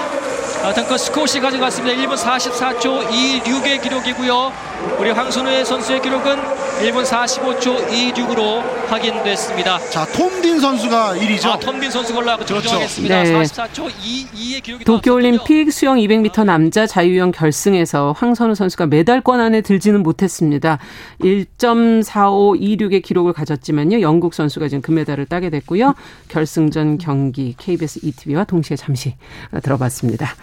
덩컨 0.70 0.98
스코시 0.98 1.40
가져갔습니다. 1.40 1.96
1분 1.98 2.16
44초 2.16 3.08
26의 3.10 3.82
기록이고요. 3.82 4.54
우리 5.00 5.10
황선우의 5.10 5.66
선수의 5.66 6.02
기록은 6.02 6.40
1분 6.82 7.04
45초 7.06 7.88
26으로 7.88 8.60
확인됐습니다. 8.88 9.78
자, 9.92 10.04
톰딘 10.08 10.60
선수가 10.60 11.14
1위죠. 11.16 11.50
아, 11.50 11.60
톰딘 11.60 11.92
선수가 11.92 12.20
올라가고 12.20 12.44
그렇죠. 12.44 12.70
정하겠습니다. 12.70 13.24
네. 13.24 13.34
44초 13.34 13.88
22의 13.90 14.64
기록이 14.64 14.86
도쿄올림픽 14.86 15.72
수영 15.72 15.98
200m 15.98 16.44
남자 16.46 16.88
자유형 16.88 17.32
결승에서 17.32 18.16
황선우 18.18 18.56
선수가 18.56 18.88
메달권 18.88 19.40
안에 19.40 19.62
들지는 19.62 20.02
못했습니다. 20.02 20.80
1.4526의 21.22 23.04
기록을 23.04 23.34
가졌지만요. 23.34 24.02
영국 24.02 24.34
선수가 24.34 24.68
지금 24.68 24.82
금메달을 24.82 25.28
따게 25.28 25.52
됐고요. 25.52 25.94
결승전 26.30 26.98
경기 26.98 27.54
KBS 27.60 28.00
ETV와 28.02 28.46
동시에 28.46 28.76
잠시 28.76 29.16
들어봤습니다. 29.62 30.36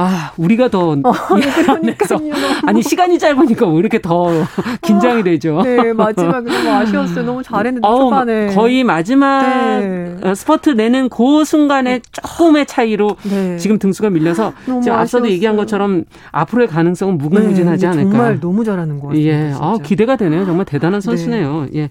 아, 0.00 0.30
우리가 0.36 0.68
더 0.68 0.92
어, 0.92 0.94
그러니까요. 1.02 2.20
아니 2.66 2.82
시간이 2.82 3.18
짧으니까 3.18 3.66
왜 3.66 3.78
이렇게 3.78 4.00
더 4.00 4.28
긴장이 4.82 5.24
되죠. 5.24 5.60
네, 5.64 5.92
마지막에 5.92 6.48
너무 6.48 6.70
아쉬웠어요. 6.70 7.24
너무 7.24 7.42
잘했는데 7.42 7.86
어, 7.86 7.98
초반에 7.98 8.46
거의 8.54 8.84
마지막 8.84 9.40
네. 9.80 10.16
어, 10.22 10.34
스퍼트 10.36 10.70
내는 10.70 11.08
그 11.08 11.44
순간에 11.44 12.00
조금의 12.12 12.66
차이로 12.66 13.16
네. 13.28 13.56
지금 13.58 13.80
등수가 13.80 14.10
밀려서 14.10 14.52
지금 14.64 14.92
앞서도 14.92 15.28
얘기한 15.30 15.56
것처럼 15.56 16.04
앞으로의 16.30 16.68
가능성은 16.68 17.18
무궁무진하지 17.18 17.80
네, 17.84 17.90
않을까. 17.92 18.10
정말 18.10 18.40
너무 18.40 18.64
잘하는 18.64 19.00
것 19.00 19.08
같아요. 19.08 19.22
예, 19.24 19.52
아, 19.58 19.76
기대가 19.82 20.14
되네요. 20.14 20.46
정말 20.46 20.64
대단한 20.64 21.00
네. 21.00 21.04
선수네요. 21.04 21.66
예. 21.74 21.88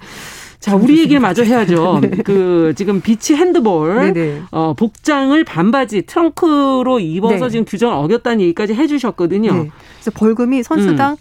자, 0.59 0.75
우리 0.75 0.99
얘기를 0.99 1.19
마저 1.19 1.43
해야죠. 1.43 1.99
네. 2.01 2.09
그 2.23 2.73
지금 2.75 3.01
비치 3.01 3.35
핸드볼 3.35 4.13
네네. 4.13 4.41
어, 4.51 4.73
복장을 4.73 5.41
반바지 5.43 6.03
트렁크로 6.03 6.99
입어서 6.99 7.45
네. 7.45 7.49
지금 7.49 7.65
규정을 7.65 7.95
어겼다는 7.95 8.41
얘기까지 8.41 8.73
해 8.73 8.87
주셨거든요. 8.87 9.53
네. 9.53 9.69
그래서 9.95 10.11
벌금이 10.11 10.63
선수당 10.63 11.13
음. 11.13 11.17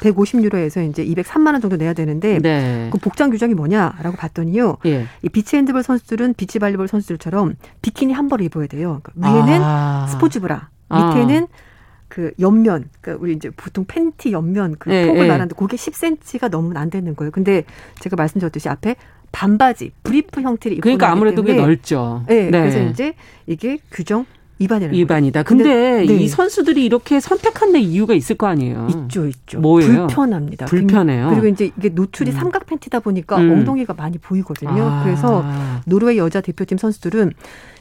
150유로에서 0.00 0.88
이제 0.88 1.04
203만 1.04 1.52
원 1.52 1.60
정도 1.60 1.76
내야 1.76 1.92
되는데 1.92 2.38
네. 2.38 2.88
그 2.90 2.98
복장 2.98 3.30
규정이 3.30 3.54
뭐냐라고 3.54 4.16
봤더니요. 4.16 4.78
예. 4.86 5.06
이 5.22 5.28
비치 5.28 5.56
핸드볼 5.56 5.82
선수들은 5.82 6.34
비치 6.34 6.58
발리볼 6.58 6.88
선수들처럼 6.88 7.56
비키니 7.82 8.12
한 8.12 8.28
벌을 8.28 8.46
입어야 8.46 8.66
돼요. 8.66 9.00
그러니까 9.02 9.44
위에는 9.44 9.62
아. 9.62 10.06
스포츠 10.10 10.40
브라, 10.40 10.70
밑에는 10.88 11.44
아. 11.44 11.69
그 12.10 12.32
옆면, 12.40 12.90
그러니까 13.00 13.22
우리 13.22 13.32
이제 13.32 13.50
보통 13.56 13.86
팬티 13.86 14.32
옆면 14.32 14.76
그 14.78 14.90
네, 14.90 15.06
폭을 15.06 15.22
네. 15.22 15.28
말하는데 15.28 15.54
그게 15.56 15.76
10cm가 15.76 16.50
넘으면 16.50 16.76
안 16.76 16.90
되는 16.90 17.14
거예요. 17.14 17.30
근데 17.30 17.64
제가 18.00 18.16
말씀드렸듯이 18.16 18.68
앞에 18.68 18.96
반바지, 19.32 19.92
brief 20.02 20.42
형태를 20.42 20.76
입고 20.78 20.82
그러니까 20.82 21.10
아무래도 21.10 21.42
그게 21.42 21.54
넓죠. 21.54 22.24
네, 22.26 22.50
네. 22.50 22.60
그래서 22.60 22.82
이제 22.82 23.14
이게 23.46 23.78
규정 23.92 24.26
위반이라는 24.58 24.98
위반이다. 24.98 25.44
근데, 25.44 25.64
근데 25.64 26.06
네. 26.06 26.22
이 26.22 26.26
선수들이 26.28 26.84
이렇게 26.84 27.20
선택한 27.20 27.72
데 27.72 27.80
이유가 27.80 28.12
있을 28.12 28.36
거 28.36 28.48
아니에요. 28.48 28.88
있죠, 28.90 29.26
있죠. 29.26 29.60
뭐예요? 29.60 30.08
불편합니다. 30.08 30.66
불편해요. 30.66 31.30
그리고 31.30 31.46
이제 31.46 31.70
이게 31.78 31.90
노출이 31.90 32.32
음. 32.32 32.36
삼각 32.36 32.66
팬티다 32.66 33.00
보니까 33.00 33.38
음. 33.38 33.52
엉덩이가 33.52 33.94
많이 33.94 34.18
보이거든요. 34.18 34.82
아. 34.82 35.04
그래서 35.04 35.44
노르웨이 35.86 36.18
여자 36.18 36.40
대표팀 36.40 36.76
선수들은 36.76 37.32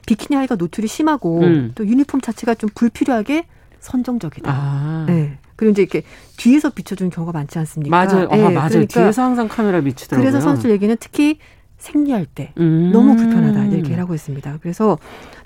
비키니 0.05 0.35
하의가 0.35 0.55
노출이 0.55 0.87
심하고 0.87 1.41
음. 1.41 1.71
또 1.73 1.85
유니폼 1.85 2.21
자체가 2.21 2.53
좀 2.55 2.69
불필요하게 2.75 3.45
선정적이다. 3.79 4.51
아. 4.51 5.05
네. 5.07 5.37
그리고 5.55 5.71
이제 5.71 5.81
이렇게 5.81 6.03
뒤에서 6.37 6.69
비춰주는 6.69 7.09
경우가 7.11 7.31
많지 7.33 7.59
않습니까? 7.59 7.95
맞아요. 7.95 8.27
네. 8.29 8.43
어, 8.43 8.49
맞아요. 8.49 8.69
그러니까 8.69 9.01
뒤에서 9.01 9.23
항상 9.23 9.47
카메라 9.47 9.81
비추더라고요. 9.81 10.31
그래서 10.31 10.41
선수 10.41 10.69
얘기는 10.69 10.95
특히 10.99 11.37
생리할 11.77 12.25
때 12.25 12.53
음. 12.57 12.91
너무 12.91 13.15
불편하다 13.15 13.65
이렇게 13.65 13.95
하고 13.95 14.13
있습니다. 14.13 14.59
그래서 14.61 14.97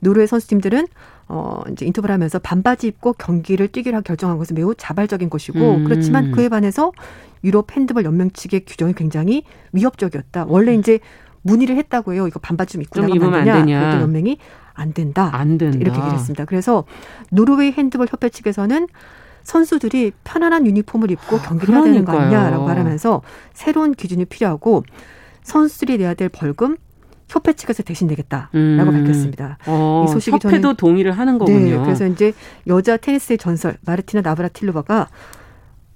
노르웨이 0.02 0.28
선수팀들은 0.28 0.88
어 1.30 1.62
이제 1.72 1.86
인터뷰를 1.86 2.14
하면서 2.14 2.38
반바지 2.40 2.88
입고 2.88 3.14
경기를 3.14 3.68
뛰기로 3.70 4.02
결정한 4.02 4.38
것은 4.38 4.56
매우 4.56 4.76
자발적인 4.76 5.30
것이고 5.30 5.76
음. 5.76 5.84
그렇지만 5.86 6.32
그에 6.32 6.50
반해서 6.50 6.92
유럽 7.44 7.72
핸드볼 7.72 8.04
연맹 8.04 8.32
측의 8.32 8.66
규정이 8.66 8.94
굉장히 8.94 9.44
위협적이었다. 9.72 10.46
원래 10.48 10.74
이제 10.76 11.00
문의를 11.44 11.78
했다고 11.78 12.14
해요. 12.14 12.28
이거 12.28 12.40
반바지 12.40 12.74
좀 12.74 12.82
입고 12.82 13.02
나가면 13.02 13.34
안 13.34 13.46
되냐. 13.46 13.80
그랬더니 13.80 14.02
연맹이 14.02 14.38
안 14.74 14.94
된다. 14.94 15.30
안 15.34 15.58
된다. 15.58 15.78
이렇게 15.80 15.98
얘기를 15.98 16.14
했습니다. 16.14 16.46
그래서 16.46 16.84
노르웨이 17.32 17.72
핸드볼 17.72 18.08
협회 18.10 18.30
측에서는 18.30 18.88
선수들이 19.44 20.14
편안한 20.24 20.66
유니폼을 20.66 21.12
입고 21.12 21.40
경기를 21.40 21.76
해야 21.76 21.84
되는 21.84 22.06
거 22.06 22.18
아니냐라고 22.18 22.66
말하면서 22.66 23.22
새로운 23.54 23.94
기준이 23.94 24.26
필요하고 24.26 24.84
선수들이 25.44 25.98
내야 25.98 26.14
될 26.14 26.30
벌금 26.30 26.78
협회 27.28 27.54
측에서 27.54 27.84
대신 27.84 28.08
내겠다라고 28.08 28.58
음. 28.58 28.78
밝혔습니다. 28.78 29.58
어, 29.66 30.06
이 30.08 30.12
소식이 30.12 30.36
협회도 30.36 30.62
저는, 30.62 30.76
동의를 30.76 31.12
하는 31.14 31.38
거군요. 31.40 31.78
네, 31.78 31.84
그래서 31.84 32.06
이제 32.06 32.32
여자 32.68 32.96
테니스의 32.98 33.38
전설 33.38 33.76
마르티나 33.86 34.22
나브라틸로바가 34.22 35.10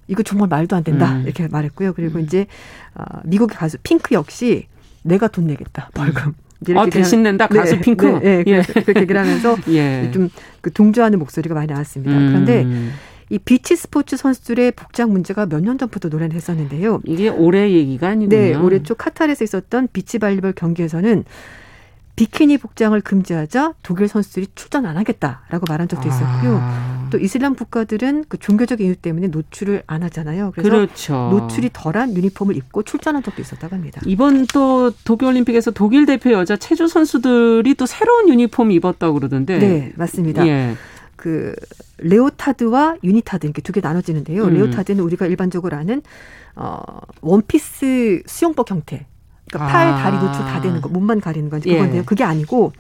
이거 0.08 0.24
정말 0.24 0.48
말도 0.50 0.76
안 0.76 0.84
된다 0.84 1.14
음. 1.14 1.24
이렇게 1.24 1.48
말했고요. 1.48 1.94
그리고 1.94 2.18
음. 2.20 2.24
이제 2.24 2.48
어, 2.96 3.04
미국의 3.24 3.56
가수 3.56 3.78
핑크 3.84 4.16
역시 4.16 4.68
내가 5.04 5.28
돈 5.28 5.48
내겠다 5.48 5.90
벌금. 5.94 6.34
아, 6.76 6.86
대신 6.88 7.24
낸다 7.24 7.48
가수 7.48 7.76
네, 7.76 7.82
핑크. 7.82 8.06
네, 8.06 8.44
네, 8.44 8.44
예. 8.48 8.62
그렇게 8.62 9.02
얘기를 9.02 9.20
하면서 9.22 9.56
예. 9.70 10.10
좀그 10.14 10.72
동조하는 10.74 11.20
목소리가 11.20 11.54
많이 11.56 11.68
나왔습니다. 11.68 12.12
음. 12.12 12.28
그런데 12.28 12.66
이 13.30 13.38
비치 13.40 13.76
스포츠 13.76 14.16
선수들의 14.18 14.72
복장 14.72 15.12
문제가 15.12 15.46
몇 15.46 15.60
년 15.62 15.78
전부터 15.78 16.08
논란을 16.10 16.36
했었는데요. 16.36 17.02
이게 17.06 17.30
올해 17.30 17.72
얘기가 17.72 18.08
아니군요. 18.08 18.38
네, 18.38 18.56
올해 18.56 18.82
초 18.84 18.96
카타르에서 18.96 19.44
있었던 19.44 19.90
비치 19.92 20.18
발리볼 20.18 20.54
경기에서는 20.54 21.26
비키니 22.18 22.58
복장을 22.58 23.00
금지하자 23.00 23.76
독일 23.84 24.08
선수들이 24.08 24.48
출전 24.56 24.86
안 24.88 24.98
하겠다라고 24.98 25.66
말한 25.70 25.88
적도 25.88 26.10
있었고요. 26.10 26.58
아. 26.60 27.08
또 27.12 27.20
이슬람 27.20 27.56
국가들은 27.56 28.26
그 28.28 28.38
종교적 28.38 28.82
이유 28.82 28.96
때문에 28.96 29.28
노출을 29.28 29.84
안 29.88 30.02
하잖아요. 30.04 30.52
그래서 30.54 30.70
그렇죠. 30.70 31.30
노출이 31.32 31.70
덜한 31.72 32.18
유니폼을 32.18 32.58
입고 32.58 32.84
출전한 32.84 33.22
적도 33.24 33.42
있었다고 33.42 33.76
합니다. 33.76 34.02
이번 34.06 34.46
또 34.48 34.92
도쿄올림픽에서 35.06 35.72
독일 35.72 36.06
대표 36.08 36.32
여자 36.32 36.58
체조 36.58 36.88
선수들이 36.88 37.76
또 37.76 37.86
새로운 37.86 38.28
유니폼 38.30 38.72
입었다고 38.72 39.14
그러던데. 39.14 39.60
네, 39.60 39.94
맞습니다. 39.96 40.46
예. 40.48 40.76
그 41.16 41.56
레오타드와 42.00 42.98
unitard 43.04 43.46
이렇게 43.46 43.62
두 43.62 43.72
개 43.74 43.80
나눠지는데요. 43.80 44.44
음. 44.46 44.54
레오타드는 44.56 45.04
우리가 45.04 45.28
일반적으로 45.28 45.78
아는 45.78 46.02
어 46.56 46.82
원피스 47.22 48.24
수영복 48.26 48.72
형태. 48.72 49.06
그러니까 49.50 49.72
팔, 49.72 49.88
아. 49.88 49.98
다리 49.98 50.18
노출 50.18 50.44
다 50.46 50.62
되는 50.62 50.82
거, 50.82 50.90
몸만 50.90 51.22
가리는 51.22 51.50
건지 51.50 51.70
그건데요. 51.70 52.02
예. 52.02 52.06
그게 52.06 52.24
아니고 52.24 52.74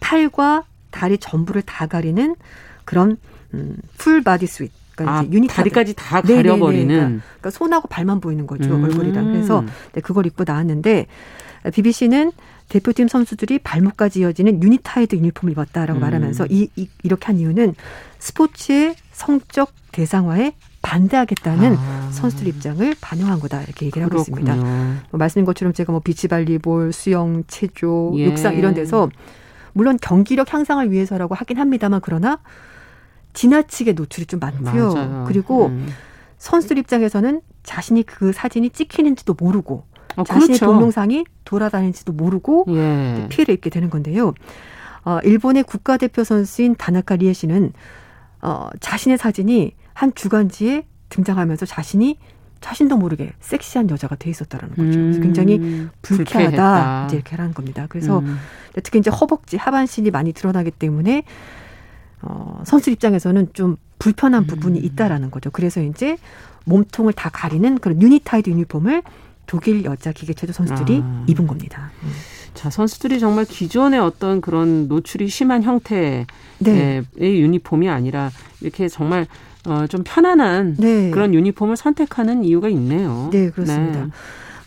팔과 0.00 0.64
다리 0.90 1.18
전부를 1.18 1.62
다 1.62 1.86
가리는 1.86 2.36
그런 2.84 3.16
음, 3.54 3.76
full 3.98 4.22
body 4.22 4.46
suit. 4.46 4.72
그러니까 4.94 5.18
아, 5.18 5.24
유니 5.30 5.46
다리까지 5.46 5.94
다 5.94 6.22
가려버리는. 6.22 6.88
그러니까, 6.88 7.24
그러니까, 7.26 7.50
손하고 7.50 7.88
발만 7.88 8.20
보이는 8.20 8.46
거죠 8.46 8.74
음. 8.74 8.84
얼굴이랑. 8.84 9.32
그래서 9.32 9.64
네, 9.92 10.00
그걸 10.00 10.26
입고 10.26 10.44
나왔는데 10.46 11.06
BBC는 11.72 12.32
대표팀 12.68 13.08
선수들이 13.08 13.60
발목까지 13.60 14.20
이어지는 14.20 14.62
unitard 14.62 15.16
유니폼을 15.16 15.52
입었다라고 15.52 15.98
음. 15.98 16.00
말하면서 16.00 16.46
이, 16.50 16.68
이 16.76 16.88
이렇게 17.02 17.26
한 17.26 17.38
이유는 17.38 17.74
스포츠의 18.18 18.96
성적 19.12 19.72
대상화에 19.92 20.54
반대하겠다는 20.86 21.76
아. 21.76 22.08
선수들 22.12 22.46
입장을 22.46 22.94
반영한 23.00 23.40
거다 23.40 23.60
이렇게 23.62 23.86
얘기를 23.86 24.04
하고 24.06 24.22
그렇군요. 24.22 24.52
있습니다. 24.52 25.02
뭐 25.10 25.18
말씀인 25.18 25.44
것처럼 25.44 25.74
제가 25.74 25.90
뭐 25.90 26.00
비치발리볼, 26.00 26.92
수영, 26.92 27.42
체조, 27.48 28.12
예. 28.16 28.26
육상 28.26 28.54
이런 28.54 28.72
데서 28.72 29.10
물론 29.72 29.98
경기력 30.00 30.54
향상을 30.54 30.92
위해서라고 30.92 31.34
하긴 31.34 31.58
합니다만 31.58 32.00
그러나 32.02 32.38
지나치게 33.32 33.94
노출이 33.94 34.26
좀 34.26 34.38
많고요. 34.38 34.94
맞아요. 34.94 35.24
그리고 35.26 35.66
음. 35.66 35.88
선수들 36.38 36.78
입장에서는 36.78 37.40
자신이 37.64 38.04
그 38.04 38.32
사진이 38.32 38.70
찍히는지도 38.70 39.34
모르고 39.38 39.84
어, 40.14 40.22
자신의 40.22 40.58
그렇죠. 40.58 40.66
동영상이 40.66 41.24
돌아다니는지도 41.44 42.12
모르고 42.12 42.66
예. 42.68 43.26
피해를 43.28 43.54
입게 43.54 43.70
되는 43.70 43.90
건데요. 43.90 44.34
어, 45.04 45.18
일본의 45.24 45.64
국가대표 45.64 46.22
선수인 46.22 46.76
다나카 46.76 47.16
리에 47.16 47.32
씨는 47.32 47.72
어, 48.40 48.68
자신의 48.78 49.18
사진이 49.18 49.74
한 49.96 50.14
주간지에 50.14 50.84
등장하면서 51.08 51.64
자신이 51.64 52.18
자신도 52.60 52.98
모르게 52.98 53.32
섹시한 53.40 53.88
여자가 53.88 54.16
돼 54.16 54.28
있었다라는 54.28 54.76
거죠. 54.76 54.98
그래서 54.98 55.20
굉장히 55.20 55.56
음, 55.56 55.90
불쾌하다 56.02 56.38
불쾌했다. 56.38 57.06
이제 57.06 57.16
이렇게 57.16 57.36
하는 57.36 57.54
겁니다. 57.54 57.86
그래서 57.88 58.18
음. 58.18 58.36
특히 58.82 58.98
이제 58.98 59.10
허벅지 59.10 59.56
하반신이 59.56 60.10
많이 60.10 60.34
드러나기 60.34 60.70
때문에 60.70 61.22
어, 62.20 62.62
선수 62.66 62.90
입장에서는 62.90 63.54
좀 63.54 63.76
불편한 63.98 64.42
음. 64.42 64.46
부분이 64.46 64.78
있다라는 64.80 65.30
거죠. 65.30 65.50
그래서 65.50 65.80
이제 65.80 66.18
몸통을 66.66 67.14
다 67.14 67.30
가리는 67.30 67.78
그런 67.78 68.02
unitard 68.02 68.50
유니폼을 68.50 69.02
독일 69.46 69.84
여자 69.86 70.12
기계체조 70.12 70.52
선수들이 70.52 71.00
아. 71.02 71.24
입은 71.26 71.46
겁니다. 71.46 71.90
음. 72.02 72.10
자, 72.52 72.68
선수들이 72.68 73.18
정말 73.18 73.46
기존의 73.46 73.98
어떤 74.00 74.42
그런 74.42 74.88
노출이 74.88 75.28
심한 75.28 75.62
형태의 75.62 76.26
네. 76.58 77.02
유니폼이 77.18 77.88
아니라 77.88 78.30
이렇게 78.60 78.88
정말 78.88 79.26
어, 79.66 79.86
좀 79.86 80.02
편안한 80.04 80.76
네. 80.78 81.10
그런 81.10 81.34
유니폼을 81.34 81.76
선택하는 81.76 82.44
이유가 82.44 82.68
있네요. 82.68 83.30
네, 83.32 83.50
그렇습니다. 83.50 84.06
네. 84.06 84.10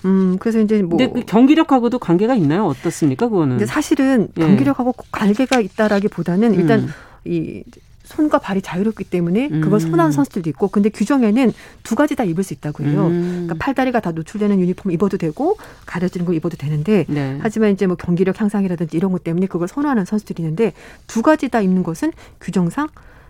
음, 0.05 0.37
그래서 0.39 0.59
이제 0.59 0.81
뭐. 0.81 0.97
근데 0.97 1.11
그 1.11 1.25
경기력하고도 1.25 1.99
관계가 1.99 2.35
있나요? 2.35 2.65
어떻습니까, 2.65 3.27
그거는? 3.27 3.57
근데 3.57 3.65
사실은 3.65 4.29
예. 4.37 4.41
경기력하고 4.41 4.93
예. 4.97 5.07
관계가 5.11 5.59
있다라기 5.59 6.07
보다는 6.07 6.53
일단 6.53 6.81
음. 6.81 6.89
이 7.25 7.63
손과 8.09 8.39
발이 8.39 8.63
자유롭기 8.63 9.03
때문에 9.03 9.49
그걸 9.49 9.73
음. 9.73 9.79
선호하는 9.79 10.11
선수들도 10.11 10.49
있고 10.49 10.69
근데 10.69 10.89
규정에는 10.89 11.53
두 11.83 11.95
가지 11.95 12.15
다 12.15 12.23
입을 12.23 12.43
수 12.43 12.53
있다고 12.53 12.83
해요. 12.83 13.05
음. 13.05 13.45
그러니까 13.45 13.55
팔다리가 13.59 13.99
다 13.99 14.11
노출되는 14.11 14.59
유니폼 14.59 14.91
입어도 14.91 15.17
되고 15.17 15.57
가려지는 15.85 16.25
거 16.25 16.33
입어도 16.33 16.57
되는데 16.57 17.05
네. 17.07 17.37
하지만 17.41 17.71
이제 17.71 17.85
뭐 17.85 17.95
경기력 17.95 18.41
향상이라든지 18.41 18.97
이런 18.97 19.11
것 19.11 19.23
때문에 19.23 19.45
그걸 19.45 19.67
선호하는 19.67 20.05
선수들이 20.05 20.41
있는데 20.41 20.73
두 21.05 21.21
가지 21.21 21.49
다 21.49 21.61
입는 21.61 21.83
것은 21.83 22.11
규정상 22.41 22.87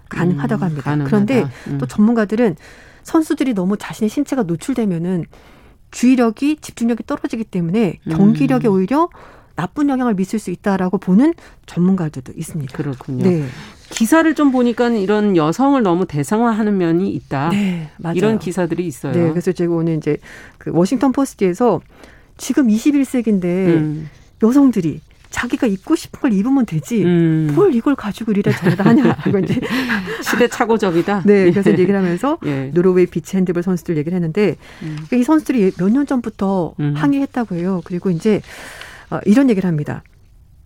가능하다고 0.09 0.61
음, 0.61 0.65
합니다. 0.65 0.93
음, 0.93 1.03
그런데 1.05 1.47
또 1.79 1.85
전문가들은 1.85 2.55
선수들이 3.03 3.53
너무 3.53 3.77
자신의 3.77 4.09
신체가 4.09 4.43
노출되면은 4.43 5.25
주의력이 5.91 6.57
집중력이 6.61 7.03
떨어지기 7.05 7.45
때문에 7.45 7.99
경기력에 8.09 8.67
음. 8.67 8.73
오히려 8.73 9.09
나쁜 9.55 9.89
영향을 9.89 10.13
미칠 10.13 10.39
수 10.39 10.51
있다라고 10.51 10.99
보는 10.99 11.33
전문가들도 11.65 12.33
있습니다. 12.35 12.77
그렇군요. 12.77 13.23
네. 13.23 13.45
기사를 13.89 14.33
좀 14.35 14.51
보니까 14.51 14.89
이런 14.89 15.35
여성을 15.35 15.81
너무 15.83 16.05
대상화하는 16.05 16.77
면이 16.77 17.11
있다. 17.11 17.49
네, 17.49 17.89
맞아요. 17.97 18.15
이런 18.15 18.39
기사들이 18.39 18.85
있어요. 18.85 19.11
네, 19.11 19.29
그래서 19.29 19.51
제가 19.51 19.73
오늘 19.73 19.97
이제 19.97 20.17
그 20.57 20.71
워싱턴 20.73 21.11
포스트에서 21.11 21.81
지금 22.37 22.67
21세기인데 22.67 23.43
음. 23.43 24.09
여성들이 24.41 25.01
자기가 25.29 25.67
입고 25.67 25.95
싶은 25.95 26.19
걸 26.21 26.33
입으면 26.33 26.65
되지. 26.65 27.03
음. 27.03 27.51
뭘 27.53 27.73
이걸 27.75 27.95
가지고 27.95 28.31
이래라 28.31 28.51
저래라 28.51 28.83
하냐. 28.85 29.15
이건 29.27 29.43
이제 29.43 29.59
시대착오적이다. 30.23 31.23
네, 31.25 31.51
그래서 31.51 31.71
얘기를 31.71 31.95
하면서 31.95 32.37
예. 32.45 32.71
노르웨이 32.73 33.05
비치 33.05 33.37
핸드볼 33.37 33.61
선수들 33.63 33.97
얘기를 33.97 34.15
했는데 34.15 34.55
음. 34.83 34.97
이 35.13 35.23
선수들이 35.23 35.73
몇 35.77 35.89
년 35.89 36.05
전부터 36.05 36.73
음. 36.79 36.93
항의했다고 36.95 37.55
해요. 37.55 37.81
그리고 37.85 38.09
이제 38.09 38.41
어, 39.09 39.19
이런 39.25 39.49
얘기를 39.49 39.67
합니다. 39.67 40.03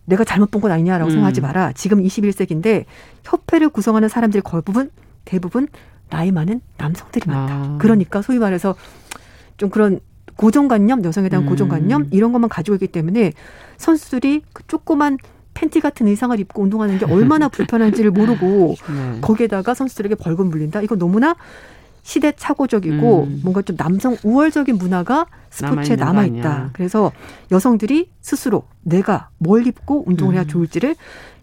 내가 0.06 0.22
잘못 0.24 0.50
본 0.50 0.60
건 0.60 0.70
아니냐라고 0.70 1.10
음. 1.10 1.12
생각하지 1.12 1.40
마라. 1.40 1.72
지금 1.72 2.02
21세기인데 2.02 2.84
협회를 3.24 3.68
구성하는 3.70 4.08
사람들이 4.08 4.42
거의 4.42 4.62
부분 4.62 4.90
대부분 5.24 5.66
나이 6.10 6.30
많은 6.30 6.60
남성들이 6.76 7.24
많다. 7.26 7.54
아. 7.54 7.78
그러니까 7.80 8.20
소위 8.22 8.38
말해서 8.38 8.74
좀 9.56 9.70
그런 9.70 10.00
고정관념, 10.36 11.04
여성에 11.04 11.28
대한 11.28 11.44
음. 11.44 11.48
고정관념 11.48 12.08
이런 12.10 12.32
것만 12.32 12.48
가지고 12.48 12.74
있기 12.76 12.88
때문에 12.88 13.32
선수들이 13.76 14.42
그 14.52 14.62
조그만 14.66 15.18
팬티 15.54 15.80
같은 15.80 16.08
의상을 16.08 16.38
입고 16.40 16.62
운동하는 16.62 16.98
게 16.98 17.06
얼마나 17.06 17.48
불편한지를 17.50 18.10
모르고 18.10 18.74
네. 18.88 19.20
거기에다가 19.20 19.74
선수들에게 19.74 20.16
벌금 20.16 20.50
물린다. 20.50 20.82
이거 20.82 20.96
너무나 20.96 21.36
시대착오적이고 22.02 23.22
음. 23.24 23.40
뭔가 23.42 23.62
좀 23.62 23.76
남성 23.76 24.16
우월적인 24.22 24.76
문화가 24.76 25.26
스포츠에 25.50 25.96
남아 25.96 26.26
있다. 26.26 26.70
그래서 26.74 27.12
여성들이 27.50 28.10
스스로 28.20 28.64
내가 28.82 29.30
뭘 29.38 29.66
입고 29.66 30.04
운동을 30.06 30.34
해야 30.34 30.42
음. 30.42 30.48
좋을지를 30.48 30.96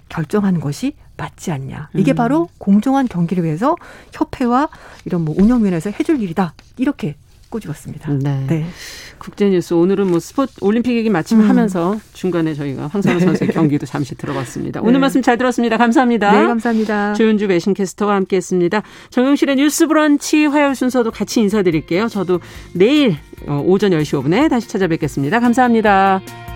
결정하는 0.10 0.60
것이 0.60 0.94
맞지 1.18 1.52
않냐. 1.52 1.90
이게 1.96 2.14
음. 2.14 2.16
바로 2.16 2.50
공정한 2.58 3.08
경기를 3.08 3.44
위해서 3.44 3.76
협회와 4.12 4.70
이런 5.06 5.24
뭐 5.24 5.34
운영위원회에서 5.38 5.92
해줄 5.92 6.22
일이다. 6.22 6.54
이렇게 6.78 7.16
꼬집었습니다. 7.52 8.14
네. 8.14 8.46
네. 8.48 8.66
국제뉴스 9.20 9.76
오늘은 9.76 10.08
뭐 10.08 10.20
스포츠 10.20 10.56
올림픽 10.62 10.96
얘기 10.96 11.12
마침 11.12 11.42
음. 11.42 11.48
하면서 11.50 12.00
중간에 12.14 12.56
저희가 12.56 12.88
황선우 12.88 13.20
네. 13.20 13.26
선수의 13.26 13.52
경기도 13.52 13.86
잠시 13.86 14.16
들어봤습니다. 14.16 14.82
오늘 14.82 14.94
네. 14.94 15.00
말씀 15.00 15.22
잘 15.22 15.38
들었습니다. 15.38 15.78
감사합니다. 15.78 16.32
네, 16.32 16.48
감사합니다. 16.48 17.14
조윤주 17.14 17.46
외신캐스터와 17.46 18.16
함께했습니다. 18.16 18.82
정영실의 19.12 19.58
뉴스 19.58 19.86
브런치 19.86 20.46
화요일 20.46 20.74
순서도 20.74 21.12
같이 21.12 21.40
인사드릴게요. 21.42 22.08
저도 22.08 22.40
내일 22.74 23.18
어, 23.48 23.62
오전 23.64 23.92
10시 23.92 24.24
5분에 24.24 24.50
다시 24.50 24.68
찾아뵙겠습니다. 24.68 25.40
감사합니다. 25.40 26.51